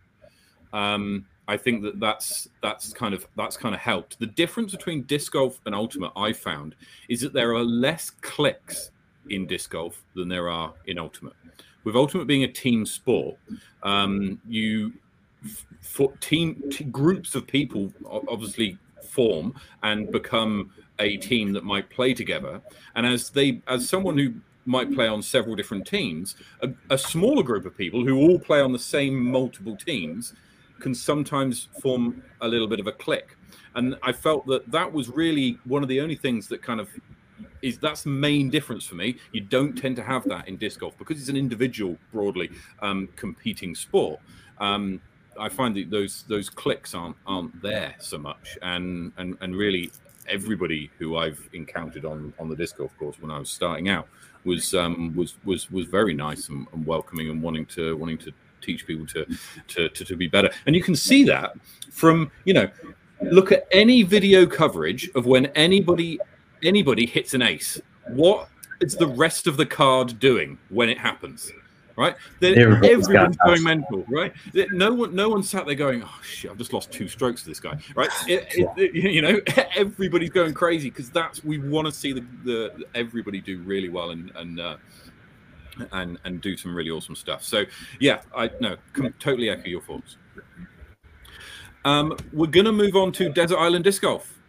Um, 0.73 1.25
I 1.47 1.55
think 1.55 1.81
that 1.83 2.01
that's 2.01 2.49
that's 2.61 2.91
kind 2.91 3.13
of 3.13 3.25
that's 3.37 3.55
kind 3.55 3.73
of 3.73 3.79
helped. 3.79 4.19
The 4.19 4.27
difference 4.27 4.73
between 4.73 5.03
disc 5.03 5.31
golf 5.31 5.61
and 5.65 5.73
ultimate, 5.73 6.11
I 6.17 6.33
found, 6.33 6.75
is 7.07 7.21
that 7.21 7.31
there 7.31 7.53
are 7.55 7.63
less 7.63 8.09
clicks 8.09 8.91
in 9.29 9.47
disc 9.47 9.69
golf 9.71 10.03
than 10.13 10.27
there 10.27 10.49
are 10.49 10.73
in 10.87 10.99
ultimate. 10.99 11.35
with 11.85 11.95
ultimate 11.95 12.27
being 12.27 12.43
a 12.43 12.51
team 12.51 12.85
sport, 12.85 13.37
um, 13.83 14.41
you 14.45 14.91
for 15.81 16.11
team 16.17 16.61
groups 16.91 17.35
of 17.35 17.45
people 17.47 17.93
obviously 18.05 18.77
form 19.03 19.53
and 19.83 20.11
become 20.11 20.71
a 20.99 21.17
team 21.17 21.53
that 21.53 21.63
might 21.63 21.89
play 21.89 22.13
together. 22.13 22.61
And 22.95 23.05
as 23.05 23.29
they, 23.29 23.61
as 23.67 23.87
someone 23.87 24.17
who 24.17 24.33
might 24.65 24.93
play 24.93 25.07
on 25.07 25.21
several 25.21 25.55
different 25.55 25.85
teams, 25.85 26.35
a, 26.61 26.69
a 26.89 26.97
smaller 26.97 27.43
group 27.43 27.65
of 27.65 27.77
people 27.77 28.05
who 28.05 28.17
all 28.17 28.39
play 28.39 28.61
on 28.61 28.71
the 28.71 28.79
same 28.79 29.23
multiple 29.23 29.75
teams 29.75 30.33
can 30.79 30.95
sometimes 30.95 31.69
form 31.81 32.23
a 32.41 32.47
little 32.47 32.67
bit 32.67 32.79
of 32.79 32.87
a 32.87 32.91
click. 32.91 33.37
And 33.75 33.97
I 34.03 34.11
felt 34.11 34.45
that 34.47 34.69
that 34.71 34.91
was 34.91 35.09
really 35.09 35.57
one 35.65 35.83
of 35.83 35.89
the 35.89 36.01
only 36.01 36.15
things 36.15 36.47
that 36.47 36.61
kind 36.61 36.79
of 36.79 36.89
is 37.61 37.77
that's 37.77 38.03
the 38.03 38.09
main 38.09 38.49
difference 38.49 38.85
for 38.85 38.95
me. 38.95 39.15
You 39.31 39.41
don't 39.41 39.73
tend 39.73 39.95
to 39.95 40.03
have 40.03 40.27
that 40.27 40.47
in 40.47 40.57
disc 40.57 40.81
golf 40.81 40.97
because 40.97 41.19
it's 41.19 41.29
an 41.29 41.37
individual, 41.37 41.97
broadly 42.11 42.51
um, 42.81 43.07
competing 43.15 43.73
sport. 43.73 44.19
Um, 44.59 45.01
I 45.39 45.49
find 45.49 45.75
that 45.75 45.89
those 45.89 46.23
those 46.27 46.49
clicks 46.49 46.93
aren't 46.93 47.15
aren't 47.25 47.61
there 47.61 47.95
so 47.99 48.17
much, 48.17 48.57
and 48.61 49.11
and 49.17 49.38
and 49.41 49.55
really 49.55 49.91
everybody 50.27 50.89
who 50.99 51.17
I've 51.17 51.49
encountered 51.53 52.05
on 52.05 52.34
on 52.39 52.49
the 52.49 52.55
disc 52.55 52.77
golf 52.77 52.97
course 52.97 53.17
when 53.19 53.31
I 53.31 53.39
was 53.39 53.49
starting 53.49 53.89
out 53.89 54.07
was 54.45 54.73
um, 54.73 55.13
was 55.15 55.36
was 55.45 55.71
was 55.71 55.86
very 55.86 56.13
nice 56.13 56.49
and, 56.49 56.67
and, 56.73 56.86
welcoming 56.86 57.29
and 57.29 57.41
wanting 57.41 57.65
to 57.67 57.95
wanting 57.97 58.17
to 58.19 58.31
teach 58.61 58.86
people 58.86 59.05
to, 59.07 59.25
to 59.67 59.89
to 59.89 60.05
to 60.05 60.15
be 60.15 60.27
better. 60.27 60.49
And 60.65 60.75
you 60.75 60.84
can 60.84 60.95
see 60.95 61.23
that 61.25 61.53
from 61.91 62.31
you 62.45 62.53
know 62.53 62.69
look 63.21 63.51
at 63.51 63.67
any 63.71 64.03
video 64.03 64.45
coverage 64.45 65.09
of 65.15 65.25
when 65.25 65.47
anybody 65.47 66.19
anybody 66.63 67.05
hits 67.05 67.34
an 67.34 67.41
ace. 67.41 67.79
What 68.07 68.49
is 68.81 68.95
the 68.95 69.07
rest 69.07 69.47
of 69.47 69.57
the 69.57 69.65
card 69.65 70.19
doing 70.19 70.57
when 70.69 70.89
it 70.89 70.97
happens? 70.97 71.51
Right, 71.95 72.15
then 72.39 72.57
everyone's 72.57 73.37
going 73.37 73.63
mental. 73.63 74.03
Right, 74.09 74.33
no 74.71 74.93
one, 74.93 75.13
no 75.13 75.29
one 75.29 75.43
sat 75.43 75.67
there 75.67 75.75
going, 75.75 76.01
"Oh 76.03 76.19
shit, 76.23 76.49
I've 76.49 76.57
just 76.57 76.73
lost 76.73 76.91
two 76.91 77.07
strokes 77.07 77.43
to 77.43 77.49
this 77.49 77.59
guy." 77.59 77.77
Right, 77.95 78.09
it, 78.27 78.47
yeah. 78.57 78.73
it, 78.75 78.95
you 78.95 79.21
know, 79.21 79.39
everybody's 79.75 80.31
going 80.31 80.55
crazy 80.55 80.89
because 80.89 81.11
that's 81.11 81.43
we 81.43 81.59
want 81.59 81.85
to 81.85 81.91
see 81.91 82.11
the, 82.13 82.25
the 82.45 82.85
everybody 82.95 83.41
do 83.41 83.59
really 83.59 83.89
well 83.89 84.09
and 84.09 84.31
and 84.35 84.59
uh, 84.59 84.77
and 85.91 86.17
and 86.23 86.41
do 86.41 86.57
some 86.57 86.73
really 86.75 86.89
awesome 86.89 87.15
stuff. 87.15 87.43
So 87.43 87.63
yeah, 87.99 88.21
I 88.35 88.49
no, 88.59 88.77
totally 89.19 89.49
echo 89.51 89.67
your 89.67 89.81
thoughts. 89.81 90.17
Um, 91.85 92.17
we're 92.31 92.47
going 92.47 92.65
to 92.65 92.71
move 92.71 92.95
on 92.95 93.11
to 93.13 93.29
Desert 93.29 93.57
Island 93.57 93.83
Disc 93.83 94.01
Golf. 94.01 94.39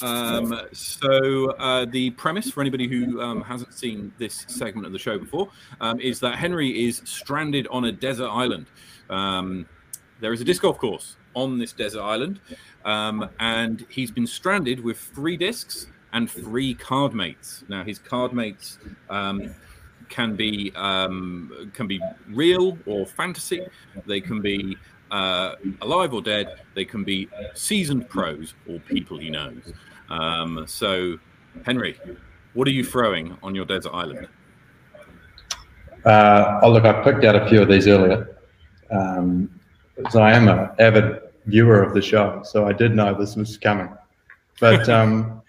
Um, 0.00 0.58
so 0.72 1.50
uh, 1.52 1.84
the 1.84 2.10
premise 2.10 2.50
for 2.50 2.60
anybody 2.60 2.88
who 2.88 3.20
um, 3.20 3.42
hasn't 3.42 3.74
seen 3.74 4.12
this 4.18 4.44
segment 4.48 4.86
of 4.86 4.92
the 4.92 4.98
show 4.98 5.18
before 5.18 5.48
um, 5.80 6.00
is 6.00 6.20
that 6.20 6.36
Henry 6.36 6.86
is 6.86 7.02
stranded 7.04 7.66
on 7.68 7.84
a 7.84 7.92
desert 7.92 8.28
island. 8.28 8.66
Um, 9.10 9.66
there 10.20 10.32
is 10.32 10.40
a 10.40 10.44
disc 10.44 10.62
golf 10.62 10.78
course 10.78 11.16
on 11.34 11.58
this 11.58 11.72
desert 11.72 12.02
island, 12.02 12.40
um, 12.84 13.28
and 13.40 13.84
he's 13.88 14.10
been 14.10 14.26
stranded 14.26 14.80
with 14.80 14.98
three 14.98 15.36
discs 15.36 15.86
and 16.12 16.30
three 16.30 16.74
card 16.74 17.14
mates. 17.14 17.64
Now 17.68 17.84
his 17.84 17.98
card 17.98 18.32
mates 18.32 18.78
um, 19.10 19.54
can 20.08 20.36
be 20.36 20.70
can 20.70 21.86
be 21.86 22.00
real 22.28 22.78
or 22.86 23.06
fantasy. 23.06 23.66
They 24.06 24.20
can 24.20 24.40
be 24.40 24.76
uh, 25.12 25.56
alive 25.82 26.12
or 26.12 26.22
dead. 26.22 26.60
They 26.74 26.84
can 26.84 27.04
be 27.04 27.28
seasoned 27.54 28.08
pros 28.08 28.54
or 28.68 28.80
people 28.80 29.18
he 29.18 29.30
knows. 29.30 29.72
Um, 30.08 30.64
so, 30.66 31.18
Henry, 31.64 31.98
what 32.54 32.66
are 32.66 32.72
you 32.72 32.84
throwing 32.84 33.36
on 33.42 33.54
your 33.54 33.64
desert 33.64 33.92
island? 33.92 34.26
Uh, 36.04 36.60
oh, 36.62 36.72
look, 36.72 36.84
I 36.84 37.02
picked 37.04 37.24
out 37.24 37.36
a 37.36 37.48
few 37.48 37.62
of 37.62 37.68
these 37.68 37.86
earlier. 37.86 38.38
Um, 38.90 39.60
so 40.10 40.20
I 40.20 40.32
am 40.32 40.48
an 40.48 40.70
avid 40.80 41.20
viewer 41.46 41.82
of 41.82 41.94
the 41.94 42.02
show, 42.02 42.42
so 42.44 42.66
I 42.66 42.72
did 42.72 42.94
know 42.94 43.14
this 43.14 43.36
was 43.36 43.56
coming. 43.56 43.88
But 44.60 44.88
um, 44.88 45.42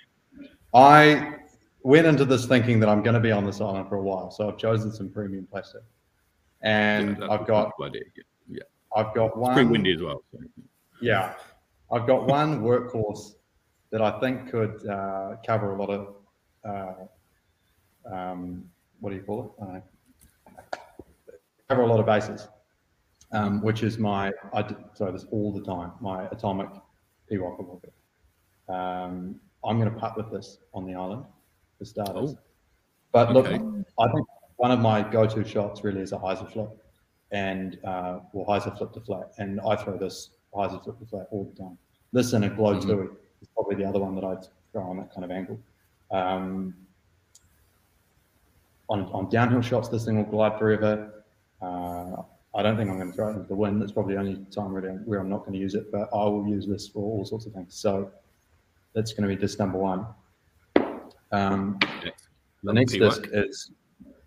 I 0.74 1.38
went 1.82 2.05
into 2.05 2.26
this 2.26 2.45
thinking 2.45 2.80
that 2.82 2.89
I'm 2.89 3.01
going 3.01 3.16
to 3.16 3.20
be 3.20 3.32
on 3.32 3.45
this 3.45 3.61
island 3.61 3.89
for 3.89 3.95
a 3.95 4.01
while, 4.01 4.30
so 4.30 4.49
I've 4.49 4.57
chosen 4.57 4.91
some 4.91 5.09
premium 5.09 5.47
plastic, 5.49 5.82
and 6.61 7.18
yeah, 7.20 7.28
I've 7.30 7.47
got 7.47 7.72
I've 8.96 9.14
got 9.14 9.38
one. 9.38 9.52
It's 9.52 9.56
pretty 9.56 9.70
windy 9.70 9.94
as 9.94 10.02
well. 10.02 10.24
So. 10.32 10.39
Yeah, 11.02 11.34
I've 11.91 12.08
got 12.08 12.28
one 12.28 12.62
workhorse 12.62 13.36
that 13.91 14.02
I 14.02 14.20
think 14.20 14.50
could 14.50 14.88
uh, 14.88 15.36
cover 15.46 15.74
a 15.74 15.78
lot 15.78 15.89
of 15.89 16.16
uh, 16.66 18.14
um, 18.14 18.66
what 19.00 19.10
do 19.12 19.16
you 19.16 19.22
call 19.22 19.56
it? 19.76 20.80
Cover 21.70 21.82
a 21.82 21.88
lot 21.88 22.00
of 22.00 22.06
bases, 22.06 22.48
um, 23.32 23.62
which 23.62 23.84
is 23.84 23.98
my 23.98 24.32
I 24.54 24.62
do, 24.62 24.76
sorry 24.94 25.12
this 25.12 25.26
all 25.32 25.52
the 25.52 25.62
time 25.62 25.91
my 26.02 26.26
atomic 26.32 26.70
P 27.30 27.38
Walker 27.38 27.64
Um, 28.70 29.39
I'm 29.64 29.80
going 29.80 29.91
to 29.91 29.98
putt 29.98 30.18
with 30.18 30.32
this 30.32 30.58
on 30.74 30.86
the 30.86 30.94
island 30.94 31.26
for 31.78 31.86
starters. 31.86 32.36
Oh. 32.36 32.39
But 33.12 33.32
look, 33.32 33.48
okay. 33.48 33.62
I 34.00 34.12
think 34.12 34.28
one 34.58 34.72
of 34.72 34.80
my 34.80 35.02
go-to 35.04 35.46
shots 35.46 35.84
really 35.84 36.02
is 36.02 36.12
a 36.12 36.18
hyzer 36.18 36.52
flip 36.52 36.83
and 37.34 37.80
uh, 37.84 38.20
well, 38.32 38.46
hyzer 38.48 38.78
flip 38.78 38.94
to 38.94 39.02
flat. 39.02 39.34
And 39.40 39.60
I 39.62 39.76
throw 39.76 39.98
this 39.98 40.30
hyzer 40.56 40.82
flip 40.84 41.00
to 41.00 41.06
flat 41.06 41.28
all 41.32 41.52
the 41.54 41.62
time. 41.62 41.78
This 42.14 42.34
and 42.34 42.46
a 42.46 42.50
glow 42.50 42.76
mm-hmm. 42.76 42.88
tui 42.88 43.08
is 43.42 43.50
probably 43.54 43.76
the 43.76 43.86
other 43.86 44.00
one 44.00 44.16
that 44.16 44.24
I'd 44.24 44.46
throw 44.72 44.84
on 44.84 44.98
that 44.98 45.12
kind 45.14 45.26
of 45.26 45.32
angle. 45.32 45.60
Um, 46.12 46.76
on, 48.88 49.06
on 49.06 49.30
downhill 49.30 49.62
shots, 49.62 49.90
this 49.90 50.06
thing 50.06 50.18
will 50.18 50.26
glide 50.26 50.60
forever. 50.60 51.24
Uh, 51.62 52.22
I 52.56 52.62
don't 52.62 52.78
think 52.78 52.90
I'm 52.92 52.98
going 52.98 53.10
to 53.10 53.16
throw 53.16 53.30
it 53.30 53.34
into 53.34 53.48
the 53.48 53.56
wind. 53.56 53.82
That's 53.82 53.92
probably 53.92 54.14
the 54.14 54.20
only 54.20 54.46
time 54.52 54.72
where, 54.74 54.84
where 55.06 55.20
I'm 55.20 55.30
not 55.30 55.40
going 55.40 55.54
to 55.54 55.60
use 55.60 55.74
it, 55.74 55.92
but 55.92 56.10
I 56.14 56.26
will 56.26 56.48
use 56.48 56.68
this 56.68 56.88
for 56.88 57.00
all 57.00 57.26
sorts 57.26 57.48
of 57.48 57.54
things. 57.54 57.74
So 57.74 58.12
that's 58.94 59.12
going 59.14 59.28
to 59.28 59.36
be 59.36 59.42
disc 59.42 59.58
number 59.58 59.80
one. 59.80 60.06
Um, 61.32 61.80
the 62.62 62.74
next 62.74 62.94
disc 62.94 63.28
is, 63.32 63.72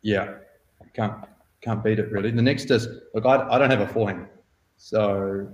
yeah, 0.02 0.34
I 0.82 0.88
can't 0.92 1.24
can't 1.66 1.82
beat 1.82 1.98
it 1.98 2.10
really. 2.12 2.30
The 2.30 2.40
next 2.40 2.70
is 2.70 2.88
look, 3.12 3.26
I, 3.26 3.46
I 3.50 3.58
don't 3.58 3.70
have 3.70 3.80
a 3.80 3.88
forehand, 3.88 4.28
so 4.76 5.48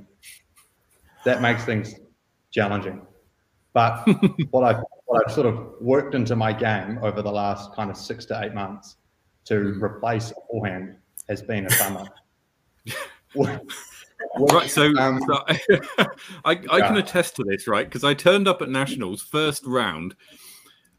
that 1.25 1.41
makes 1.41 1.65
things 1.65 1.95
challenging. 2.51 3.01
But 3.73 4.07
what 4.51 4.63
I 4.63 4.81
what 5.07 5.27
I've 5.27 5.33
sort 5.33 5.47
of 5.47 5.73
worked 5.81 6.15
into 6.15 6.37
my 6.37 6.53
game 6.53 6.99
over 7.03 7.23
the 7.23 7.33
last 7.33 7.75
kind 7.75 7.91
of 7.91 7.97
six 7.97 8.27
to 8.27 8.45
eight 8.45 8.55
months 8.55 8.97
to 9.47 9.55
mm. 9.55 9.83
replace 9.83 10.31
a 10.31 10.35
forehand 10.51 10.97
has 11.29 11.43
been 11.43 11.67
a 11.67 11.71
summer. 11.71 12.05
right, 13.35 14.71
so, 14.71 14.95
um, 14.99 15.21
so 15.27 15.45
I, 16.45 16.61
I 16.71 16.79
yeah. 16.79 16.89
can 16.89 16.97
attest 16.99 17.37
to 17.37 17.45
this, 17.45 17.67
right? 17.67 17.87
Because 17.87 18.05
I 18.05 18.15
turned 18.15 18.47
up 18.47 18.61
at 18.61 18.69
nationals 18.69 19.23
first 19.23 19.65
round, 19.67 20.15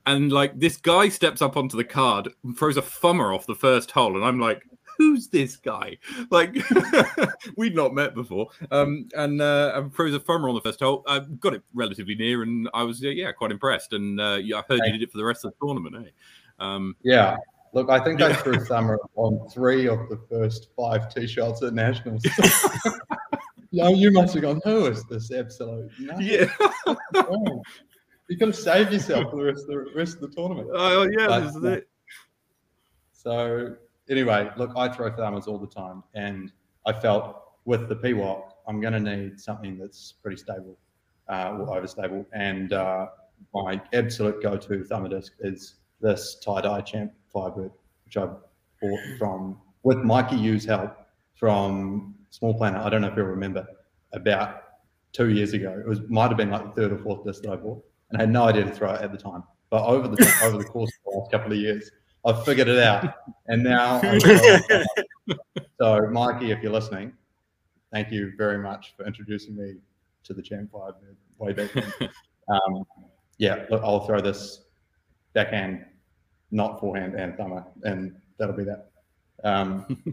and 0.06 0.32
like 0.32 0.60
this 0.60 0.78
guy 0.78 1.10
steps 1.10 1.42
up 1.42 1.56
onto 1.56 1.78
the 1.78 1.84
card 1.84 2.30
and 2.44 2.58
throws 2.58 2.78
a 2.78 2.82
thumber 2.82 3.32
off 3.32 3.46
the 3.46 3.56
first 3.56 3.92
hole, 3.92 4.16
and 4.16 4.26
I'm 4.26 4.40
like, 4.40 4.64
who's 5.04 5.28
this 5.28 5.58
guy? 5.58 5.98
Like 6.30 6.56
we'd 7.58 7.76
not 7.76 7.94
met 7.94 8.16
before. 8.16 8.48
Um, 8.72 9.10
and 9.16 9.42
uh, 9.42 9.74
and 9.76 9.94
throws 9.94 10.14
a 10.14 10.20
thumber 10.20 10.50
on 10.50 10.56
the 10.56 10.62
first 10.62 10.80
hole. 10.80 11.04
I 11.08 11.20
got 11.20 11.54
it 11.54 11.62
relatively 11.74 12.16
near, 12.16 12.44
and 12.44 12.70
I 12.74 12.84
was 12.84 13.04
uh, 13.04 13.10
yeah 13.10 13.32
quite 13.32 13.52
impressed. 13.52 13.94
And 13.94 14.20
uh, 14.20 14.40
yeah, 14.42 14.60
I 14.60 14.64
heard 14.68 14.82
you 14.86 14.94
did 14.94 15.04
it 15.04 15.12
for 15.12 15.18
the 15.18 15.26
rest 15.26 15.44
of 15.44 15.52
the 15.52 15.66
tournament. 15.66 16.08
Eh? 16.08 16.10
Um, 16.60 16.96
yeah. 17.04 17.38
Look, 17.74 17.90
I 17.90 18.00
think 18.00 18.22
I 18.22 18.34
threw 18.34 18.60
thumber 18.60 19.00
on 19.16 19.50
three 19.50 19.88
of 19.88 20.08
the 20.08 20.20
first 20.30 20.70
five 20.78 21.14
tee 21.14 21.26
shots 21.26 21.64
at 21.64 21.74
nationals. 21.74 22.24
yeah, 23.72 23.90
you 23.90 24.12
must 24.12 24.36
have 24.36 24.44
gone. 24.44 24.62
Who 24.64 24.86
is 24.86 25.04
this 25.06 25.32
absolute? 25.32 25.92
Nothing. 26.00 26.26
Yeah. 26.26 26.48
you 28.30 28.38
could 28.38 28.50
have 28.50 28.56
saved 28.56 28.94
yourself 28.94 29.32
for 29.32 29.38
the 29.38 29.44
rest 29.44 29.62
of 29.64 29.68
the 29.68 29.92
rest 29.96 30.16
of 30.16 30.22
the 30.22 30.30
tournament. 30.30 30.70
Oh 30.72 31.08
yeah, 31.18 31.28
but, 31.28 31.40
this 31.42 31.56
is 31.56 31.64
it. 31.64 31.90
So 33.12 33.76
anyway, 34.10 34.50
look, 34.58 34.72
I 34.76 34.90
throw 34.90 35.12
thumbers 35.12 35.48
all 35.48 35.58
the 35.58 35.68
time, 35.68 36.04
and 36.14 36.52
I 36.86 36.94
felt 36.94 37.42
with 37.66 37.88
the 37.90 37.96
PWOC, 37.96 38.44
I'm 38.68 38.82
going 38.82 38.94
to 38.94 39.00
need 39.00 39.40
something 39.40 39.78
that's 39.78 40.14
pretty 40.22 40.38
stable 40.38 40.78
uh, 41.30 41.58
or 41.60 41.82
overstable. 41.82 42.26
And 42.34 42.74
uh, 42.74 43.08
my 43.54 43.82
absolute 43.94 44.42
go-to 44.42 44.84
thumber 44.84 45.10
disc 45.10 45.34
is 45.40 45.76
this 46.02 46.38
tie-dye 46.44 46.82
champ 46.82 47.14
Firebird, 47.32 47.72
which 48.06 48.18
I 48.18 48.26
bought 48.82 49.00
from 49.18 49.60
with 49.84 49.98
Mikey 49.98 50.36
Yu's 50.36 50.66
help 50.66 50.96
from 51.36 52.16
Small 52.30 52.54
Planet. 52.54 52.82
I 52.82 52.90
don't 52.90 53.02
know 53.02 53.08
if 53.08 53.16
you'll 53.18 53.26
remember 53.26 53.66
about 54.14 54.62
two 55.12 55.30
years 55.30 55.54
ago. 55.54 55.78
It 55.80 55.88
was 55.88 56.02
might 56.10 56.28
have 56.28 56.38
been 56.38 56.52
like 56.52 56.64
the 56.64 56.82
third 56.82 56.92
or 56.94 56.98
fourth 56.98 57.24
disc 57.26 57.42
that 57.44 57.52
I 57.52 57.56
bought, 57.56 57.84
and 58.10 58.18
I 58.18 58.24
had 58.24 58.32
no 58.32 58.44
idea 58.44 58.64
to 58.66 58.72
throw 58.72 58.94
it 58.94 59.02
at 59.02 59.12
the 59.12 59.18
time. 59.18 59.44
But 59.70 59.86
over 59.86 60.08
the 60.08 60.34
over 60.44 60.58
the 60.58 60.64
course 60.64 60.92
of 60.92 61.12
the 61.12 61.20
last 61.20 61.32
couple 61.32 61.52
of 61.52 61.58
years, 61.58 61.90
I've 62.26 62.46
figured 62.46 62.68
it 62.68 62.80
out. 62.80 63.14
And 63.48 63.64
now, 63.64 64.02
so 65.80 66.08
Mikey, 66.08 66.52
if 66.52 66.62
you're 66.64 66.72
listening, 66.72 67.14
thank 67.92 68.12
you 68.12 68.34
very 68.38 68.58
much 68.58 68.94
for 68.96 69.06
introducing 69.06 69.56
me 69.56 69.76
to 70.24 70.34
the 70.34 70.42
Champ 70.42 70.72
Five 70.72 70.94
way 71.38 71.54
back 71.54 71.72
then. 71.74 72.10
Um, 72.50 72.84
yeah, 73.38 73.64
look, 73.70 73.82
I'll 73.84 74.06
throw 74.06 74.20
this 74.20 74.64
backhand, 75.32 75.86
not 76.52 76.78
forehand 76.78 77.16
and 77.16 77.38
thumber, 77.38 77.64
and 77.84 78.18
that'll 78.38 78.54
be 78.54 78.66
that. 78.66 78.92
Um, 79.46 80.04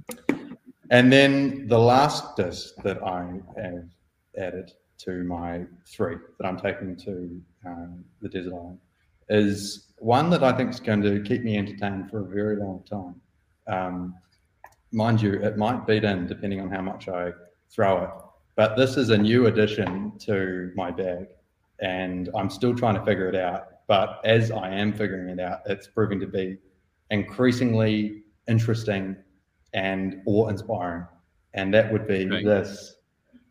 and 0.90 1.12
then 1.12 1.66
the 1.66 1.76
last 1.76 2.36
disc 2.36 2.76
that 2.84 3.02
I 3.02 3.40
have 3.60 3.88
added 4.38 4.70
to 4.98 5.24
my 5.24 5.64
three 5.88 6.18
that 6.38 6.46
I'm 6.46 6.56
taking 6.56 6.94
to 6.98 7.42
um, 7.66 8.04
the 8.22 8.28
desert 8.28 8.52
island 8.52 8.78
is 9.30 9.92
one 9.98 10.28
that 10.30 10.42
I 10.42 10.52
think 10.52 10.70
is 10.70 10.80
going 10.80 11.02
to 11.02 11.20
keep 11.22 11.42
me 11.42 11.56
entertained 11.56 12.10
for 12.10 12.20
a 12.20 12.24
very 12.24 12.56
long 12.56 12.82
time. 12.88 13.20
Um, 13.66 14.14
mind 14.92 15.22
you, 15.22 15.34
it 15.34 15.56
might 15.56 15.86
beat 15.86 16.04
in 16.04 16.26
depending 16.26 16.60
on 16.60 16.70
how 16.70 16.82
much 16.82 17.08
I 17.08 17.32
throw 17.70 18.04
it. 18.04 18.10
But 18.56 18.76
this 18.76 18.96
is 18.96 19.10
a 19.10 19.16
new 19.16 19.46
addition 19.46 20.18
to 20.18 20.72
my 20.74 20.90
bag, 20.90 21.28
and 21.78 22.28
I'm 22.34 22.50
still 22.50 22.74
trying 22.74 22.96
to 22.96 23.04
figure 23.04 23.28
it 23.28 23.36
out. 23.36 23.86
But 23.86 24.20
as 24.24 24.50
I 24.50 24.70
am 24.70 24.92
figuring 24.92 25.28
it 25.28 25.40
out, 25.40 25.60
it's 25.66 25.86
proving 25.86 26.20
to 26.20 26.26
be 26.26 26.58
increasingly 27.10 28.22
interesting 28.48 29.16
and 29.72 30.22
awe-inspiring. 30.26 31.06
And 31.54 31.72
that 31.74 31.92
would 31.92 32.06
be 32.06 32.28
right. 32.28 32.44
this 32.44 32.96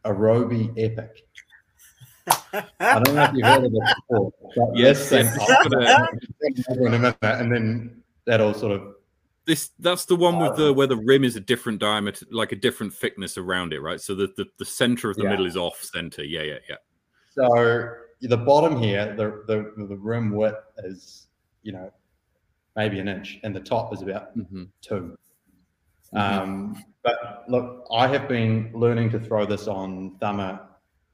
Aerobie 0.05 0.71
Epic. 0.77 1.23
I 2.79 2.99
don't 2.99 3.15
know 3.15 3.23
if 3.23 3.33
you've 3.33 3.45
heard 3.45 3.65
of 3.65 3.73
it 3.73 3.95
before. 4.07 4.33
yes, 4.75 5.11
in 5.11 5.27
a 5.27 6.99
minute, 6.99 7.17
and 7.21 7.51
then 7.51 8.03
that'll 8.25 8.53
sort 8.53 8.73
of 8.73 8.95
this 9.49 9.71
that's 9.79 10.05
the 10.05 10.15
one 10.15 10.37
with 10.37 10.55
the 10.57 10.71
where 10.71 10.85
the 10.85 10.95
rim 10.95 11.23
is 11.23 11.35
a 11.35 11.39
different 11.39 11.79
diameter, 11.79 12.25
like 12.31 12.51
a 12.51 12.55
different 12.55 12.93
thickness 12.93 13.35
around 13.35 13.73
it, 13.73 13.81
right? 13.81 13.99
So 13.99 14.13
the 14.13 14.27
the, 14.37 14.45
the 14.59 14.65
center 14.65 15.09
of 15.09 15.17
the 15.17 15.23
yeah. 15.23 15.29
middle 15.29 15.47
is 15.47 15.57
off 15.57 15.83
center. 15.83 16.23
Yeah, 16.23 16.43
yeah, 16.43 16.59
yeah. 16.69 16.75
So 17.31 17.95
the 18.21 18.37
bottom 18.37 18.79
here, 18.79 19.15
the 19.15 19.43
the 19.47 19.85
the 19.87 19.97
rim 19.97 20.35
width 20.35 20.57
is 20.77 21.27
you 21.63 21.71
know 21.71 21.91
maybe 22.75 22.99
an 22.99 23.07
inch, 23.07 23.39
and 23.43 23.55
the 23.55 23.59
top 23.59 23.91
is 23.91 24.03
about 24.03 24.37
mm-hmm. 24.37 24.65
2 24.81 24.93
mm-hmm. 24.95 26.17
Um, 26.17 26.83
but 27.03 27.45
look, 27.47 27.87
I 27.91 28.07
have 28.07 28.27
been 28.27 28.71
learning 28.73 29.09
to 29.11 29.19
throw 29.19 29.45
this 29.45 29.67
on 29.67 30.15
thumber 30.19 30.59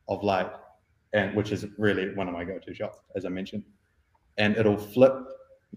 of 0.10 0.24
late, 0.24 0.48
and 1.14 1.36
which 1.36 1.52
is 1.52 1.66
really 1.78 2.14
one 2.16 2.28
of 2.28 2.34
my 2.34 2.44
go-to 2.44 2.74
shots, 2.74 3.00
as 3.16 3.26
I 3.26 3.30
mentioned. 3.30 3.64
And 4.38 4.58
it'll 4.58 4.78
flip 4.78 5.14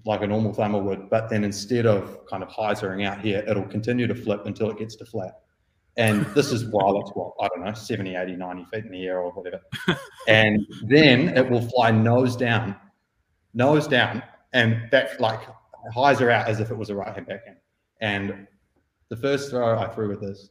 like 0.05 0.23
a 0.23 0.27
normal 0.27 0.53
thumber 0.53 0.81
would, 0.81 1.11
but 1.11 1.29
then 1.29 1.45
instead 1.45 1.87
of 1.87 2.25
kind 2.27 2.43
of 2.43 2.49
hyzering 2.49 3.07
out 3.07 3.21
here, 3.21 3.45
it'll 3.49 3.67
continue 3.67 4.07
to 4.07 4.15
flip 4.15 4.47
until 4.47 4.71
it 4.71 4.79
gets 4.79 4.97
to 4.97 5.05
flat. 5.05 5.41
And 5.97 6.25
this 6.27 6.53
is 6.53 6.65
while 6.67 7.01
it's 7.01 7.11
what, 7.11 7.33
I 7.41 7.49
don't 7.49 7.65
know, 7.65 7.75
70, 7.75 8.15
80, 8.15 8.37
90 8.37 8.65
feet 8.67 8.85
in 8.85 8.93
the 8.93 9.05
air 9.07 9.21
or 9.21 9.33
whatever. 9.33 9.63
and 10.29 10.65
then 10.85 11.37
it 11.37 11.51
will 11.51 11.61
fly 11.61 11.91
nose 11.91 12.37
down, 12.37 12.77
nose 13.55 13.89
down, 13.89 14.23
and 14.53 14.89
back 14.91 15.19
like 15.19 15.41
hyzer 15.95 16.31
out 16.31 16.47
as 16.47 16.61
if 16.61 16.71
it 16.71 16.77
was 16.77 16.91
a 16.91 16.95
right 16.95 17.13
hand 17.13 17.27
backhand. 17.27 17.57
And 18.01 18.47
the 19.09 19.17
first 19.17 19.51
throw 19.51 19.77
I 19.77 19.89
threw 19.89 20.09
with 20.09 20.21
this 20.21 20.51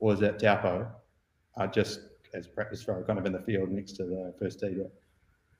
was 0.00 0.22
at 0.22 0.40
Taupo, 0.40 0.90
I 1.56 1.66
just 1.68 2.00
as 2.36 2.46
practice 2.46 2.82
throw, 2.82 3.02
kind 3.02 3.18
of 3.18 3.26
in 3.26 3.32
the 3.32 3.40
field 3.40 3.70
next 3.70 3.92
to 3.92 4.04
the 4.04 4.34
first 4.38 4.60
tee. 4.60 4.82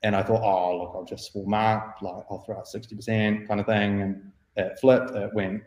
And 0.03 0.15
I 0.15 0.21
thought, 0.21 0.41
oh, 0.43 0.77
look, 0.79 0.91
I'll 0.95 1.05
just 1.05 1.33
full 1.33 1.47
mark, 1.47 2.01
like 2.01 2.23
I'll 2.29 2.43
throw 2.45 2.57
out 2.57 2.65
60% 2.65 3.47
kind 3.47 3.59
of 3.59 3.65
thing. 3.65 4.01
And 4.01 4.31
it 4.55 4.79
flipped, 4.79 5.11
it 5.11 5.33
went, 5.33 5.63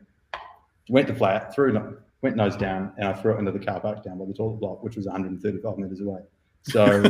went 0.88 1.08
to 1.08 1.14
flat, 1.14 1.54
threw, 1.54 1.98
went 2.22 2.36
nose 2.36 2.56
down, 2.56 2.92
and 2.96 3.08
I 3.08 3.12
threw 3.12 3.34
it 3.34 3.38
into 3.38 3.50
the 3.50 3.58
car 3.58 3.80
park 3.80 4.04
down 4.04 4.18
by 4.18 4.26
the 4.26 4.34
toilet 4.34 4.61
block, 4.61 4.82
which 4.82 4.96
was 4.96 5.06
135 5.06 5.78
meters 5.78 6.00
away. 6.00 6.20
So, 6.62 7.02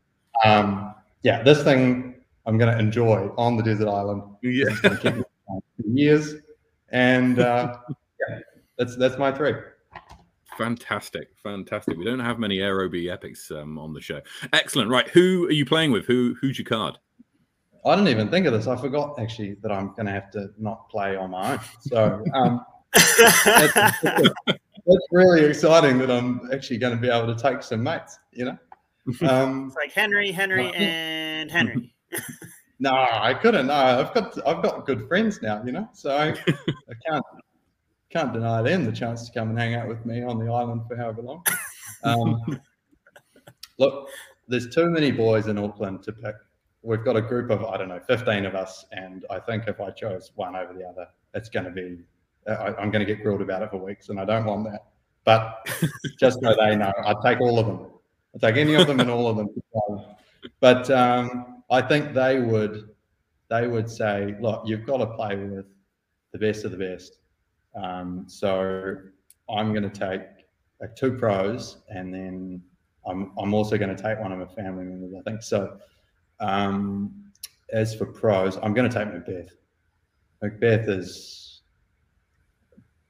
um, 0.44 0.94
yeah, 1.22 1.42
this 1.42 1.62
thing 1.62 2.16
I'm 2.46 2.58
going 2.58 2.72
to 2.72 2.78
enjoy 2.78 3.30
on 3.36 3.56
the 3.56 3.62
desert 3.62 3.88
island. 3.88 4.22
Yeah. 4.42 4.66
years. 5.84 6.34
And 6.90 7.38
uh, 7.38 7.76
yeah, 8.28 8.38
that's, 8.76 8.96
that's 8.96 9.18
my 9.18 9.32
three. 9.32 9.54
Fantastic, 10.58 11.28
fantastic. 11.40 11.96
We 11.96 12.04
don't 12.04 12.18
have 12.18 12.40
many 12.40 12.58
Aerobie 12.58 13.12
epics 13.12 13.48
um, 13.52 13.78
on 13.78 13.94
the 13.94 14.00
show. 14.00 14.20
Excellent. 14.52 14.90
Right, 14.90 15.06
who 15.06 15.46
are 15.46 15.52
you 15.52 15.64
playing 15.64 15.92
with? 15.92 16.04
Who 16.06 16.34
who's 16.40 16.58
your 16.58 16.66
card? 16.66 16.98
I 17.86 17.94
didn't 17.94 18.08
even 18.08 18.28
think 18.28 18.44
of 18.44 18.52
this. 18.52 18.66
I 18.66 18.76
forgot 18.76 19.20
actually 19.20 19.54
that 19.62 19.70
I'm 19.70 19.94
going 19.94 20.06
to 20.06 20.12
have 20.12 20.32
to 20.32 20.48
not 20.58 20.90
play 20.90 21.14
on 21.14 21.30
my 21.30 21.52
own. 21.52 21.60
So 21.80 22.24
um, 22.34 22.66
that's, 22.92 23.72
that's, 23.72 25.06
really 25.12 25.44
exciting 25.44 25.98
that 25.98 26.10
I'm 26.10 26.50
actually 26.52 26.78
going 26.78 26.96
to 26.96 27.00
be 27.00 27.08
able 27.08 27.32
to 27.32 27.40
take 27.40 27.62
some 27.62 27.84
mates. 27.84 28.18
You 28.32 28.46
know, 28.46 28.58
um, 29.28 29.68
it's 29.68 29.76
like 29.76 29.92
Henry, 29.92 30.32
Henry, 30.32 30.72
and 30.74 31.52
Henry. 31.52 31.94
no, 32.80 32.90
I 32.94 33.32
couldn't. 33.32 33.68
No, 33.68 33.74
I've 33.74 34.12
got 34.12 34.36
I've 34.44 34.60
got 34.60 34.86
good 34.86 35.06
friends 35.06 35.40
now. 35.40 35.62
You 35.64 35.70
know, 35.70 35.88
so 35.92 36.10
I, 36.10 36.30
I 36.30 36.94
can't 37.08 37.24
can't 38.10 38.32
deny 38.32 38.62
them 38.62 38.84
the 38.84 38.92
chance 38.92 39.28
to 39.28 39.38
come 39.38 39.50
and 39.50 39.58
hang 39.58 39.74
out 39.74 39.88
with 39.88 40.04
me 40.06 40.22
on 40.22 40.38
the 40.38 40.50
island 40.50 40.82
for 40.88 40.96
however 40.96 41.22
long. 41.22 41.44
Um, 42.04 42.60
look, 43.78 44.08
there's 44.48 44.74
too 44.74 44.88
many 44.88 45.10
boys 45.10 45.46
in 45.46 45.58
Auckland 45.58 46.02
to 46.04 46.12
pick. 46.12 46.34
We've 46.82 47.04
got 47.04 47.16
a 47.16 47.20
group 47.22 47.50
of, 47.50 47.64
I 47.64 47.76
don't 47.76 47.88
know, 47.88 48.00
15 48.00 48.46
of 48.46 48.54
us. 48.54 48.86
And 48.92 49.26
I 49.30 49.38
think 49.40 49.64
if 49.66 49.80
I 49.80 49.90
chose 49.90 50.32
one 50.36 50.56
over 50.56 50.72
the 50.72 50.84
other, 50.84 51.06
it's 51.34 51.48
going 51.48 51.66
to 51.66 51.70
be, 51.70 51.98
I, 52.48 52.68
am 52.80 52.90
going 52.90 53.04
to 53.04 53.04
get 53.04 53.22
grilled 53.22 53.42
about 53.42 53.62
it 53.62 53.70
for 53.70 53.76
weeks. 53.76 54.08
And 54.08 54.18
I 54.18 54.24
don't 54.24 54.46
want 54.46 54.64
that. 54.70 54.86
But 55.24 55.68
just 56.18 56.40
so 56.40 56.54
they 56.58 56.76
know, 56.76 56.92
I'd 57.04 57.16
take 57.22 57.40
all 57.40 57.58
of 57.58 57.66
them. 57.66 57.86
I'd 58.34 58.40
take 58.40 58.56
any 58.56 58.74
of 58.74 58.86
them 58.86 59.00
and 59.00 59.10
all 59.10 59.26
of 59.26 59.36
them. 59.36 59.50
But 60.60 60.90
um, 60.90 61.62
I 61.70 61.82
think 61.82 62.14
they 62.14 62.40
would, 62.40 62.90
they 63.50 63.66
would 63.66 63.90
say, 63.90 64.34
look, 64.40 64.62
you've 64.64 64.86
got 64.86 64.98
to 64.98 65.06
play 65.08 65.36
with 65.36 65.66
the 66.32 66.38
best 66.38 66.64
of 66.64 66.70
the 66.70 66.78
best 66.78 67.17
um, 67.82 68.24
so 68.26 68.96
I'm 69.48 69.72
going 69.72 69.88
to 69.88 69.90
take 69.90 70.22
like 70.80 70.94
two 70.96 71.12
pros, 71.12 71.78
and 71.88 72.12
then 72.12 72.62
I'm 73.06 73.32
I'm 73.38 73.54
also 73.54 73.78
going 73.78 73.94
to 73.94 74.02
take 74.02 74.18
one 74.20 74.32
of 74.32 74.38
my 74.38 74.46
family 74.54 74.84
members. 74.84 75.14
I 75.18 75.22
think 75.28 75.42
so. 75.42 75.78
Um, 76.40 77.24
as 77.72 77.94
for 77.94 78.06
pros, 78.06 78.56
I'm 78.62 78.74
going 78.74 78.88
to 78.88 78.94
take 78.94 79.08
McBeth. 79.08 79.50
McBeth 80.42 80.88
is 80.88 81.62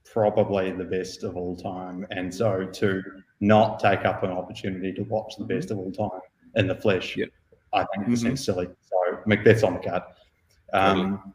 probably 0.05 0.73
the 0.73 0.85
best 0.85 1.25
of 1.25 1.37
all 1.37 1.57
time, 1.57 2.07
and 2.11 2.35
so 2.35 2.65
to 2.65 3.03
not 3.41 3.79
take 3.79 4.05
up 4.05 4.23
an 4.23 4.31
opportunity 4.31 4.93
to 4.93 5.03
watch 5.03 5.35
the 5.39 5.45
best 5.45 5.71
of 5.71 5.79
all 5.79 5.93
time 5.93 6.21
in 6.57 6.67
the 6.67 6.75
flesh, 6.75 7.17
yep. 7.17 7.29
I 7.73 7.85
think 7.95 8.07
mm-hmm. 8.07 8.15
seems 8.15 8.45
silly. 8.45 8.67
So 8.83 8.97
McBeth's 9.29 9.63
on 9.63 9.75
the 9.75 9.81
card. 9.81 10.03
Um, 10.73 11.35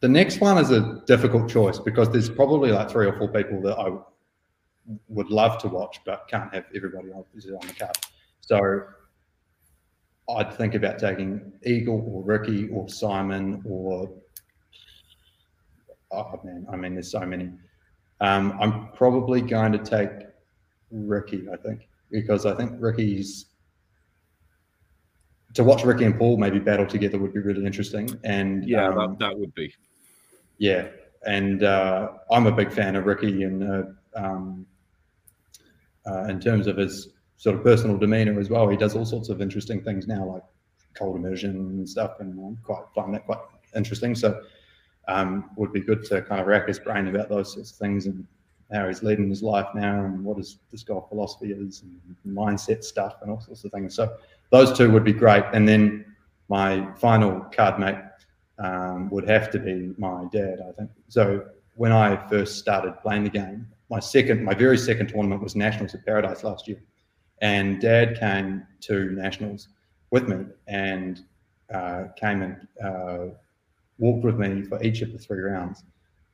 the 0.00 0.08
next 0.08 0.40
one 0.40 0.58
is 0.58 0.70
a 0.70 1.02
difficult 1.06 1.48
choice 1.48 1.78
because 1.78 2.10
there's 2.10 2.28
probably 2.28 2.70
like 2.70 2.90
three 2.90 3.06
or 3.06 3.16
four 3.16 3.28
people 3.28 3.60
that 3.62 3.78
I 3.78 3.90
would 5.08 5.30
love 5.30 5.58
to 5.58 5.68
watch, 5.68 6.00
but 6.04 6.28
can't 6.28 6.52
have 6.54 6.64
everybody 6.74 7.10
on, 7.10 7.24
on 7.24 7.66
the 7.66 7.74
card. 7.78 7.96
So 8.40 8.84
I'd 10.28 10.52
think 10.54 10.74
about 10.74 10.98
taking 10.98 11.52
Eagle 11.64 12.04
or 12.06 12.22
Ricky 12.22 12.68
or 12.68 12.88
Simon 12.88 13.62
or 13.64 14.12
oh 16.10 16.40
man, 16.44 16.66
I 16.70 16.76
mean, 16.76 16.94
there's 16.94 17.10
so 17.10 17.20
many. 17.20 17.50
Um, 18.20 18.56
I'm 18.60 18.88
probably 18.92 19.40
going 19.40 19.72
to 19.72 19.78
take 19.78 20.10
Ricky, 20.90 21.46
I 21.52 21.56
think, 21.56 21.88
because 22.10 22.46
I 22.46 22.54
think 22.54 22.72
Ricky's 22.78 23.46
to 25.54 25.64
watch 25.64 25.84
Ricky 25.84 26.04
and 26.04 26.16
Paul 26.18 26.36
maybe 26.36 26.58
battle 26.58 26.86
together 26.86 27.18
would 27.18 27.32
be 27.32 27.40
really 27.40 27.64
interesting. 27.64 28.08
And 28.24 28.68
yeah, 28.68 28.88
um, 28.88 29.16
that, 29.18 29.18
that 29.20 29.38
would 29.38 29.54
be. 29.54 29.72
Yeah, 30.58 30.88
and 31.26 31.62
uh, 31.62 32.12
I'm 32.30 32.46
a 32.46 32.52
big 32.52 32.72
fan 32.72 32.96
of 32.96 33.04
Ricky, 33.04 33.42
and 33.42 33.62
uh, 33.62 33.82
um, 34.14 34.66
uh, 36.06 36.24
in 36.24 36.40
terms 36.40 36.66
of 36.66 36.76
his 36.76 37.08
sort 37.36 37.56
of 37.56 37.62
personal 37.62 37.98
demeanor 37.98 38.38
as 38.40 38.48
well, 38.48 38.68
he 38.68 38.76
does 38.76 38.94
all 38.94 39.04
sorts 39.04 39.28
of 39.28 39.42
interesting 39.42 39.82
things 39.82 40.06
now, 40.06 40.24
like 40.24 40.42
cold 40.94 41.16
immersion 41.16 41.50
and 41.50 41.88
stuff, 41.88 42.20
and 42.20 42.38
I 42.40 42.64
quite 42.64 42.84
find 42.94 43.12
that 43.14 43.26
quite 43.26 43.38
interesting. 43.74 44.14
So, 44.14 44.40
um, 45.08 45.50
would 45.56 45.72
be 45.72 45.80
good 45.80 46.04
to 46.06 46.22
kind 46.22 46.40
of 46.40 46.46
rack 46.46 46.66
his 46.68 46.78
brain 46.78 47.06
about 47.08 47.28
those 47.28 47.52
sorts 47.52 47.70
of 47.72 47.76
things 47.76 48.06
and 48.06 48.26
how 48.72 48.88
he's 48.88 49.02
leading 49.02 49.28
his 49.28 49.42
life 49.42 49.68
now, 49.74 50.04
and 50.04 50.24
what 50.24 50.38
his 50.38 50.58
disc 50.70 50.86
golf 50.86 51.08
philosophy 51.10 51.52
is, 51.52 51.82
and 51.82 52.16
mindset 52.26 52.82
stuff, 52.82 53.16
and 53.20 53.30
all 53.30 53.40
sorts 53.40 53.64
of 53.64 53.72
things. 53.72 53.94
So, 53.94 54.16
those 54.50 54.76
two 54.76 54.90
would 54.90 55.04
be 55.04 55.12
great. 55.12 55.44
And 55.52 55.68
then 55.68 56.04
my 56.48 56.90
final 56.94 57.40
card 57.52 57.78
mate 57.80 57.96
um, 58.58 59.10
would 59.10 59.28
have 59.28 59.50
to 59.50 59.58
be 59.58 59.94
my 59.98 60.24
dad, 60.32 60.60
I 60.66 60.72
think. 60.72 60.90
So 61.08 61.46
when 61.74 61.92
I 61.92 62.16
first 62.28 62.58
started 62.58 63.00
playing 63.02 63.24
the 63.24 63.30
game, 63.30 63.66
my 63.90 64.00
second, 64.00 64.44
my 64.44 64.54
very 64.54 64.78
second 64.78 65.08
tournament 65.08 65.42
was 65.42 65.54
Nationals 65.54 65.94
at 65.94 66.04
Paradise 66.04 66.42
last 66.42 66.66
year, 66.66 66.80
and 67.40 67.80
Dad 67.80 68.18
came 68.18 68.66
to 68.80 69.10
Nationals 69.10 69.68
with 70.10 70.28
me 70.28 70.46
and 70.66 71.20
uh, 71.72 72.04
came 72.16 72.42
and 72.42 72.66
uh, 72.82 73.26
walked 73.98 74.24
with 74.24 74.38
me 74.38 74.62
for 74.62 74.82
each 74.82 75.02
of 75.02 75.12
the 75.12 75.18
three 75.18 75.40
rounds, 75.40 75.84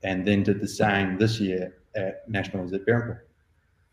and 0.02 0.26
then 0.26 0.42
did 0.42 0.60
the 0.60 0.68
same 0.68 1.18
this 1.18 1.40
year 1.40 1.74
at 1.94 2.28
Nationals 2.28 2.72
at 2.72 2.86
Berhampore. 2.86 3.20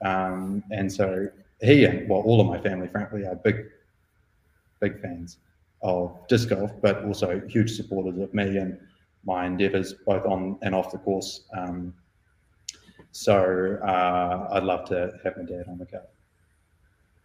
Um, 0.02 0.64
and 0.72 0.92
so 0.92 1.28
he 1.62 1.86
and 1.86 2.10
well, 2.10 2.22
all 2.22 2.40
of 2.40 2.48
my 2.48 2.60
family, 2.62 2.88
frankly, 2.88 3.26
are 3.26 3.36
big, 3.36 3.66
big 4.80 5.02
fans 5.02 5.38
of 5.82 6.28
disc 6.28 6.50
golf, 6.50 6.72
but 6.82 7.04
also 7.06 7.42
huge 7.48 7.72
supporters 7.72 8.20
of 8.20 8.34
me 8.34 8.58
and 8.58 8.78
my 9.26 9.46
endeavours, 9.46 9.94
both 10.06 10.26
on 10.26 10.58
and 10.62 10.74
off 10.76 10.92
the 10.92 10.98
course. 10.98 11.46
Um, 11.58 11.94
So 13.12 13.80
uh, 13.84 14.50
I'd 14.52 14.64
love 14.64 14.86
to 14.90 15.12
have 15.24 15.36
my 15.36 15.44
dad 15.44 15.66
on 15.68 15.80
the 15.80 15.86
card. 15.86 16.04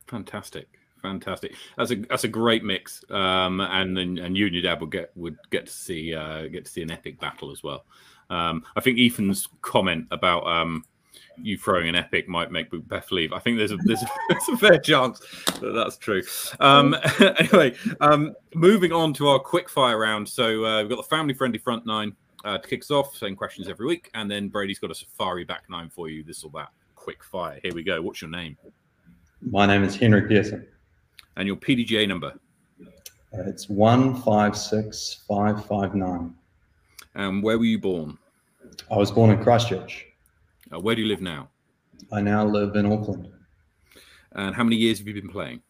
Fantastic, 0.07 0.67
fantastic. 1.03 1.55
That's 1.77 1.91
a 1.91 1.97
that's 1.97 2.25
a 2.25 2.29
great 2.29 2.65
mix. 2.65 3.05
Um, 3.11 3.61
and 3.61 3.95
then 3.97 4.19
and 4.19 4.37
you 4.37 4.47
and 4.47 4.55
your 4.55 4.63
dad 4.63 4.81
would 4.81 4.91
get 4.91 5.11
would 5.15 5.37
get 5.51 5.67
to 5.67 5.73
see 5.73 6.15
uh, 6.15 6.49
get 6.49 6.65
to 6.65 6.71
see 6.71 6.83
an 6.83 6.91
epic 6.91 7.21
battle 7.21 7.51
as 7.51 7.63
well. 7.63 7.85
Um, 8.31 8.65
I 8.77 8.81
think 8.81 8.99
Ethan's 8.99 9.47
comment 9.61 10.07
about 10.11 10.47
um, 10.47 10.85
you 11.37 11.57
throwing 11.59 11.89
an 11.89 11.95
epic 11.95 12.29
might 12.29 12.51
make 12.51 12.69
Beth 12.89 13.11
leave. 13.13 13.33
I 13.33 13.39
think 13.39 13.59
there's 13.59 13.73
a 13.73 13.77
there's 13.85 14.03
a, 14.03 14.09
there's 14.29 14.49
a 14.49 14.57
fair 14.57 14.79
chance 14.79 15.21
that 15.61 15.73
that's 15.73 15.97
true. 15.97 16.23
Um, 16.61 16.97
anyway, 17.39 17.75
um, 18.01 18.35
moving 18.55 18.93
on 18.93 19.13
to 19.15 19.29
our 19.29 19.39
quick 19.39 19.69
fire 19.69 19.99
round. 19.99 20.29
So 20.29 20.65
uh, 20.65 20.81
we've 20.81 20.91
got 20.91 20.97
the 20.97 21.03
family 21.03 21.35
friendly 21.35 21.59
front 21.59 21.87
nine 21.87 22.15
uh, 22.45 22.59
to 22.59 22.69
kick 22.69 22.83
us 22.83 22.91
off, 22.91 23.17
same 23.17 23.37
questions 23.37 23.69
every 23.69 23.87
week, 23.87 24.11
and 24.15 24.31
then 24.31 24.49
Brady's 24.49 24.79
got 24.79 24.91
a 24.91 24.95
safari 24.95 25.45
back 25.45 25.65
nine 25.69 25.89
for 25.89 26.09
you. 26.09 26.23
This 26.23 26.45
or 26.45 26.51
that. 26.55 26.69
Quick 26.95 27.23
fire. 27.23 27.59
Here 27.63 27.75
we 27.75 27.83
go. 27.83 28.01
What's 28.01 28.23
your 28.23 28.31
name? 28.31 28.57
My 29.43 29.67
name 29.67 29.85
is 29.85 29.97
Henry 29.97 30.27
Pearson. 30.27 30.67
And 31.37 31.47
your 31.47 31.57
PDGA 31.57 32.09
number? 32.09 32.33
Uh, 32.81 33.43
it's 33.47 33.69
one 33.69 34.15
five 34.15 34.57
six 34.57 35.25
five 35.29 35.65
five 35.67 35.95
nine. 35.95 36.35
And 37.15 37.43
where 37.43 37.59
were 37.59 37.65
you 37.65 37.79
born? 37.79 38.19
I 38.91 38.97
was 38.97 39.11
born 39.11 39.31
in 39.31 39.43
Christchurch. 39.43 40.07
Uh, 40.75 40.81
where 40.81 40.95
do 40.95 41.03
you 41.03 41.09
live 41.09 41.21
now? 41.21 41.49
I 42.13 42.21
now 42.21 42.45
live 42.45 42.75
in 42.75 42.91
Auckland. 42.91 43.29
And 44.33 44.55
how 44.55 44.65
many 44.65 44.77
years 44.77 44.99
have 44.99 45.07
you 45.07 45.15
been 45.15 45.29
playing? 45.29 45.63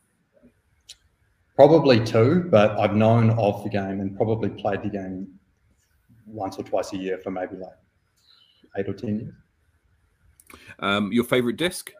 Probably 1.57 2.03
two, 2.05 2.47
but 2.51 2.79
I've 2.79 2.95
known 2.95 3.31
of 3.31 3.63
the 3.63 3.71
game 3.71 4.01
and 4.01 4.17
probably 4.17 4.49
played 4.51 4.83
the 4.83 4.89
game 4.89 5.29
once 6.27 6.57
or 6.59 6.65
twice 6.65 6.93
a 6.93 6.97
year 6.97 7.19
for 7.19 7.31
maybe 7.31 7.57
like 7.57 7.77
eight 8.77 8.89
or 8.89 8.95
ten 8.95 9.21
years. 9.21 9.35
Um, 10.79 11.13
your 11.13 11.25
favorite 11.25 11.57
disc? 11.57 11.93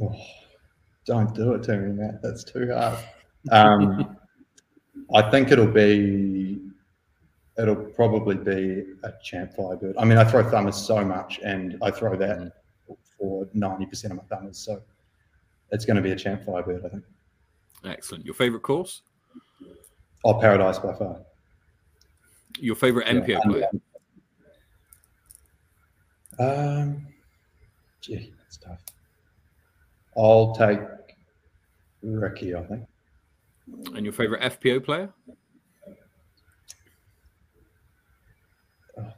Oh, 0.00 0.14
don't 1.04 1.34
do 1.34 1.54
it 1.54 1.62
to 1.64 1.76
me, 1.76 1.92
Matt. 1.92 2.22
That's 2.22 2.44
too 2.44 2.72
hard. 2.72 2.98
Um, 3.50 4.16
I 5.14 5.30
think 5.30 5.50
it'll 5.50 5.66
be 5.66 6.33
it'll 7.58 7.76
probably 7.76 8.36
be 8.36 8.84
a 9.02 9.12
champ 9.22 9.54
firebird. 9.54 9.96
I 9.98 10.04
mean, 10.04 10.18
I 10.18 10.24
throw 10.24 10.48
thumbers 10.48 10.76
so 10.76 11.04
much, 11.04 11.40
and 11.44 11.76
I 11.82 11.90
throw 11.90 12.16
that 12.16 12.38
mm. 12.38 12.96
for 13.18 13.48
ninety 13.54 13.86
percent 13.86 14.12
of 14.12 14.18
my 14.18 14.24
thumbers, 14.24 14.58
so 14.58 14.82
it's 15.70 15.84
going 15.84 15.96
to 15.96 16.02
be 16.02 16.12
a 16.12 16.16
champ 16.16 16.44
firebird, 16.44 16.84
I 16.84 16.88
think. 16.88 17.04
Excellent. 17.84 18.24
Your 18.24 18.34
favorite 18.34 18.62
course? 18.62 19.02
Oh, 20.24 20.34
Paradise 20.34 20.78
by 20.78 20.94
far. 20.94 21.20
Your 22.58 22.76
favorite 22.76 23.06
MPO 23.08 23.28
yeah, 23.28 23.40
player? 23.40 23.68
Um, 26.38 27.06
gee, 28.00 28.32
that's 28.38 28.56
tough. 28.56 28.80
I'll 30.16 30.54
take 30.54 30.78
Ricky, 32.02 32.54
I 32.54 32.62
think. 32.64 32.84
And 33.94 34.04
your 34.04 34.12
favorite 34.12 34.42
FPO 34.42 34.84
player? 34.84 35.12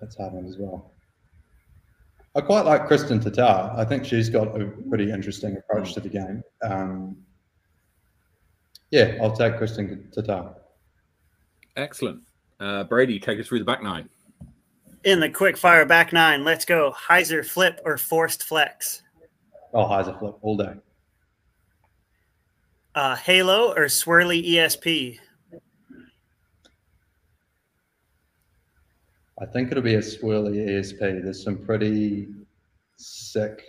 That's 0.01 0.17
hard 0.17 0.33
one 0.33 0.47
as 0.47 0.57
well. 0.59 0.93
I 2.35 2.43
quite 2.43 2.67
like 2.67 2.83
Kristin 2.83 3.23
Tattar. 3.23 3.75
I 3.79 3.85
think 3.85 4.05
she's 4.05 4.29
got 4.29 4.61
a 4.61 4.67
pretty 4.89 5.11
interesting 5.11 5.57
approach 5.57 5.95
to 5.95 6.01
the 6.01 6.09
game. 6.09 6.43
Um, 6.63 7.17
yeah, 8.91 9.17
I'll 9.23 9.35
take 9.35 9.55
Kristin 9.55 10.15
Tattar. 10.15 10.55
Excellent. 11.77 12.21
Uh, 12.61 12.85
Brady, 12.85 13.19
take 13.19 13.41
us 13.41 13.47
through 13.47 13.61
the 13.61 13.65
back 13.65 13.83
nine. 13.83 14.09
In 15.05 15.21
the 15.21 15.31
quick 15.31 15.57
fire 15.57 15.87
back 15.87 16.13
nine, 16.13 16.45
let's 16.45 16.65
go. 16.65 16.93
Hyzer 16.93 17.45
flip 17.45 17.81
or 17.85 17.97
forced 17.97 18.43
flex? 18.43 19.03
Oh, 19.73 19.85
Hyzer 19.85 20.19
flip 20.19 20.37
all 20.43 20.57
day. 20.57 20.75
Uh, 22.95 23.15
Halo 23.15 23.73
or 23.73 23.87
swirly 23.87 24.47
ESP? 24.47 25.19
I 29.41 29.47
think 29.47 29.71
it'll 29.71 29.83
be 29.83 29.95
a 29.95 30.01
swirly 30.01 30.67
ESP. 30.67 30.99
There's 30.99 31.45
some 31.45 31.59
pretty 31.59 32.29
sick 32.97 33.63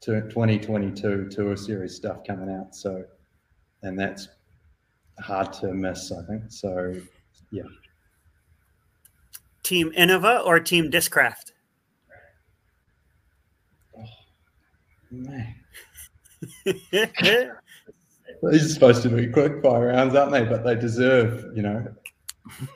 2022 0.00 1.28
Tour 1.30 1.56
Series 1.56 1.94
stuff 1.94 2.18
coming 2.26 2.48
out. 2.48 2.74
So, 2.74 3.04
and 3.82 3.98
that's 3.98 4.28
hard 5.20 5.52
to 5.54 5.74
miss, 5.74 6.10
I 6.10 6.22
think. 6.24 6.44
So, 6.48 6.94
yeah. 7.50 7.62
Team 9.62 9.92
Innova 9.96 10.44
or 10.44 10.58
Team 10.60 10.90
Discraft? 10.90 11.52
Oh, 13.96 14.04
man. 15.10 15.54
These 16.64 18.64
are 18.64 18.68
supposed 18.68 19.02
to 19.02 19.08
be 19.08 19.28
quick 19.28 19.62
fire 19.62 19.88
rounds, 19.88 20.16
aren't 20.16 20.32
they? 20.32 20.44
But 20.44 20.64
they 20.64 20.74
deserve, 20.74 21.44
you 21.54 21.62
know, 21.62 21.86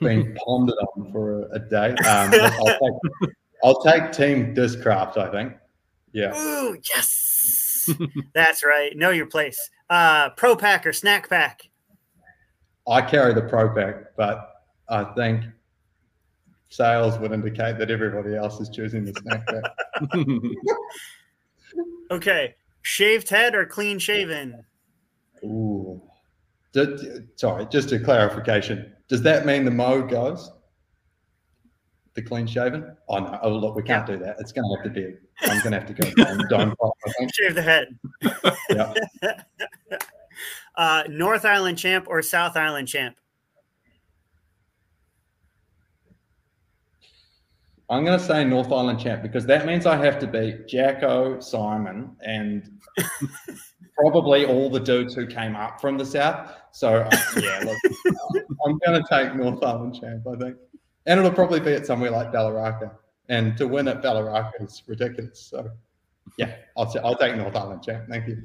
being 0.01 0.35
pondered 0.35 0.75
on 0.95 1.11
for 1.11 1.43
a, 1.43 1.55
a 1.55 1.59
day. 1.59 1.89
Um, 1.91 2.33
I'll, 2.33 2.79
take, 2.79 3.31
I'll 3.63 3.81
take 3.81 4.11
Team 4.11 4.55
Discraft, 4.55 5.17
I 5.17 5.31
think. 5.31 5.53
Yeah. 6.11 6.37
Ooh, 6.37 6.77
yes. 6.89 7.89
That's 8.33 8.63
right. 8.63 8.95
Know 8.95 9.11
your 9.11 9.27
place. 9.27 9.69
Uh, 9.89 10.29
Pro 10.31 10.55
Pack 10.55 10.85
or 10.85 10.93
Snack 10.93 11.29
Pack? 11.29 11.69
I 12.87 13.01
carry 13.01 13.33
the 13.33 13.41
Pro 13.41 13.73
Pack, 13.73 14.15
but 14.15 14.49
I 14.89 15.03
think 15.15 15.43
sales 16.69 17.17
would 17.19 17.31
indicate 17.31 17.77
that 17.79 17.91
everybody 17.91 18.35
else 18.35 18.59
is 18.59 18.69
choosing 18.69 19.05
the 19.05 19.13
Snack 19.21 19.45
Pack. 19.47 19.63
okay. 22.11 22.55
Shaved 22.81 23.29
head 23.29 23.55
or 23.55 23.65
clean 23.65 23.99
shaven? 23.99 24.63
Ooh. 25.43 26.01
sorry, 27.35 27.67
just 27.69 27.91
a 27.91 27.99
clarification. 27.99 28.93
Does 29.07 29.21
that 29.23 29.45
mean 29.45 29.65
the 29.65 29.71
mode 29.71 30.09
goes? 30.09 30.51
The 32.15 32.21
clean 32.21 32.47
shaven? 32.47 32.95
Oh 33.07 33.19
no! 33.19 33.39
Oh 33.43 33.51
look, 33.55 33.75
we 33.75 33.83
can't 33.83 34.05
do 34.05 34.17
that. 34.17 34.37
It's 34.39 34.51
going 34.51 34.65
to 34.67 34.75
have 34.75 34.83
to 34.83 34.89
be. 34.89 35.15
I'm 35.43 35.59
going 35.61 35.71
to 35.71 35.79
have 35.79 35.85
to 35.85 35.93
go 35.93 36.23
dome, 36.49 36.73
dome 36.79 37.29
Shave 37.33 37.55
the 37.55 37.61
head. 37.61 37.97
yeah. 38.69 38.93
uh, 40.75 41.03
North 41.09 41.45
Island 41.45 41.77
champ 41.77 42.07
or 42.09 42.21
South 42.21 42.57
Island 42.57 42.87
champ? 42.87 43.15
I'm 47.89 48.03
going 48.03 48.19
to 48.19 48.25
say 48.25 48.43
North 48.43 48.71
Island 48.71 48.99
champ 48.99 49.21
because 49.21 49.45
that 49.45 49.65
means 49.65 49.85
I 49.85 49.95
have 49.95 50.19
to 50.19 50.27
beat 50.27 50.67
Jacko, 50.67 51.39
Simon, 51.39 52.15
and 52.21 52.81
probably 53.97 54.45
all 54.45 54.69
the 54.69 54.79
dudes 54.79 55.13
who 55.13 55.25
came 55.25 55.55
up 55.55 55.81
from 55.81 55.97
the 55.97 56.05
south. 56.05 56.53
So 56.71 56.97
uh, 56.97 57.17
yeah, 57.37 57.63
look, 57.65 57.77
I'm 58.65 58.79
going 58.85 59.01
to 59.01 59.05
take 59.09 59.35
North 59.35 59.63
Island 59.63 59.99
champ. 59.99 60.25
I 60.27 60.37
think, 60.37 60.57
and 61.05 61.19
it'll 61.19 61.31
probably 61.31 61.59
be 61.59 61.73
at 61.73 61.85
somewhere 61.85 62.11
like 62.11 62.31
Bellaraka. 62.31 62.91
And 63.29 63.57
to 63.57 63.67
win 63.67 63.87
at 63.89 64.01
Bellaraka 64.01 64.51
is 64.61 64.83
ridiculous. 64.87 65.39
So 65.49 65.69
yeah, 66.37 66.55
I'll 66.77 66.93
I'll 67.03 67.17
take 67.17 67.35
North 67.35 67.55
Island 67.55 67.83
champ. 67.83 68.07
Thank 68.09 68.27
you. 68.27 68.43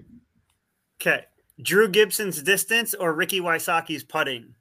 Okay, 1.00 1.26
Drew 1.60 1.88
Gibson's 1.88 2.42
distance 2.42 2.94
or 2.94 3.12
Ricky 3.12 3.40
Wysocki's 3.40 4.02
putting. 4.02 4.54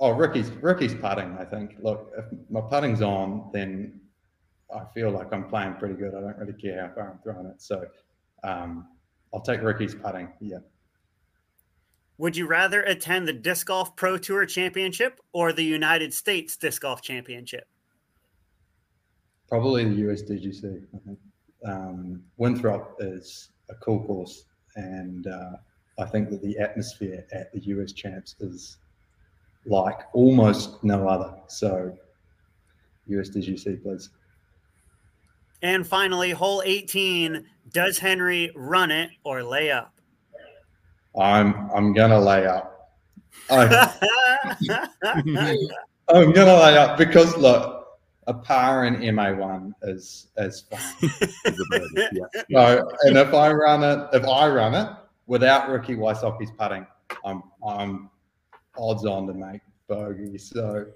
Oh, 0.00 0.10
Ricky's 0.10 0.50
Ricky's 0.50 0.94
putting. 0.94 1.36
I 1.38 1.44
think. 1.44 1.76
Look, 1.80 2.12
if 2.18 2.24
my 2.50 2.60
putting's 2.60 3.02
on, 3.02 3.50
then 3.52 4.00
I 4.74 4.84
feel 4.94 5.10
like 5.10 5.32
I'm 5.32 5.48
playing 5.48 5.74
pretty 5.74 5.94
good. 5.94 6.14
I 6.14 6.20
don't 6.20 6.36
really 6.38 6.52
care 6.52 6.86
how 6.86 6.94
far 6.94 7.10
I'm 7.12 7.18
throwing 7.22 7.46
it. 7.46 7.60
So 7.60 7.86
um, 8.44 8.86
I'll 9.32 9.40
take 9.40 9.62
Ricky's 9.62 9.94
putting. 9.94 10.28
Yeah. 10.40 10.58
Would 12.18 12.36
you 12.36 12.46
rather 12.48 12.82
attend 12.82 13.28
the 13.28 13.32
Disc 13.32 13.66
Golf 13.68 13.94
Pro 13.94 14.18
Tour 14.18 14.44
Championship 14.44 15.20
or 15.32 15.52
the 15.52 15.62
United 15.62 16.12
States 16.12 16.56
Disc 16.56 16.82
Golf 16.82 17.00
Championship? 17.00 17.68
Probably 19.48 19.84
the 19.84 20.02
USDGC. 20.02 20.84
I 20.94 20.98
think 21.06 21.18
um, 21.64 22.22
Winthrop 22.36 22.96
is 22.98 23.50
a 23.70 23.74
cool 23.76 24.04
course, 24.04 24.44
and 24.76 25.26
uh, 25.26 25.52
I 25.98 26.06
think 26.06 26.30
that 26.30 26.42
the 26.42 26.58
atmosphere 26.58 27.24
at 27.32 27.52
the 27.52 27.60
US 27.60 27.92
Champs 27.92 28.34
is 28.40 28.78
like 29.64 30.00
almost 30.12 30.82
no 30.82 31.08
other. 31.08 31.34
So, 31.46 31.96
USDGC, 33.08 33.82
please. 33.82 34.10
And 35.62 35.86
finally, 35.86 36.30
hole 36.30 36.62
18, 36.64 37.44
does 37.72 37.98
Henry 37.98 38.50
run 38.54 38.90
it 38.90 39.10
or 39.24 39.42
lay 39.42 39.70
up? 39.70 39.94
I'm 41.18 41.68
I'm 41.74 41.92
gonna 41.92 42.20
lay 42.20 42.46
up. 42.46 42.92
I, 43.50 43.92
I'm 46.08 46.32
gonna 46.32 46.54
lay 46.54 46.76
up 46.76 46.96
because 46.96 47.36
look, 47.36 47.88
a 48.28 48.34
par 48.34 48.84
in 48.84 48.96
MA1 48.96 49.72
is 49.82 50.28
is 50.36 50.64
fine. 50.70 51.10
So, 52.50 52.90
and 53.02 53.16
if 53.16 53.34
I 53.34 53.50
run 53.52 53.82
it, 53.82 54.08
if 54.12 54.24
I 54.26 54.48
run 54.48 54.74
it 54.74 54.88
without 55.26 55.68
Ricky 55.70 55.96
Wysocki's 55.96 56.50
putting, 56.56 56.86
I'm 57.24 57.42
I'm 57.66 58.10
odds 58.76 59.04
on 59.04 59.26
to 59.26 59.34
make 59.34 59.60
bogey. 59.88 60.38
So 60.38 60.86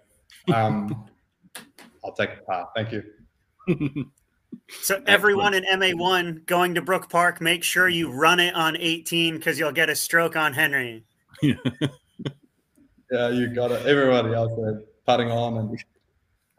Um, 0.53 1.09
I'll 2.05 2.13
take 2.13 2.31
a 2.31 2.43
par. 2.43 2.69
Thank 2.77 2.93
you. 2.93 4.07
So 4.83 5.03
everyone 5.07 5.55
in 5.55 5.65
MA1 5.65 6.47
going 6.47 6.75
to 6.75 6.83
Brook 6.83 7.09
Park, 7.11 7.41
make 7.41 7.63
sure 7.63 7.89
you 7.89 8.11
run 8.11 8.41
it 8.41 8.55
on 8.55 8.77
18 8.77 9.37
because 9.37 9.59
you'll 9.59 9.73
get 9.73 9.91
a 9.91 9.97
stroke 9.97 10.37
on 10.37 10.53
Henry. 10.53 11.05
yeah, 11.43 11.57
you 13.29 13.49
got 13.55 13.71
it. 13.71 13.87
Everybody 13.87 14.35
else 14.35 14.53
there 14.57 14.83
putting 15.07 15.31
on, 15.31 15.59
and 15.59 15.85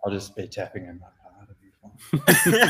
I'll 0.06 0.12
just 0.12 0.36
be 0.36 0.48
tapping 0.48 0.86
in 0.86 1.00
my 1.00 1.08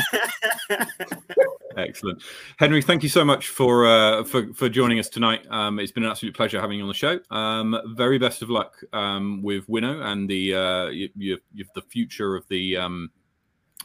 Excellent, 1.76 2.22
Henry. 2.58 2.82
Thank 2.82 3.02
you 3.02 3.08
so 3.08 3.24
much 3.24 3.48
for 3.48 3.86
uh, 3.86 4.24
for 4.24 4.52
for 4.54 4.68
joining 4.68 4.98
us 4.98 5.08
tonight. 5.08 5.46
Um, 5.50 5.78
it's 5.78 5.92
been 5.92 6.04
an 6.04 6.10
absolute 6.10 6.34
pleasure 6.34 6.60
having 6.60 6.78
you 6.78 6.84
on 6.84 6.88
the 6.88 6.94
show. 6.94 7.18
Um, 7.30 7.76
very 7.96 8.18
best 8.18 8.42
of 8.42 8.50
luck 8.50 8.76
um, 8.92 9.42
with 9.42 9.68
Winnow 9.68 10.00
and 10.02 10.28
the 10.28 10.54
uh, 10.54 10.86
you, 10.86 11.08
you, 11.16 11.38
the 11.74 11.82
future 11.82 12.36
of 12.36 12.46
the 12.48 12.76
um, 12.76 13.10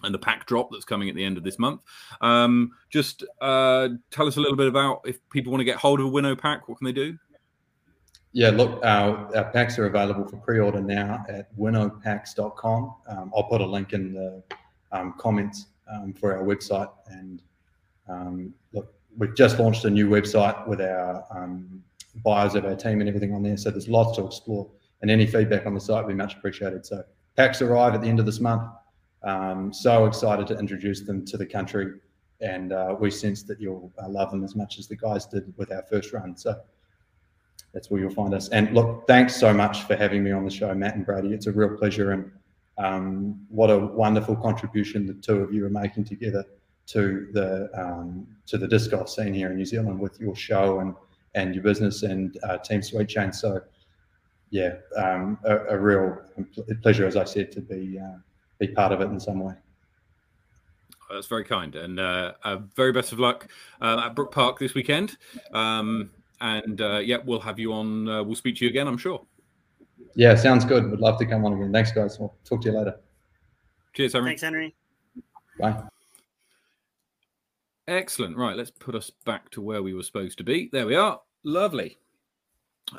and 0.04 0.14
the 0.14 0.20
pack 0.20 0.46
drop 0.46 0.70
that's 0.72 0.86
coming 0.86 1.10
at 1.10 1.16
the 1.16 1.24
end 1.24 1.38
of 1.38 1.44
this 1.44 1.60
month. 1.60 1.82
Um, 2.22 2.72
just 2.90 3.24
uh, 3.42 3.90
tell 4.12 4.28
us 4.28 4.38
a 4.38 4.42
little 4.42 4.58
bit 4.58 4.68
about 4.68 5.02
if 5.06 5.18
people 5.30 5.52
want 5.52 5.62
to 5.62 5.66
get 5.66 5.78
hold 5.78 6.00
of 6.00 6.08
a 6.08 6.10
Winnow 6.10 6.36
pack, 6.36 6.68
what 6.68 6.78
can 6.78 6.86
they 6.86 6.92
do? 6.92 7.18
Yeah, 8.32 8.50
look, 8.52 8.80
our, 8.84 9.36
our 9.36 9.52
packs 9.52 9.80
are 9.80 9.88
available 9.88 10.28
for 10.28 10.38
pre-order 10.38 10.82
now 10.82 11.26
at 11.28 11.56
winnowpacks.com. 11.58 12.94
Um, 13.08 13.32
I'll 13.36 13.44
put 13.44 13.62
a 13.62 13.66
link 13.66 13.94
in 13.94 14.14
the 14.14 14.44
um, 14.92 15.16
comments 15.18 15.68
um, 15.92 16.14
for 16.14 16.36
our 16.36 16.44
website. 16.44 16.92
And 17.08 17.42
um, 18.08 18.54
look, 18.72 18.94
we've 19.18 19.36
just 19.36 19.58
launched 19.60 19.84
a 19.86 19.90
new 19.90 20.08
website 20.08 20.68
with 20.68 20.80
our 20.80 21.26
um, 21.32 21.84
bios 22.24 22.54
of 22.54 22.66
our 22.66 22.76
team 22.76 23.00
and 23.00 23.08
everything 23.08 23.34
on 23.34 23.42
there. 23.42 23.58
So 23.58 23.72
there's 23.72 23.90
lots 23.90 24.18
to 24.18 24.26
explore. 24.26 24.70
And 25.02 25.10
any 25.10 25.26
feedback 25.26 25.66
on 25.66 25.74
the 25.74 25.82
site 25.82 26.06
would 26.06 26.12
be 26.12 26.16
much 26.16 26.36
appreciated. 26.36 26.86
So 26.86 27.04
packs 27.36 27.62
arrive 27.62 27.96
at 27.96 28.02
the 28.02 28.08
end 28.08 28.20
of 28.20 28.26
this 28.28 28.40
month. 28.40 28.64
Um, 29.24 29.74
so 29.74 30.06
excited 30.06 30.48
to 30.48 30.58
introduce 30.58 31.02
them 31.02 31.26
to 31.26 31.38
the 31.38 31.46
country. 31.46 32.00
And 32.42 32.72
uh, 32.72 32.96
we 32.98 33.12
sense 33.12 33.44
that 33.44 33.60
you'll 33.60 33.92
uh, 34.02 34.08
love 34.08 34.32
them 34.32 34.44
as 34.44 34.56
much 34.56 34.80
as 34.80 34.88
the 34.88 34.96
guys 34.96 35.26
did 35.26 35.54
with 35.58 35.72
our 35.72 35.84
first 35.84 36.14
run. 36.14 36.38
So 36.38 36.56
that's 37.74 37.92
where 37.92 38.02
you'll 38.02 38.12
find 38.12 38.34
us. 38.34 38.50
And 38.50 38.74
look, 38.74 39.06
thanks 39.08 39.36
so 39.36 39.54
much 39.54 39.84
for 39.84 39.96
having 39.96 40.24
me 40.24 40.32
on 40.32 40.46
the 40.46 40.52
show, 40.52 40.74
Matt 40.74 40.96
and 40.96 41.06
Brady. 41.06 41.34
It's 41.34 41.48
a 41.48 41.52
real 41.52 41.78
pleasure. 41.78 42.12
And 42.12 42.32
um, 42.78 43.46
what 43.50 43.70
a 43.70 43.78
wonderful 43.78 44.36
contribution 44.38 45.06
the 45.06 45.14
two 45.16 45.42
of 45.42 45.54
you 45.54 45.66
are 45.66 45.70
making 45.70 46.06
together 46.06 46.46
to 46.88 47.28
the 47.34 47.70
um, 47.76 48.26
to 48.48 48.58
the 48.58 48.68
disc 48.68 48.90
golf 48.90 49.10
scene 49.10 49.34
here 49.34 49.52
in 49.52 49.58
New 49.58 49.66
Zealand 49.66 50.00
with 50.00 50.20
your 50.20 50.36
show 50.36 50.80
and 50.80 50.96
and 51.36 51.54
your 51.54 51.64
business 51.64 52.04
and 52.04 52.38
uh, 52.44 52.58
Team 52.58 52.82
Sweet 52.82 53.08
Chain. 53.08 53.32
So, 53.32 53.62
yeah, 54.50 54.76
um, 54.96 55.38
a, 55.44 55.58
a, 55.68 55.78
real 55.78 56.18
pleasure, 56.82 57.06
as 57.06 57.16
I 57.16 57.24
said, 57.26 57.52
to 57.52 57.62
be 57.62 58.00
uh, 58.00 58.18
be 58.60 58.68
part 58.68 58.92
of 58.92 59.02
it 59.02 59.06
in 59.06 59.20
some 59.20 59.40
way. 59.40 59.54
That's 61.12 61.28
very 61.28 61.44
kind, 61.44 61.76
and 61.76 62.00
uh, 62.00 62.34
very 62.76 62.92
best 62.92 63.12
of 63.12 63.20
luck 63.20 63.48
uh, 63.82 64.04
at 64.06 64.16
Brook 64.16 64.32
Park 64.32 64.60
this 64.60 64.76
weekend. 64.76 65.18
Um, 65.54 66.12
and 66.40 66.80
uh, 66.82 66.98
yeah, 66.98 67.18
we'll 67.26 67.40
have 67.40 67.58
you 67.58 67.74
on. 67.74 68.08
Uh, 68.08 68.24
we'll 68.24 68.36
speak 68.36 68.58
to 68.58 68.66
you 68.66 68.70
again, 68.70 68.88
I'm 68.88 68.98
sure. 68.98 69.26
Yeah, 70.16 70.36
sounds 70.36 70.66
good. 70.66 70.90
Would 70.90 71.00
love 71.00 71.18
to 71.20 71.26
come 71.26 71.46
on 71.46 71.54
again. 71.54 71.74
Thanks, 71.74 71.92
guys. 71.92 72.20
We'll 72.20 72.36
talk 72.46 72.62
to 72.62 72.72
you 72.72 72.78
later. 72.78 73.00
Cheers, 73.94 74.14
Henry. 74.14 74.30
Thanks, 74.30 74.42
Henry. 74.42 74.76
Bye. 75.60 75.84
Excellent. 77.88 78.38
Right, 78.38 78.56
let's 78.56 78.72
put 78.72 78.94
us 78.94 79.10
back 79.26 79.50
to 79.52 79.62
where 79.62 79.82
we 79.82 79.96
were 79.96 80.04
supposed 80.04 80.38
to 80.38 80.44
be. 80.44 80.70
There 80.72 80.86
we 80.86 80.96
are. 80.96 81.22
Lovely. 81.44 81.98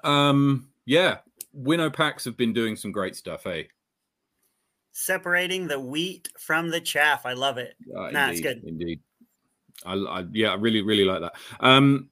Um, 0.03 0.69
yeah, 0.85 1.19
Winnow 1.53 1.91
packs 1.91 2.25
have 2.25 2.37
been 2.37 2.53
doing 2.53 2.75
some 2.75 2.91
great 2.91 3.15
stuff, 3.15 3.47
eh? 3.47 3.65
Separating 4.93 5.69
the 5.69 5.81
wheat 5.81 6.29
from 6.39 6.71
the 6.71 6.81
chaff. 6.81 7.25
I 7.25 7.33
love 7.33 7.59
it. 7.59 7.75
Uh, 7.95 8.11
nah, 8.11 8.29
indeed, 8.29 8.31
it's 8.31 8.41
good. 8.41 8.65
Indeed. 8.65 9.01
I, 9.85 9.95
I, 9.95 10.25
yeah, 10.33 10.51
I 10.51 10.55
really, 10.55 10.83
really 10.83 11.05
like 11.05 11.21
that. 11.21 11.35
Um, 11.61 12.11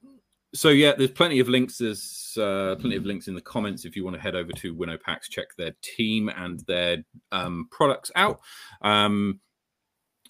so 0.53 0.69
yeah, 0.69 0.93
there's 0.97 1.11
plenty 1.11 1.39
of 1.39 1.49
links. 1.49 1.77
There's 1.77 2.37
uh, 2.37 2.75
plenty 2.79 2.95
of 2.95 3.05
links 3.05 3.27
in 3.27 3.35
the 3.35 3.41
comments 3.41 3.85
if 3.85 3.95
you 3.95 4.03
want 4.03 4.15
to 4.15 4.21
head 4.21 4.35
over 4.35 4.51
to 4.51 4.73
Winnow 4.73 4.97
Packs, 4.97 5.29
check 5.29 5.47
their 5.57 5.75
team 5.81 6.29
and 6.29 6.59
their 6.61 7.03
um, 7.31 7.67
products 7.71 8.11
out. 8.15 8.39
Um, 8.81 9.39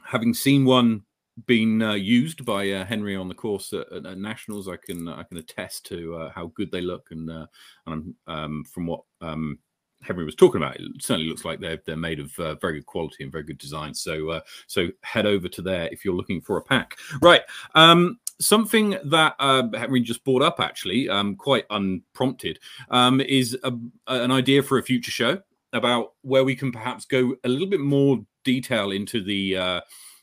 having 0.03 0.33
seen 0.33 0.65
one 0.65 1.03
being 1.45 1.81
uh, 1.81 1.93
used 1.93 2.43
by 2.45 2.69
uh, 2.69 2.85
Henry 2.85 3.15
on 3.15 3.29
the 3.29 3.33
course 3.33 3.71
at, 3.71 4.05
at, 4.05 4.17
Nationals, 4.17 4.67
I 4.67 4.75
can 4.75 5.07
I 5.07 5.23
can 5.23 5.37
attest 5.37 5.85
to 5.87 6.15
uh, 6.15 6.31
how 6.31 6.47
good 6.47 6.71
they 6.71 6.81
look, 6.81 7.07
and 7.11 7.29
uh, 7.29 7.45
and 7.85 8.15
I'm 8.27 8.33
um, 8.35 8.63
from 8.65 8.87
what 8.87 9.03
um, 9.21 9.59
Henry 10.01 10.23
was 10.23 10.35
talking 10.35 10.61
about, 10.61 10.77
it 10.77 10.89
certainly 10.99 11.29
looks 11.29 11.45
like 11.45 11.59
they're 11.59 11.81
they're 11.85 11.97
made 11.97 12.19
of 12.19 12.37
uh, 12.39 12.55
very 12.55 12.75
good 12.75 12.85
quality 12.85 13.23
and 13.23 13.31
very 13.31 13.43
good 13.43 13.57
design. 13.57 13.93
So 13.93 14.29
uh, 14.29 14.41
so 14.67 14.89
head 15.03 15.25
over 15.25 15.47
to 15.49 15.61
there 15.61 15.89
if 15.91 16.05
you're 16.05 16.15
looking 16.15 16.41
for 16.41 16.57
a 16.57 16.61
pack. 16.61 16.97
Right. 17.21 17.41
Um, 17.75 18.19
something 18.39 18.97
that 19.03 19.35
uh, 19.39 19.67
Henry 19.75 20.01
just 20.01 20.23
brought 20.23 20.41
up, 20.41 20.59
actually, 20.59 21.09
um, 21.09 21.35
quite 21.35 21.65
unprompted, 21.69 22.59
um, 22.89 23.19
is 23.21 23.57
a, 23.63 23.73
an 24.07 24.31
idea 24.31 24.63
for 24.63 24.77
a 24.77 24.83
future 24.83 25.11
show 25.11 25.41
about 25.73 26.13
where 26.21 26.43
we 26.43 26.55
can 26.55 26.71
perhaps 26.71 27.05
go 27.05 27.35
a 27.43 27.49
little 27.49 27.67
bit 27.67 27.81
more 27.81 28.19
detail 28.43 28.91
into 28.91 29.23
the. 29.23 29.57
Uh, 29.57 29.81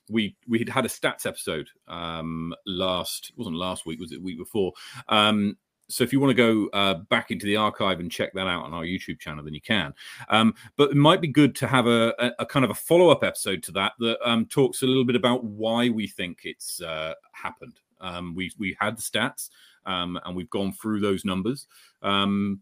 we 0.09 0.37
we 0.47 0.59
had 0.61 0.69
had 0.69 0.85
a 0.85 0.89
stats 0.89 1.27
episode 1.27 1.69
um, 1.89 2.55
last 2.65 3.33
wasn't 3.37 3.57
last 3.57 3.87
week 3.87 3.99
was 3.99 4.13
it 4.13 4.23
week 4.23 4.39
before 4.39 4.73
um, 5.09 5.57
so 5.89 6.05
if 6.05 6.13
you 6.13 6.21
want 6.21 6.31
to 6.31 6.35
go 6.35 6.69
uh, 6.73 6.95
back 6.95 7.31
into 7.31 7.47
the 7.47 7.57
archive 7.57 8.01
and 8.01 8.11
check 8.11 8.33
that 8.35 8.47
out 8.47 8.65
on 8.65 8.75
our 8.75 8.85
YouTube 8.85 9.21
channel, 9.21 9.45
then 9.45 9.55
you 9.55 9.61
can. 9.61 9.95
Um, 10.29 10.55
but 10.77 10.91
it 10.91 10.97
might 10.97 11.21
be 11.21 11.29
good 11.29 11.55
to 11.57 11.67
have 11.67 11.87
a, 11.87 12.15
a, 12.19 12.33
a 12.41 12.47
kind 12.47 12.65
of 12.65 12.71
a 12.71 12.75
follow 12.75 13.11
up 13.11 13.23
episode 13.23 13.63
to 13.65 13.73
that 13.73 13.93
that 14.01 14.19
um, 14.29 14.47
talks 14.47 14.83
a 14.83 14.87
little 14.87 15.05
bit 15.05 15.17
about 15.17 15.45
why 15.45 15.89
we 15.89 16.07
think 16.07 16.41
it's 16.45 16.81
uh, 16.81 17.15
happened. 17.33 17.81
Um, 18.01 18.35
we 18.35 18.53
we 18.59 18.77
had 18.79 18.99
the 18.99 19.03
stats 19.03 19.49
um, 19.87 20.19
and 20.25 20.37
we've 20.37 20.51
gone 20.51 20.73
through 20.73 21.01
those 21.01 21.25
numbers. 21.25 21.67
Um, 22.03 22.61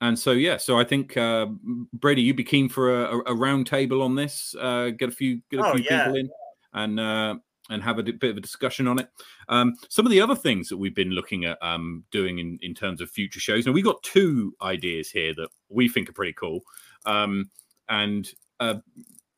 and 0.00 0.18
so 0.18 0.32
yeah, 0.32 0.56
so 0.56 0.78
I 0.78 0.84
think 0.84 1.16
uh, 1.16 1.46
Brady, 1.92 2.22
you'd 2.22 2.36
be 2.36 2.44
keen 2.44 2.68
for 2.68 3.04
a, 3.04 3.32
a 3.32 3.34
round 3.34 3.66
table 3.66 4.02
on 4.02 4.14
this. 4.16 4.54
Uh, 4.58 4.90
get 4.90 5.08
a 5.08 5.12
few 5.12 5.40
get 5.50 5.60
a 5.60 5.66
oh, 5.66 5.74
few 5.74 5.84
yeah. 5.84 6.04
people 6.04 6.18
in 6.18 6.30
and 6.74 7.00
uh, 7.00 7.36
and 7.72 7.82
have 7.82 7.98
a 7.98 8.02
bit 8.02 8.30
of 8.30 8.36
a 8.36 8.40
discussion 8.40 8.86
on 8.86 8.98
it. 8.98 9.08
Um, 9.48 9.74
some 9.88 10.06
of 10.06 10.12
the 10.12 10.20
other 10.20 10.34
things 10.34 10.68
that 10.68 10.76
we've 10.76 10.94
been 10.94 11.10
looking 11.10 11.44
at 11.44 11.62
um, 11.62 12.04
doing 12.10 12.38
in, 12.38 12.58
in 12.62 12.74
terms 12.74 13.00
of 13.00 13.10
future 13.10 13.40
shows. 13.40 13.66
Now, 13.66 13.72
we've 13.72 13.84
got 13.84 14.02
two 14.02 14.54
ideas 14.62 15.10
here 15.10 15.34
that 15.34 15.48
we 15.68 15.88
think 15.88 16.08
are 16.08 16.14
pretty 16.14 16.34
cool. 16.34 16.60
Um, 17.06 17.50
and 17.88 18.30
uh, 18.60 18.76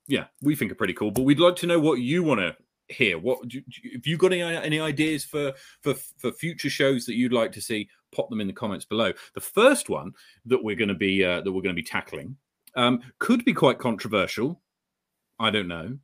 yeah, 0.07 0.27
we 0.43 0.57
think 0.57 0.73
are 0.73 0.77
pretty 0.77 0.95
cool, 0.95 1.11
but 1.11 1.23
we'd 1.23 1.41
like 1.41 1.57
to 1.57 1.67
know 1.67 1.79
what 1.79 2.01
you 2.01 2.23
want 2.23 2.41
to 2.41 2.57
hear. 2.89 3.19
What 3.19 3.39
have 3.53 4.07
you 4.07 4.17
got 4.17 4.33
any, 4.33 4.43
any 4.43 4.81
ideas 4.81 5.25
for, 5.25 5.53
for, 5.83 5.95
for 5.95 6.33
future 6.33 6.71
shows 6.71 7.07
that 7.07 7.15
you'd 7.15 7.33
like 7.33 7.53
to 7.53 7.61
see? 7.61 7.89
Pop 8.15 8.29
them 8.31 8.41
in 8.41 8.47
the 8.47 8.53
comments 8.53 8.85
below. 8.85 9.13
The 9.35 9.41
first 9.41 9.89
one 9.89 10.13
that 10.45 10.63
we're 10.63 10.77
going 10.77 10.89
to 10.89 10.95
be 10.95 11.25
uh, 11.25 11.41
that 11.41 11.51
we're 11.51 11.63
going 11.63 11.75
to 11.75 11.83
be 11.83 11.83
tackling 11.83 12.37
um, 12.77 13.01
could 13.19 13.45
be 13.45 13.53
quite 13.53 13.79
controversial. 13.79 14.61
I 15.41 15.51
don't 15.51 15.69
know. 15.69 15.99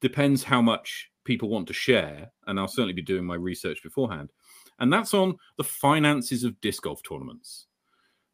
Depends 0.00 0.42
how 0.44 0.62
much 0.62 1.10
people 1.24 1.48
want 1.48 1.66
to 1.68 1.72
share, 1.72 2.32
and 2.46 2.58
I'll 2.58 2.68
certainly 2.68 2.92
be 2.92 3.02
doing 3.02 3.24
my 3.24 3.34
research 3.34 3.82
beforehand. 3.82 4.30
And 4.78 4.92
that's 4.92 5.14
on 5.14 5.36
the 5.58 5.64
finances 5.64 6.42
of 6.44 6.60
disc 6.60 6.82
golf 6.82 7.02
tournaments. 7.02 7.66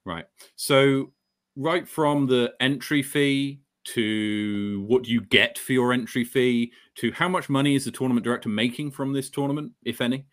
Right. 0.05 0.27
So, 0.55 1.13
right 1.57 1.89
from 1.89 2.27
the 2.27 2.55
entry 2.61 3.03
fee 3.03 3.61
to 3.85 4.85
what 4.87 5.05
do 5.05 5.11
you 5.11 5.21
get 5.21 5.59
for 5.59 5.73
your 5.73 5.93
entry 5.93 6.25
fee 6.25 6.73
to 6.97 7.13
how 7.13 7.29
much 7.29 7.49
money 7.49 7.75
is 7.75 7.85
the 7.85 7.91
tournament 7.91 8.25
director 8.25 8.49
making 8.49 8.91
from 8.91 9.13
this 9.13 9.31
tournament, 9.31 9.73
if 9.85 10.01
any? 10.01 10.27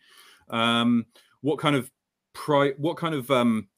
Um, 0.48 1.06
what 1.40 1.58
kind 1.58 1.76
of 1.76 1.90
pri- 2.32 2.74
what 2.76 2.96
kind 2.96 3.14
of 3.14 3.30
um, 3.30 3.68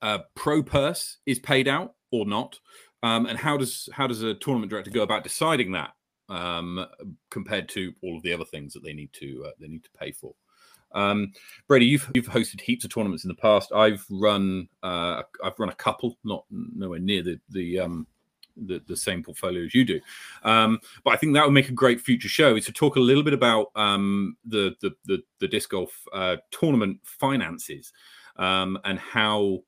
uh, 0.00 0.18
pro 0.34 0.62
purse 0.62 1.18
is 1.26 1.38
paid 1.38 1.68
out 1.68 1.94
or 2.10 2.26
not? 2.26 2.58
Um, 3.04 3.26
and 3.26 3.38
how 3.38 3.56
does 3.56 3.88
how 3.92 4.06
does 4.06 4.22
a 4.22 4.34
tournament 4.34 4.70
director 4.70 4.90
go 4.90 5.02
about 5.02 5.24
deciding 5.24 5.72
that? 5.72 5.90
Um, 6.32 6.86
compared 7.30 7.68
to 7.70 7.92
all 8.02 8.16
of 8.16 8.22
the 8.22 8.32
other 8.32 8.44
things 8.44 8.72
that 8.72 8.82
they 8.82 8.92
need 8.92 9.12
to 9.12 9.44
uh, 9.46 9.50
they 9.60 9.68
need 9.68 9.84
to 9.84 9.90
pay 9.90 10.12
for. 10.12 10.34
Um, 10.94 11.32
Brady, 11.68 11.86
you've 11.86 12.10
you've 12.14 12.28
hosted 12.28 12.60
heaps 12.60 12.84
of 12.84 12.92
tournaments 12.92 13.24
in 13.24 13.28
the 13.28 13.34
past. 13.34 13.72
I've 13.72 14.04
run 14.10 14.68
uh, 14.82 15.22
I've 15.44 15.58
run 15.58 15.68
a 15.68 15.74
couple, 15.74 16.18
not 16.24 16.44
nowhere 16.50 16.98
near 16.98 17.22
the 17.22 17.40
the 17.50 17.80
um, 17.80 18.06
the, 18.56 18.82
the 18.86 18.96
same 18.96 19.22
portfolio 19.22 19.64
as 19.64 19.74
you 19.74 19.84
do. 19.84 20.00
Um, 20.42 20.78
but 21.04 21.14
I 21.14 21.16
think 21.16 21.34
that 21.34 21.44
would 21.44 21.54
make 21.54 21.68
a 21.68 21.72
great 21.72 22.00
future 22.00 22.28
show 22.28 22.56
is 22.56 22.66
to 22.66 22.72
talk 22.72 22.96
a 22.96 23.00
little 23.00 23.22
bit 23.22 23.32
about 23.34 23.68
um, 23.76 24.36
the, 24.44 24.74
the, 24.80 24.92
the 25.04 25.22
the 25.38 25.48
disc 25.48 25.70
golf 25.70 26.06
uh, 26.12 26.36
tournament 26.50 26.98
finances 27.02 27.92
um, 28.36 28.78
and 28.84 28.98
how 28.98 29.60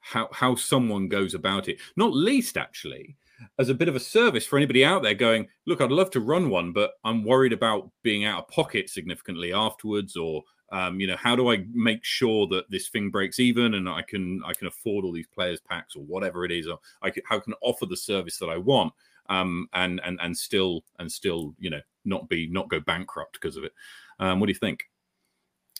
how 0.00 0.28
how 0.32 0.54
someone 0.54 1.08
goes 1.08 1.34
about 1.34 1.68
it. 1.68 1.78
Not 1.96 2.12
least 2.12 2.56
actually 2.56 3.16
as 3.58 3.68
a 3.68 3.74
bit 3.74 3.88
of 3.88 3.96
a 3.96 4.00
service 4.00 4.46
for 4.46 4.56
anybody 4.56 4.84
out 4.84 5.02
there 5.02 5.14
going, 5.14 5.48
look, 5.66 5.80
I'd 5.80 5.90
love 5.90 6.10
to 6.10 6.20
run 6.20 6.50
one, 6.50 6.72
but 6.72 6.92
I'm 7.04 7.24
worried 7.24 7.52
about 7.52 7.90
being 8.02 8.24
out 8.24 8.42
of 8.42 8.48
pocket 8.48 8.90
significantly 8.90 9.52
afterwards 9.52 10.16
or 10.16 10.42
Um, 10.72 10.98
you 10.98 11.06
know, 11.06 11.16
how 11.16 11.36
do 11.36 11.52
I 11.52 11.66
make 11.72 12.04
sure 12.04 12.48
that 12.48 12.68
this 12.70 12.88
thing 12.88 13.10
breaks 13.10 13.38
even 13.38 13.74
and 13.74 13.88
I 13.88 14.02
can 14.02 14.42
I 14.44 14.54
can 14.54 14.66
afford 14.66 15.04
all 15.04 15.12
these 15.12 15.28
players 15.28 15.60
packs 15.60 15.94
or 15.94 16.02
whatever 16.02 16.44
it 16.44 16.50
is, 16.50 16.66
or 16.66 16.78
I 17.00 17.10
can, 17.10 17.22
how 17.28 17.38
can 17.38 17.54
offer 17.60 17.86
the 17.86 17.96
service 17.96 18.38
that 18.38 18.48
I 18.48 18.56
want 18.56 18.92
um, 19.28 19.68
and 19.72 20.00
and 20.04 20.18
and 20.20 20.36
still 20.36 20.82
and 20.98 21.10
still 21.12 21.54
you 21.58 21.70
know 21.70 21.80
not 22.04 22.28
be 22.28 22.48
not 22.48 22.68
go 22.68 22.80
bankrupt 22.80 23.34
because 23.34 23.56
of 23.56 23.64
it. 23.64 23.72
Um, 24.18 24.40
what 24.40 24.46
do 24.46 24.52
you 24.52 24.58
think? 24.58 24.84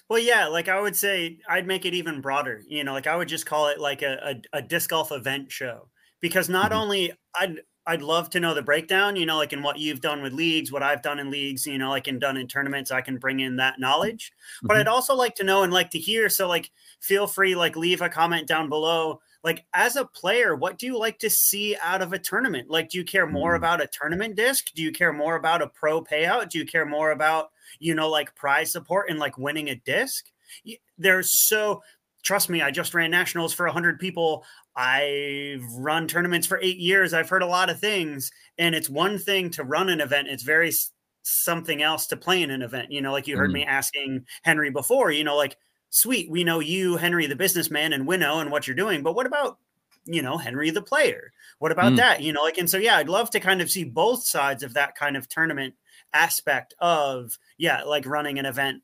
Well, 0.09 0.21
yeah, 0.21 0.47
like 0.49 0.69
I 0.69 0.81
would 0.81 0.97
say, 0.97 1.39
I'd 1.49 1.67
make 1.67 1.87
it 1.87 1.95
even 1.95 2.21
broader. 2.21 2.62
You 2.69 2.85
know, 2.85 2.93
like 2.93 3.07
I 3.07 3.17
would 3.17 3.29
just 3.29 3.47
call 3.47 3.69
it 3.69 3.81
like 3.81 4.03
a, 4.03 4.37
a, 4.53 4.59
a 4.59 4.62
disc 4.62 4.91
golf 4.91 5.12
event 5.12 5.51
show 5.51 5.89
because 6.25 6.49
not 6.49 6.70
mm-hmm. 6.70 6.81
only 6.81 7.12
I'd 7.39 7.59
I'd 7.87 8.01
love 8.01 8.31
to 8.31 8.41
know 8.41 8.55
the 8.55 8.62
breakdown, 8.62 9.14
you 9.14 9.27
know, 9.27 9.37
like 9.37 9.53
in 9.53 9.62
what 9.62 9.79
you've 9.79 10.01
done 10.01 10.22
with 10.22 10.33
leagues, 10.33 10.72
what 10.72 10.83
I've 10.83 11.03
done 11.03 11.18
in 11.18 11.31
leagues, 11.31 11.66
you 11.66 11.77
know, 11.77 11.91
like 11.91 12.09
in 12.09 12.18
done 12.18 12.39
in 12.39 12.49
tournaments, 12.49 12.91
I 12.91 13.03
can 13.03 13.18
bring 13.18 13.41
in 13.41 13.57
that 13.57 13.79
knowledge. 13.79 14.33
Mm-hmm. 14.33 14.68
But 14.68 14.79
I'd 14.79 14.89
also 14.89 15.14
like 15.14 15.35
to 15.35 15.45
know 15.45 15.64
and 15.64 15.70
like 15.70 15.91
to 15.91 15.99
hear. 15.99 16.31
So 16.31 16.49
like 16.49 16.70
feel 17.01 17.27
free, 17.27 17.55
like 17.55 17.77
leave 17.77 18.01
a 18.01 18.09
comment 18.09 18.49
down 18.49 18.70
below. 18.70 19.20
Like 19.43 19.66
as 19.75 19.97
a 19.97 20.07
player, 20.07 20.57
what 20.57 20.79
do 20.79 20.87
you 20.87 20.99
like 20.99 21.18
to 21.18 21.29
see 21.29 21.77
out 21.83 22.01
of 22.01 22.14
a 22.14 22.18
tournament? 22.18 22.70
Like, 22.70 22.89
do 22.89 22.97
you 22.97 23.05
care 23.05 23.27
more 23.27 23.51
mm-hmm. 23.51 23.62
about 23.62 23.83
a 23.83 23.87
tournament 23.87 24.35
disc? 24.35 24.70
Do 24.75 24.83
you 24.83 24.93
care 24.93 25.12
more 25.12 25.37
about 25.37 25.61
a 25.61 25.66
pro 25.66 26.03
payout? 26.03 26.49
Do 26.49 26.59
you 26.59 26.64
care 26.64 26.87
more 26.87 27.11
about, 27.11 27.51
you 27.81 27.95
know, 27.95 28.09
like 28.09 28.35
prize 28.35 28.72
support 28.72 29.11
and 29.11 29.18
like 29.18 29.37
winning 29.37 29.68
a 29.68 29.75
disc? 29.75 30.25
There's 30.97 31.47
so 31.47 31.83
trust 32.25 32.49
me, 32.49 32.62
I 32.62 32.70
just 32.70 32.95
ran 32.95 33.11
nationals 33.11 33.53
for 33.53 33.66
100 33.66 34.01
people. 34.01 34.45
I've 34.77 35.64
run 35.77 36.09
tournaments 36.09 36.47
for 36.47 36.59
eight 36.61 36.79
years. 36.79 37.14
I've 37.14 37.29
heard 37.29 37.43
a 37.43 37.47
lot 37.47 37.70
of 37.70 37.79
things, 37.79 38.31
and 38.59 38.75
it's 38.75 38.91
one 38.91 39.18
thing 39.18 39.51
to 39.51 39.64
run 39.64 39.89
an 39.89 40.01
event. 40.01 40.29
It's 40.29 40.43
very 40.43 40.72
something 41.22 41.83
else 41.83 42.07
to 42.09 42.16
play 42.16 42.43
in 42.43 42.51
an 42.51 42.62
event. 42.62 42.91
You 42.91 43.01
know, 43.01 43.12
like 43.12 43.27
you 43.27 43.37
heard 43.37 43.51
mm. 43.51 43.55
me 43.55 43.64
asking 43.64 44.27
Henry 44.43 44.70
before. 44.70 45.11
You 45.11 45.25
know, 45.25 45.37
like 45.37 45.57
sweet, 45.91 46.31
we 46.31 46.45
know 46.45 46.61
you, 46.61 46.97
Henry, 46.97 47.27
the 47.27 47.37
businessman, 47.37 47.93
and 47.93 48.07
Winnow, 48.07 48.41
and 48.41 48.51
what 48.51 48.66
you're 48.66 48.77
doing. 48.77 49.03
But 49.03 49.14
what 49.14 49.27
about 49.27 49.59
you 50.05 50.22
know 50.22 50.37
Henry, 50.37 50.70
the 50.70 50.83
player? 50.83 51.33
What 51.59 51.72
about 51.72 51.93
mm. 51.93 51.97
that? 51.97 52.22
You 52.22 52.33
know, 52.33 52.43
like 52.43 52.59
and 52.59 52.68
so 52.68 52.79
yeah, 52.79 52.97
I'd 52.97 53.09
love 53.09 53.31
to 53.31 53.41
kind 53.41 53.61
of 53.61 53.70
see 53.70 53.85
both 53.85 54.25
sides 54.25 54.62
of 54.62 54.75
that 54.75 54.97
kind 54.97 55.16
of 55.16 55.29
tournament 55.29 55.75
aspect 56.12 56.75
of 56.79 57.39
yeah, 57.59 57.83
like 57.83 58.07
running 58.07 58.39
an 58.39 58.47
event 58.47 58.83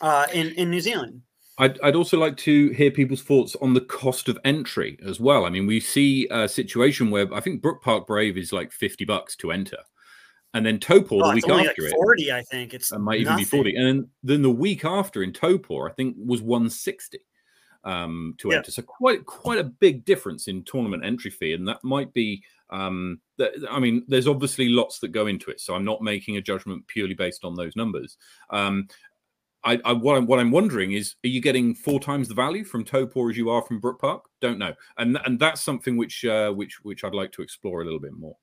uh, 0.00 0.26
in 0.32 0.48
in 0.54 0.70
New 0.70 0.80
Zealand. 0.80 1.22
I'd, 1.58 1.80
I'd, 1.80 1.96
also 1.96 2.18
like 2.18 2.36
to 2.38 2.70
hear 2.70 2.90
people's 2.90 3.22
thoughts 3.22 3.54
on 3.60 3.74
the 3.74 3.80
cost 3.80 4.28
of 4.28 4.38
entry 4.44 4.98
as 5.06 5.20
well. 5.20 5.44
I 5.44 5.50
mean, 5.50 5.66
we 5.66 5.80
see 5.80 6.26
a 6.30 6.48
situation 6.48 7.10
where 7.10 7.32
I 7.32 7.40
think 7.40 7.60
Brook 7.60 7.82
Park 7.82 8.06
Brave 8.06 8.38
is 8.38 8.52
like 8.52 8.72
50 8.72 9.04
bucks 9.04 9.36
to 9.36 9.52
enter. 9.52 9.78
And 10.54 10.66
then 10.66 10.78
Taupo 10.78 11.22
oh, 11.22 11.28
the 11.28 11.34
week 11.34 11.48
after 11.48 11.82
like 11.82 11.92
40, 11.92 12.22
it, 12.22 12.32
I 12.32 12.42
think. 12.42 12.74
It's 12.74 12.92
it 12.92 12.98
might 12.98 13.20
even 13.20 13.36
be 13.36 13.44
40. 13.44 13.74
And 13.76 14.08
then 14.22 14.42
the 14.42 14.50
week 14.50 14.84
after 14.84 15.22
in 15.22 15.32
Taupo, 15.32 15.86
I 15.86 15.92
think 15.92 16.16
was 16.18 16.42
160 16.42 17.18
um, 17.84 18.34
to 18.38 18.50
yeah. 18.50 18.56
enter. 18.58 18.70
So 18.70 18.82
quite 18.82 19.24
quite 19.24 19.58
a 19.58 19.64
big 19.64 20.04
difference 20.04 20.48
in 20.48 20.64
tournament 20.64 21.04
entry 21.04 21.30
fee. 21.30 21.54
And 21.54 21.66
that 21.68 21.82
might 21.82 22.12
be 22.12 22.42
um, 22.70 23.20
that, 23.38 23.52
I 23.70 23.78
mean, 23.78 24.04
there's 24.08 24.26
obviously 24.26 24.68
lots 24.68 24.98
that 25.00 25.08
go 25.08 25.26
into 25.26 25.50
it. 25.50 25.60
So 25.60 25.74
I'm 25.74 25.84
not 25.84 26.02
making 26.02 26.36
a 26.36 26.42
judgment 26.42 26.86
purely 26.86 27.14
based 27.14 27.44
on 27.44 27.54
those 27.54 27.76
numbers. 27.76 28.18
Um, 28.50 28.88
I, 29.64 29.80
I 29.84 29.92
what, 29.92 30.16
I'm, 30.16 30.26
what 30.26 30.38
I'm 30.38 30.50
wondering 30.50 30.92
is, 30.92 31.14
are 31.24 31.28
you 31.28 31.40
getting 31.40 31.74
four 31.74 32.00
times 32.00 32.28
the 32.28 32.34
value 32.34 32.64
from 32.64 32.84
Taupo 32.84 33.28
as 33.28 33.36
you 33.36 33.50
are 33.50 33.62
from 33.62 33.80
Brook 33.80 34.00
Park? 34.00 34.24
Don't 34.40 34.58
know, 34.58 34.74
and 34.98 35.18
and 35.24 35.38
that's 35.38 35.60
something 35.60 35.96
which 35.96 36.24
uh, 36.24 36.50
which 36.52 36.84
which 36.84 37.04
I'd 37.04 37.14
like 37.14 37.32
to 37.32 37.42
explore 37.42 37.82
a 37.82 37.84
little 37.84 38.00
bit 38.00 38.12
more. 38.12 38.36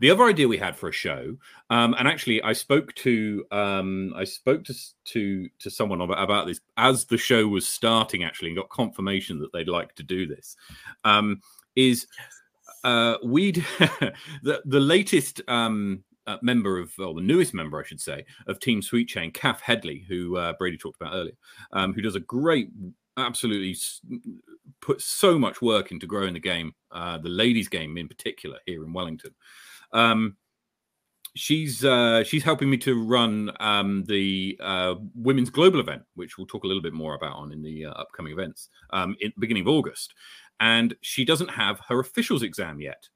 The 0.00 0.10
other 0.10 0.24
idea 0.24 0.48
we 0.48 0.58
had 0.58 0.76
for 0.76 0.88
a 0.88 0.92
show, 0.92 1.36
um, 1.70 1.94
and 1.98 2.06
actually, 2.06 2.42
I 2.42 2.52
spoke 2.52 2.94
to 2.96 3.44
um, 3.50 4.12
I 4.14 4.24
spoke 4.24 4.64
to 4.64 4.74
to 5.06 5.48
to 5.58 5.70
someone 5.70 6.00
about, 6.00 6.22
about 6.22 6.46
this 6.46 6.60
as 6.76 7.06
the 7.06 7.18
show 7.18 7.48
was 7.48 7.66
starting, 7.66 8.22
actually, 8.22 8.48
and 8.48 8.58
got 8.58 8.68
confirmation 8.68 9.38
that 9.40 9.52
they'd 9.52 9.68
like 9.68 9.94
to 9.94 10.02
do 10.02 10.26
this. 10.26 10.56
Um, 11.04 11.40
is 11.74 12.06
uh, 12.84 13.16
we 13.24 13.52
the 14.42 14.62
the 14.64 14.80
latest 14.80 15.40
um, 15.48 16.04
uh, 16.26 16.38
member 16.42 16.78
of, 16.78 16.92
or 16.98 17.14
the 17.14 17.20
newest 17.20 17.54
member, 17.54 17.80
I 17.80 17.86
should 17.86 18.00
say, 18.00 18.24
of 18.46 18.60
Team 18.60 18.82
Sweet 18.82 19.08
Chain, 19.08 19.30
Kath 19.30 19.60
Headley, 19.60 20.04
who 20.08 20.36
uh, 20.36 20.54
Brady 20.58 20.76
talked 20.76 21.00
about 21.00 21.14
earlier, 21.14 21.36
um, 21.72 21.92
who 21.92 22.02
does 22.02 22.16
a 22.16 22.20
great, 22.20 22.70
absolutely 23.16 23.76
put 24.80 25.00
so 25.00 25.38
much 25.38 25.62
work 25.62 25.92
into 25.92 26.06
growing 26.06 26.34
the 26.34 26.40
game, 26.40 26.74
uh, 26.90 27.18
the 27.18 27.28
ladies' 27.28 27.68
game 27.68 27.96
in 27.96 28.08
particular 28.08 28.58
here 28.66 28.84
in 28.84 28.92
Wellington. 28.92 29.34
Um, 29.92 30.36
she's 31.36 31.84
uh, 31.84 32.24
she's 32.24 32.42
helping 32.42 32.68
me 32.68 32.76
to 32.78 33.02
run 33.02 33.52
um, 33.60 34.04
the 34.04 34.58
uh, 34.60 34.96
women's 35.14 35.50
global 35.50 35.80
event, 35.80 36.02
which 36.14 36.36
we'll 36.36 36.46
talk 36.46 36.64
a 36.64 36.66
little 36.66 36.82
bit 36.82 36.92
more 36.92 37.14
about 37.14 37.36
on 37.36 37.52
in 37.52 37.62
the 37.62 37.86
uh, 37.86 37.90
upcoming 37.90 38.32
events 38.32 38.68
um, 38.90 39.14
in 39.20 39.32
beginning 39.38 39.62
of 39.62 39.68
August. 39.68 40.14
And 40.58 40.94
she 41.02 41.24
doesn't 41.24 41.50
have 41.50 41.80
her 41.88 42.00
officials 42.00 42.42
exam 42.42 42.80
yet. 42.80 43.08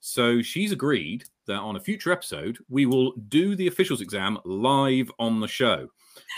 So 0.00 0.42
she's 0.42 0.70
agreed 0.70 1.24
that 1.46 1.58
on 1.58 1.76
a 1.76 1.80
future 1.80 2.12
episode, 2.12 2.58
we 2.68 2.86
will 2.86 3.12
do 3.28 3.54
the 3.54 3.66
officials 3.66 4.00
exam 4.00 4.38
live 4.44 5.10
on 5.18 5.40
the 5.40 5.48
show. 5.48 5.88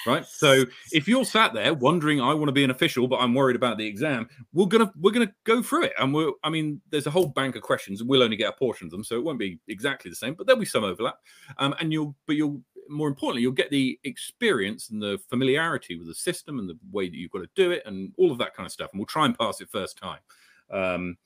Right. 0.07 0.25
So 0.25 0.65
if 0.93 1.07
you're 1.07 1.25
sat 1.25 1.53
there 1.53 1.75
wondering, 1.75 2.21
I 2.21 2.33
want 2.33 2.49
to 2.49 2.53
be 2.53 2.65
an 2.65 2.71
official, 2.71 3.09
but 3.09 3.17
I'm 3.17 3.35
worried 3.35 3.57
about 3.57 3.77
the 3.77 3.87
exam, 3.87 4.29
we're 4.53 4.67
gonna 4.67 4.91
we're 5.01 5.11
gonna 5.11 5.33
go 5.45 5.63
through 5.63 5.85
it. 5.85 5.93
And 5.99 6.15
we're 6.15 6.33
I 6.43 6.51
mean, 6.51 6.81
there's 6.91 7.07
a 7.07 7.11
whole 7.11 7.29
bank 7.29 7.57
of 7.57 7.63
questions, 7.63 8.01
and 8.01 8.09
we'll 8.09 8.23
only 8.23 8.37
get 8.37 8.49
a 8.49 8.53
portion 8.53 8.87
of 8.87 8.91
them, 8.91 9.05
so 9.05 9.17
it 9.17 9.25
won't 9.25 9.39
be 9.39 9.59
exactly 9.69 10.11
the 10.11 10.17
same, 10.17 10.35
but 10.35 10.47
there'll 10.47 10.61
be 10.61 10.67
some 10.67 10.85
overlap. 10.85 11.19
Um, 11.59 11.75
and 11.81 11.93
you'll 11.93 12.15
but 12.27 12.37
you'll 12.37 12.63
more 12.89 13.09
importantly, 13.09 13.43
you'll 13.43 13.53
get 13.53 13.71
the 13.71 13.99
experience 14.05 14.91
and 14.91 15.03
the 15.03 15.19
familiarity 15.29 15.97
with 15.97 16.07
the 16.07 16.15
system 16.15 16.59
and 16.59 16.69
the 16.69 16.79
way 16.93 17.09
that 17.09 17.17
you've 17.17 17.33
got 17.33 17.41
to 17.41 17.49
do 17.55 17.73
it 17.73 17.83
and 17.87 18.13
all 18.17 18.31
of 18.31 18.39
that 18.39 18.55
kind 18.55 18.67
of 18.67 18.73
stuff. 18.73 18.91
And 18.93 19.01
we'll 19.01 19.07
try 19.07 19.27
and 19.27 19.37
pass 19.37 19.61
it 19.61 19.69
first 19.71 19.99
time. 19.99 20.21
Um, 20.71 21.17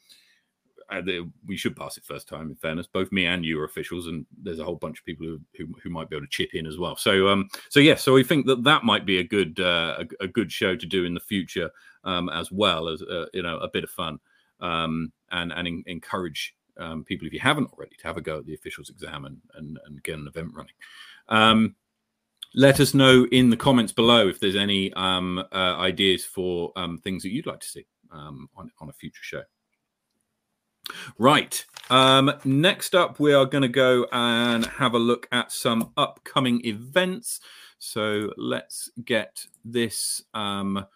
we 1.47 1.57
should 1.57 1.77
pass 1.77 1.97
it 1.97 2.05
first 2.05 2.29
time. 2.29 2.51
In 2.51 2.57
fairness, 2.57 2.87
both 2.87 3.13
me 3.13 3.27
and 3.27 3.45
you 3.45 3.61
are 3.61 3.65
officials, 3.65 4.07
and 4.07 4.27
there's 4.43 4.59
a 4.59 4.65
whole 4.65 4.77
bunch 4.77 4.99
of 4.99 5.05
people 5.05 5.27
who 5.27 5.41
who, 5.57 5.73
who 5.83 5.91
might 5.91 6.11
be 6.11 6.17
able 6.17 6.27
to 6.27 6.31
chip 6.31 6.55
in 6.55 6.67
as 6.67 6.79
well. 6.79 6.97
So, 6.97 7.29
um, 7.29 7.49
so 7.69 7.81
yeah, 7.81 7.95
so 7.95 8.13
we 8.13 8.25
think 8.25 8.47
that 8.47 8.65
that 8.65 8.85
might 8.85 9.07
be 9.07 9.19
a 9.19 9.25
good 9.25 9.61
uh, 9.61 9.99
a, 10.21 10.25
a, 10.25 10.29
good 10.29 10.51
show 10.51 10.77
to 10.77 10.87
do 10.87 11.05
in 11.05 11.15
the 11.15 11.21
future, 11.21 11.71
um, 12.05 12.29
as 12.29 12.51
well 12.51 12.89
as 12.89 13.03
uh, 13.03 13.27
you 13.33 13.43
know 13.43 13.59
a 13.59 13.69
bit 13.69 13.85
of 13.85 13.91
fun, 13.91 14.19
um, 14.61 15.13
and 15.31 15.53
and 15.53 15.69
in, 15.69 15.85
encourage 15.87 16.55
um, 16.79 17.05
people 17.05 17.27
if 17.27 17.33
you 17.33 17.41
haven't 17.41 17.71
already 17.73 17.97
to 17.97 18.07
have 18.07 18.17
a 18.17 18.23
go 18.23 18.39
at 18.39 18.47
the 18.47 18.55
officials 18.55 18.91
exam 18.91 19.25
and 19.25 19.39
and, 19.55 19.79
and 19.87 20.03
get 20.03 20.19
an 20.19 20.27
event 20.27 20.53
running. 20.55 20.75
Um, 21.29 21.77
let 22.55 22.81
us 22.81 22.95
know 22.95 23.27
in 23.31 23.49
the 23.51 23.57
comments 23.57 23.93
below 23.93 24.27
if 24.27 24.41
there's 24.41 24.57
any 24.57 24.93
um, 24.95 25.39
uh, 25.53 25.77
ideas 25.79 26.25
for 26.25 26.73
um, 26.75 26.99
things 26.99 27.23
that 27.23 27.31
you'd 27.31 27.47
like 27.47 27.61
to 27.61 27.69
see 27.69 27.87
um, 28.11 28.49
on, 28.57 28.73
on 28.81 28.89
a 28.89 28.93
future 28.93 29.23
show. 29.23 29.43
Right. 31.19 31.65
Um, 31.91 32.33
next 32.45 32.95
up, 32.95 33.19
we 33.19 33.33
are 33.33 33.47
going 33.47 33.63
to 33.63 33.69
go 33.69 34.07
and 34.13 34.65
have 34.67 34.95
a 34.95 34.99
look 34.99 35.29
at 35.33 35.51
some 35.53 35.93
upcoming 35.97 36.65
events. 36.65 37.41
So 37.79 38.33
let's 38.37 38.91
get 39.05 39.47
this. 39.65 40.23
Um, 40.35 40.87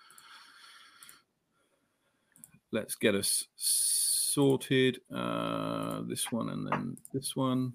let's 2.70 2.95
get 2.95 3.14
us 3.14 3.47
sorted. 3.57 5.01
Uh, 5.12 6.03
this 6.07 6.30
one 6.30 6.51
and 6.51 6.66
then 6.66 6.97
this 7.12 7.35
one. 7.35 7.72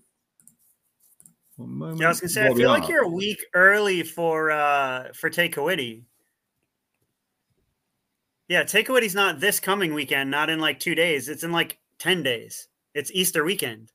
One 1.55 1.71
moment. 1.71 1.99
Yeah, 1.99 2.05
I 2.05 2.09
was 2.09 2.21
gonna 2.21 2.29
say, 2.29 2.47
I 2.47 2.53
feel 2.53 2.69
like 2.69 2.87
you're 2.87 3.03
a 3.03 3.09
week 3.09 3.43
early 3.53 4.03
for 4.03 4.49
uh 4.51 5.11
for 5.13 5.29
Kuiti. 5.29 6.03
Yeah, 8.47 8.63
Kuiti's 8.63 9.15
not 9.15 9.39
this 9.39 9.59
coming 9.59 9.93
weekend, 9.93 10.31
not 10.31 10.49
in 10.49 10.59
like 10.59 10.79
two 10.79 10.95
days. 10.95 11.27
It's 11.27 11.43
in 11.43 11.51
like 11.51 11.77
10 11.99 12.23
days. 12.23 12.67
It's 12.95 13.11
Easter 13.13 13.43
weekend. 13.43 13.91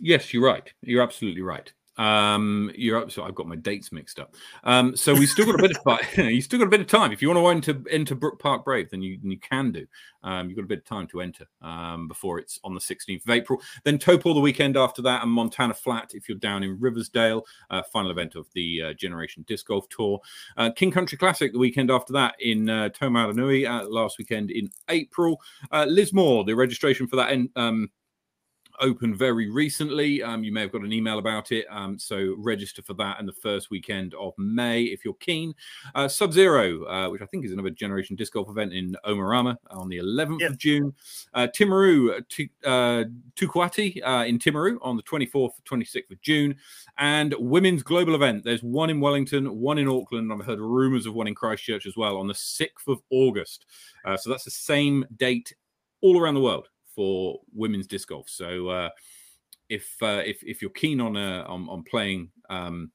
Yes, 0.00 0.32
you're 0.32 0.44
right. 0.44 0.72
You're 0.82 1.02
absolutely 1.02 1.42
right. 1.42 1.72
Um, 1.98 2.70
you're 2.76 2.98
up. 2.98 3.10
So 3.10 3.24
I've 3.24 3.34
got 3.34 3.46
my 3.46 3.56
dates 3.56 3.92
mixed 3.92 4.18
up. 4.18 4.34
Um, 4.64 4.96
so 4.96 5.12
we 5.12 5.26
still 5.26 5.44
got 5.44 5.56
a 5.56 5.62
bit 5.62 5.76
of 5.76 6.18
you 6.32 6.40
still 6.40 6.58
got 6.58 6.66
a 6.66 6.70
bit 6.70 6.80
of 6.80 6.86
time. 6.86 7.12
If 7.12 7.20
you 7.20 7.28
want 7.28 7.64
to 7.64 7.72
enter 7.72 7.82
enter 7.90 8.14
Brook 8.14 8.38
Park 8.38 8.64
Brave, 8.64 8.90
then 8.90 9.02
you 9.02 9.18
you 9.22 9.38
can 9.38 9.72
do. 9.72 9.86
Um, 10.22 10.48
you've 10.48 10.56
got 10.56 10.64
a 10.64 10.68
bit 10.68 10.78
of 10.78 10.84
time 10.84 11.06
to 11.08 11.20
enter 11.20 11.46
um, 11.62 12.08
before 12.08 12.38
it's 12.38 12.58
on 12.64 12.74
the 12.74 12.80
16th 12.80 13.22
of 13.24 13.30
April. 13.30 13.60
Then 13.84 13.98
Taupo 13.98 14.34
the 14.34 14.40
weekend 14.40 14.76
after 14.76 15.02
that, 15.02 15.22
and 15.22 15.30
Montana 15.30 15.74
Flat 15.74 16.12
if 16.14 16.28
you're 16.28 16.38
down 16.38 16.62
in 16.62 16.78
Riversdale. 16.78 17.44
Uh, 17.70 17.82
final 17.82 18.10
event 18.10 18.34
of 18.34 18.46
the 18.54 18.82
uh, 18.82 18.92
Generation 18.94 19.44
Disc 19.46 19.66
Golf 19.66 19.88
Tour. 19.88 20.20
Uh, 20.56 20.70
King 20.70 20.90
Country 20.90 21.18
Classic 21.18 21.52
the 21.52 21.58
weekend 21.58 21.90
after 21.90 22.12
that 22.12 22.34
in 22.40 22.68
uh, 22.68 22.88
Taumarunui 22.90 23.68
uh, 23.68 23.88
last 23.88 24.18
weekend 24.18 24.50
in 24.50 24.70
April. 24.88 25.40
Uh, 25.72 25.86
Lismore, 25.88 26.44
the 26.44 26.54
registration 26.54 27.06
for 27.06 27.16
that. 27.16 27.30
En- 27.30 27.50
um, 27.56 27.90
opened 28.80 29.16
very 29.16 29.50
recently. 29.50 30.22
Um, 30.22 30.44
you 30.44 30.52
may 30.52 30.62
have 30.62 30.72
got 30.72 30.82
an 30.82 30.92
email 30.92 31.18
about 31.18 31.52
it. 31.52 31.66
Um, 31.70 31.98
so 31.98 32.34
register 32.38 32.82
for 32.82 32.94
that 32.94 33.20
in 33.20 33.26
the 33.26 33.32
first 33.32 33.70
weekend 33.70 34.14
of 34.14 34.34
May 34.38 34.84
if 34.84 35.04
you're 35.04 35.14
keen. 35.14 35.54
Uh, 35.94 36.08
Sub 36.08 36.32
Zero, 36.32 36.84
uh, 36.84 37.10
which 37.10 37.22
I 37.22 37.26
think 37.26 37.44
is 37.44 37.52
another 37.52 37.70
Generation 37.70 38.16
Disc 38.16 38.32
Golf 38.32 38.48
event 38.48 38.72
in 38.72 38.96
Omarama 39.06 39.56
on 39.70 39.88
the 39.88 39.98
11th 39.98 40.40
yep. 40.40 40.50
of 40.50 40.58
June. 40.58 40.94
Uh, 41.34 41.46
Timaru, 41.54 42.26
t- 42.28 42.50
uh, 42.64 43.04
Tukwati 43.36 44.00
uh, 44.04 44.24
in 44.26 44.38
Timaru 44.38 44.78
on 44.82 44.96
the 44.96 45.02
24th, 45.02 45.52
26th 45.68 46.10
of 46.10 46.20
June. 46.22 46.56
And 46.98 47.34
Women's 47.38 47.82
Global 47.82 48.14
Event. 48.14 48.44
There's 48.44 48.62
one 48.62 48.90
in 48.90 49.00
Wellington, 49.00 49.58
one 49.58 49.78
in 49.78 49.88
Auckland. 49.88 50.32
I've 50.32 50.44
heard 50.44 50.60
rumors 50.60 51.06
of 51.06 51.14
one 51.14 51.26
in 51.26 51.34
Christchurch 51.34 51.86
as 51.86 51.96
well 51.96 52.16
on 52.16 52.26
the 52.26 52.34
6th 52.34 52.88
of 52.88 53.00
August. 53.10 53.66
Uh, 54.04 54.16
so 54.16 54.30
that's 54.30 54.44
the 54.44 54.50
same 54.50 55.04
date 55.16 55.54
all 56.00 56.20
around 56.20 56.34
the 56.34 56.40
world 56.40 56.68
for 56.98 57.38
women's 57.54 57.86
disc 57.86 58.08
golf. 58.08 58.28
So 58.28 58.66
uh, 58.70 58.90
if 59.68 59.94
uh, 60.02 60.22
if 60.26 60.42
if 60.42 60.60
you're 60.60 60.72
keen 60.72 61.00
on 61.00 61.16
uh, 61.16 61.44
on, 61.46 61.68
on 61.68 61.84
playing 61.84 62.28
um, 62.50 62.90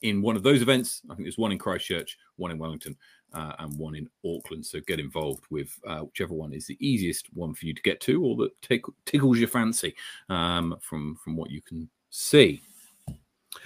in 0.00 0.22
one 0.22 0.34
of 0.34 0.42
those 0.42 0.62
events, 0.62 1.02
I 1.10 1.14
think 1.14 1.26
there's 1.26 1.36
one 1.36 1.52
in 1.52 1.58
Christchurch, 1.58 2.16
one 2.36 2.50
in 2.50 2.56
Wellington, 2.56 2.96
uh, 3.34 3.52
and 3.58 3.78
one 3.78 3.96
in 3.96 4.08
Auckland. 4.24 4.64
So 4.64 4.80
get 4.86 4.98
involved 4.98 5.44
with 5.50 5.78
uh, 5.86 5.98
whichever 5.98 6.32
one 6.32 6.54
is 6.54 6.66
the 6.66 6.78
easiest 6.80 7.26
one 7.34 7.52
for 7.52 7.66
you 7.66 7.74
to 7.74 7.82
get 7.82 8.00
to, 8.00 8.24
or 8.24 8.34
that 8.36 8.90
tickles 9.04 9.38
your 9.38 9.48
fancy 9.48 9.94
um, 10.30 10.74
from 10.80 11.18
from 11.22 11.36
what 11.36 11.50
you 11.50 11.60
can 11.60 11.90
see. 12.08 12.62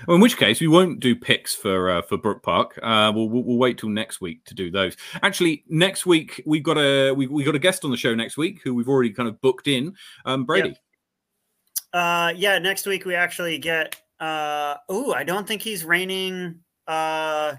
Well, 0.06 0.16
in 0.16 0.20
which 0.20 0.36
case, 0.36 0.60
we 0.60 0.68
won't 0.68 1.00
do 1.00 1.16
picks 1.16 1.54
for 1.54 1.90
uh, 1.90 2.02
for 2.02 2.18
Brook 2.18 2.42
Park. 2.42 2.78
Uh, 2.82 3.12
we'll, 3.14 3.28
we'll, 3.28 3.44
we'll 3.44 3.56
wait 3.56 3.78
till 3.78 3.88
next 3.88 4.20
week 4.20 4.44
to 4.44 4.54
do 4.54 4.70
those. 4.70 4.96
Actually, 5.22 5.64
next 5.68 6.06
week 6.06 6.42
we've 6.46 6.62
got 6.62 6.76
a 6.76 7.12
we 7.12 7.26
we 7.26 7.44
got 7.44 7.54
a 7.54 7.60
guest 7.60 7.84
on 7.84 7.90
the 7.90 7.96
show 7.96 8.14
next 8.14 8.36
week 8.36 8.60
who 8.62 8.74
we've 8.74 8.88
already 8.88 9.10
kind 9.10 9.28
of 9.28 9.40
booked 9.40 9.68
in. 9.68 9.94
Um, 10.24 10.44
Brady. 10.44 10.68
Yep. 10.68 10.78
Uh, 11.92 12.32
yeah, 12.36 12.58
next 12.58 12.86
week 12.86 13.04
we 13.04 13.14
actually 13.14 13.58
get. 13.58 14.00
Uh, 14.20 14.76
oh, 14.88 15.12
I 15.12 15.24
don't 15.24 15.46
think 15.46 15.62
he's 15.62 15.84
reigning. 15.84 16.60
Uh, 16.86 17.54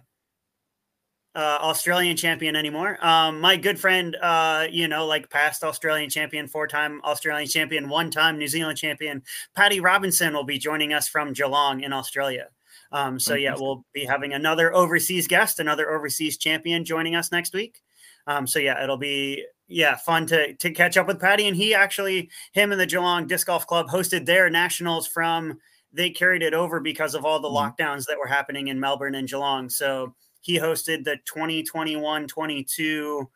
uh, 1.38 1.60
Australian 1.62 2.18
champion 2.18 2.56
anymore. 2.56 2.98
Um, 3.06 3.40
my 3.40 3.58
good 3.58 3.80
friend, 3.80 4.16
uh, 4.16 4.66
you 4.72 4.88
know, 4.88 5.06
like 5.06 5.30
past 5.30 5.64
Australian 5.64 6.10
champion, 6.10 6.48
four 6.48 6.68
time 6.68 7.00
Australian 7.04 7.48
champion, 7.48 7.90
one 7.90 8.10
time 8.10 8.40
New 8.40 8.48
Zealand 8.48 8.80
champion, 8.80 9.22
Patty 9.56 9.80
Robinson 9.80 10.34
will 10.34 10.44
be 10.44 10.58
joining 10.58 10.94
us 10.94 11.08
from 11.08 11.34
Geelong 11.34 11.82
in 11.82 11.94
Australia. 11.94 12.48
Um, 12.92 13.20
so, 13.20 13.36
yeah, 13.36 13.54
we'll 13.56 13.86
be 13.94 14.04
having 14.04 14.34
another 14.34 14.74
overseas 14.74 15.28
guest, 15.28 15.60
another 15.60 15.92
overseas 15.92 16.38
champion 16.38 16.84
joining 16.84 17.16
us 17.16 17.32
next 17.32 17.54
week. 17.54 17.84
Um, 18.26 18.48
so, 18.48 18.58
yeah, 18.58 18.84
it'll 18.84 18.98
be 18.98 19.46
yeah, 19.68 19.96
fun 19.96 20.26
to 20.28 20.56
to 20.56 20.72
catch 20.72 20.98
up 20.98 21.06
with 21.06 21.20
Patty. 21.20 21.48
And 21.48 21.56
he 21.56 21.76
actually, 21.76 22.32
him 22.54 22.72
and 22.72 22.82
the 22.82 22.88
Geelong 22.88 23.28
Disc 23.28 23.46
Golf 23.46 23.68
Club 23.68 23.88
hosted 23.90 24.26
their 24.26 24.50
nationals 24.50 25.06
from. 25.06 25.60
They 25.94 26.10
carried 26.10 26.42
it 26.42 26.54
over 26.54 26.80
because 26.80 27.14
of 27.14 27.26
all 27.26 27.40
the 27.40 27.48
mm-hmm. 27.48 27.58
lockdowns 27.58 28.06
that 28.06 28.18
were 28.18 28.28
happening 28.28 28.70
in 28.70 28.80
Melbourne 28.80 29.16
and 29.16 29.28
Geelong. 29.28 29.70
So 29.70 30.16
he 30.48 30.58
hosted 30.58 31.04
the 31.04 31.20
2021-22 31.30 33.28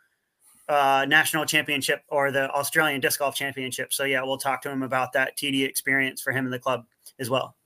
uh, 0.70 1.06
national 1.10 1.46
championship 1.46 2.04
or 2.08 2.32
the 2.32 2.50
Australian 2.52 3.02
disc 3.02 3.20
golf 3.20 3.36
championship. 3.36 3.92
So 3.92 4.06
yeah, 4.06 4.24
we'll 4.24 4.38
talk 4.38 4.62
to 4.62 4.72
him 4.72 4.82
about 4.82 5.12
that 5.12 5.38
TD 5.38 5.68
experience 5.68 6.22
for 6.22 6.32
him 6.32 6.46
and 6.46 6.54
the 6.54 6.60
club 6.60 6.86
as 7.20 7.30
well. 7.30 7.58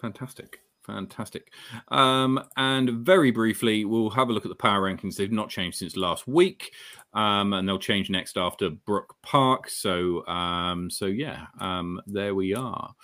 Fantastic. 0.00 0.60
Fantastic. 0.86 1.52
Um, 1.88 2.42
and 2.56 3.04
very 3.04 3.30
briefly, 3.30 3.84
we'll 3.84 4.08
have 4.08 4.30
a 4.30 4.32
look 4.32 4.46
at 4.46 4.48
the 4.48 4.54
power 4.54 4.80
rankings. 4.80 5.16
They've 5.16 5.30
not 5.30 5.50
changed 5.50 5.76
since 5.76 5.94
last 5.94 6.26
week, 6.26 6.72
um, 7.12 7.52
and 7.52 7.68
they'll 7.68 7.78
change 7.78 8.08
next 8.08 8.38
after 8.38 8.70
Brook 8.70 9.16
Park. 9.22 9.68
So, 9.68 10.26
um, 10.28 10.88
so 10.88 11.04
yeah, 11.04 11.46
um, 11.60 12.00
there 12.06 12.34
we 12.34 12.54
are. 12.54 12.94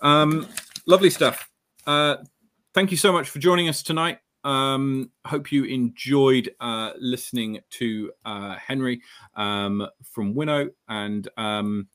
Um, 0.00 0.46
lovely 0.86 1.10
stuff. 1.10 1.50
Uh, 1.86 2.16
thank 2.72 2.92
you 2.92 2.96
so 2.96 3.12
much 3.12 3.28
for 3.28 3.40
joining 3.40 3.68
us 3.68 3.82
tonight. 3.82 4.20
Um, 4.46 5.10
hope 5.24 5.50
you 5.50 5.64
enjoyed 5.64 6.54
uh, 6.60 6.92
listening 7.00 7.58
to 7.70 8.12
uh, 8.24 8.54
Henry 8.54 9.02
um, 9.34 9.84
from 10.04 10.36
WIN.O 10.36 10.68
and 10.88 11.28
um, 11.36 11.88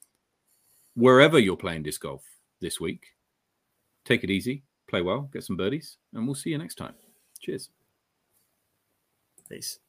wherever 0.96 1.40
you're 1.40 1.56
playing 1.56 1.84
disc 1.84 2.02
golf 2.02 2.24
this 2.60 2.78
week. 2.78 3.06
Take 4.04 4.26
it 4.26 4.30
easy, 4.30 4.64
play 4.90 5.02
well, 5.02 5.30
get 5.32 5.46
some 5.46 5.56
birdies, 5.56 5.96
and 6.14 6.26
we'll 6.26 6.36
see 6.36 6.50
you 6.50 6.58
next 6.58 6.76
time. 6.76 6.96
Cheers. 7.40 7.70
Peace. 9.48 9.80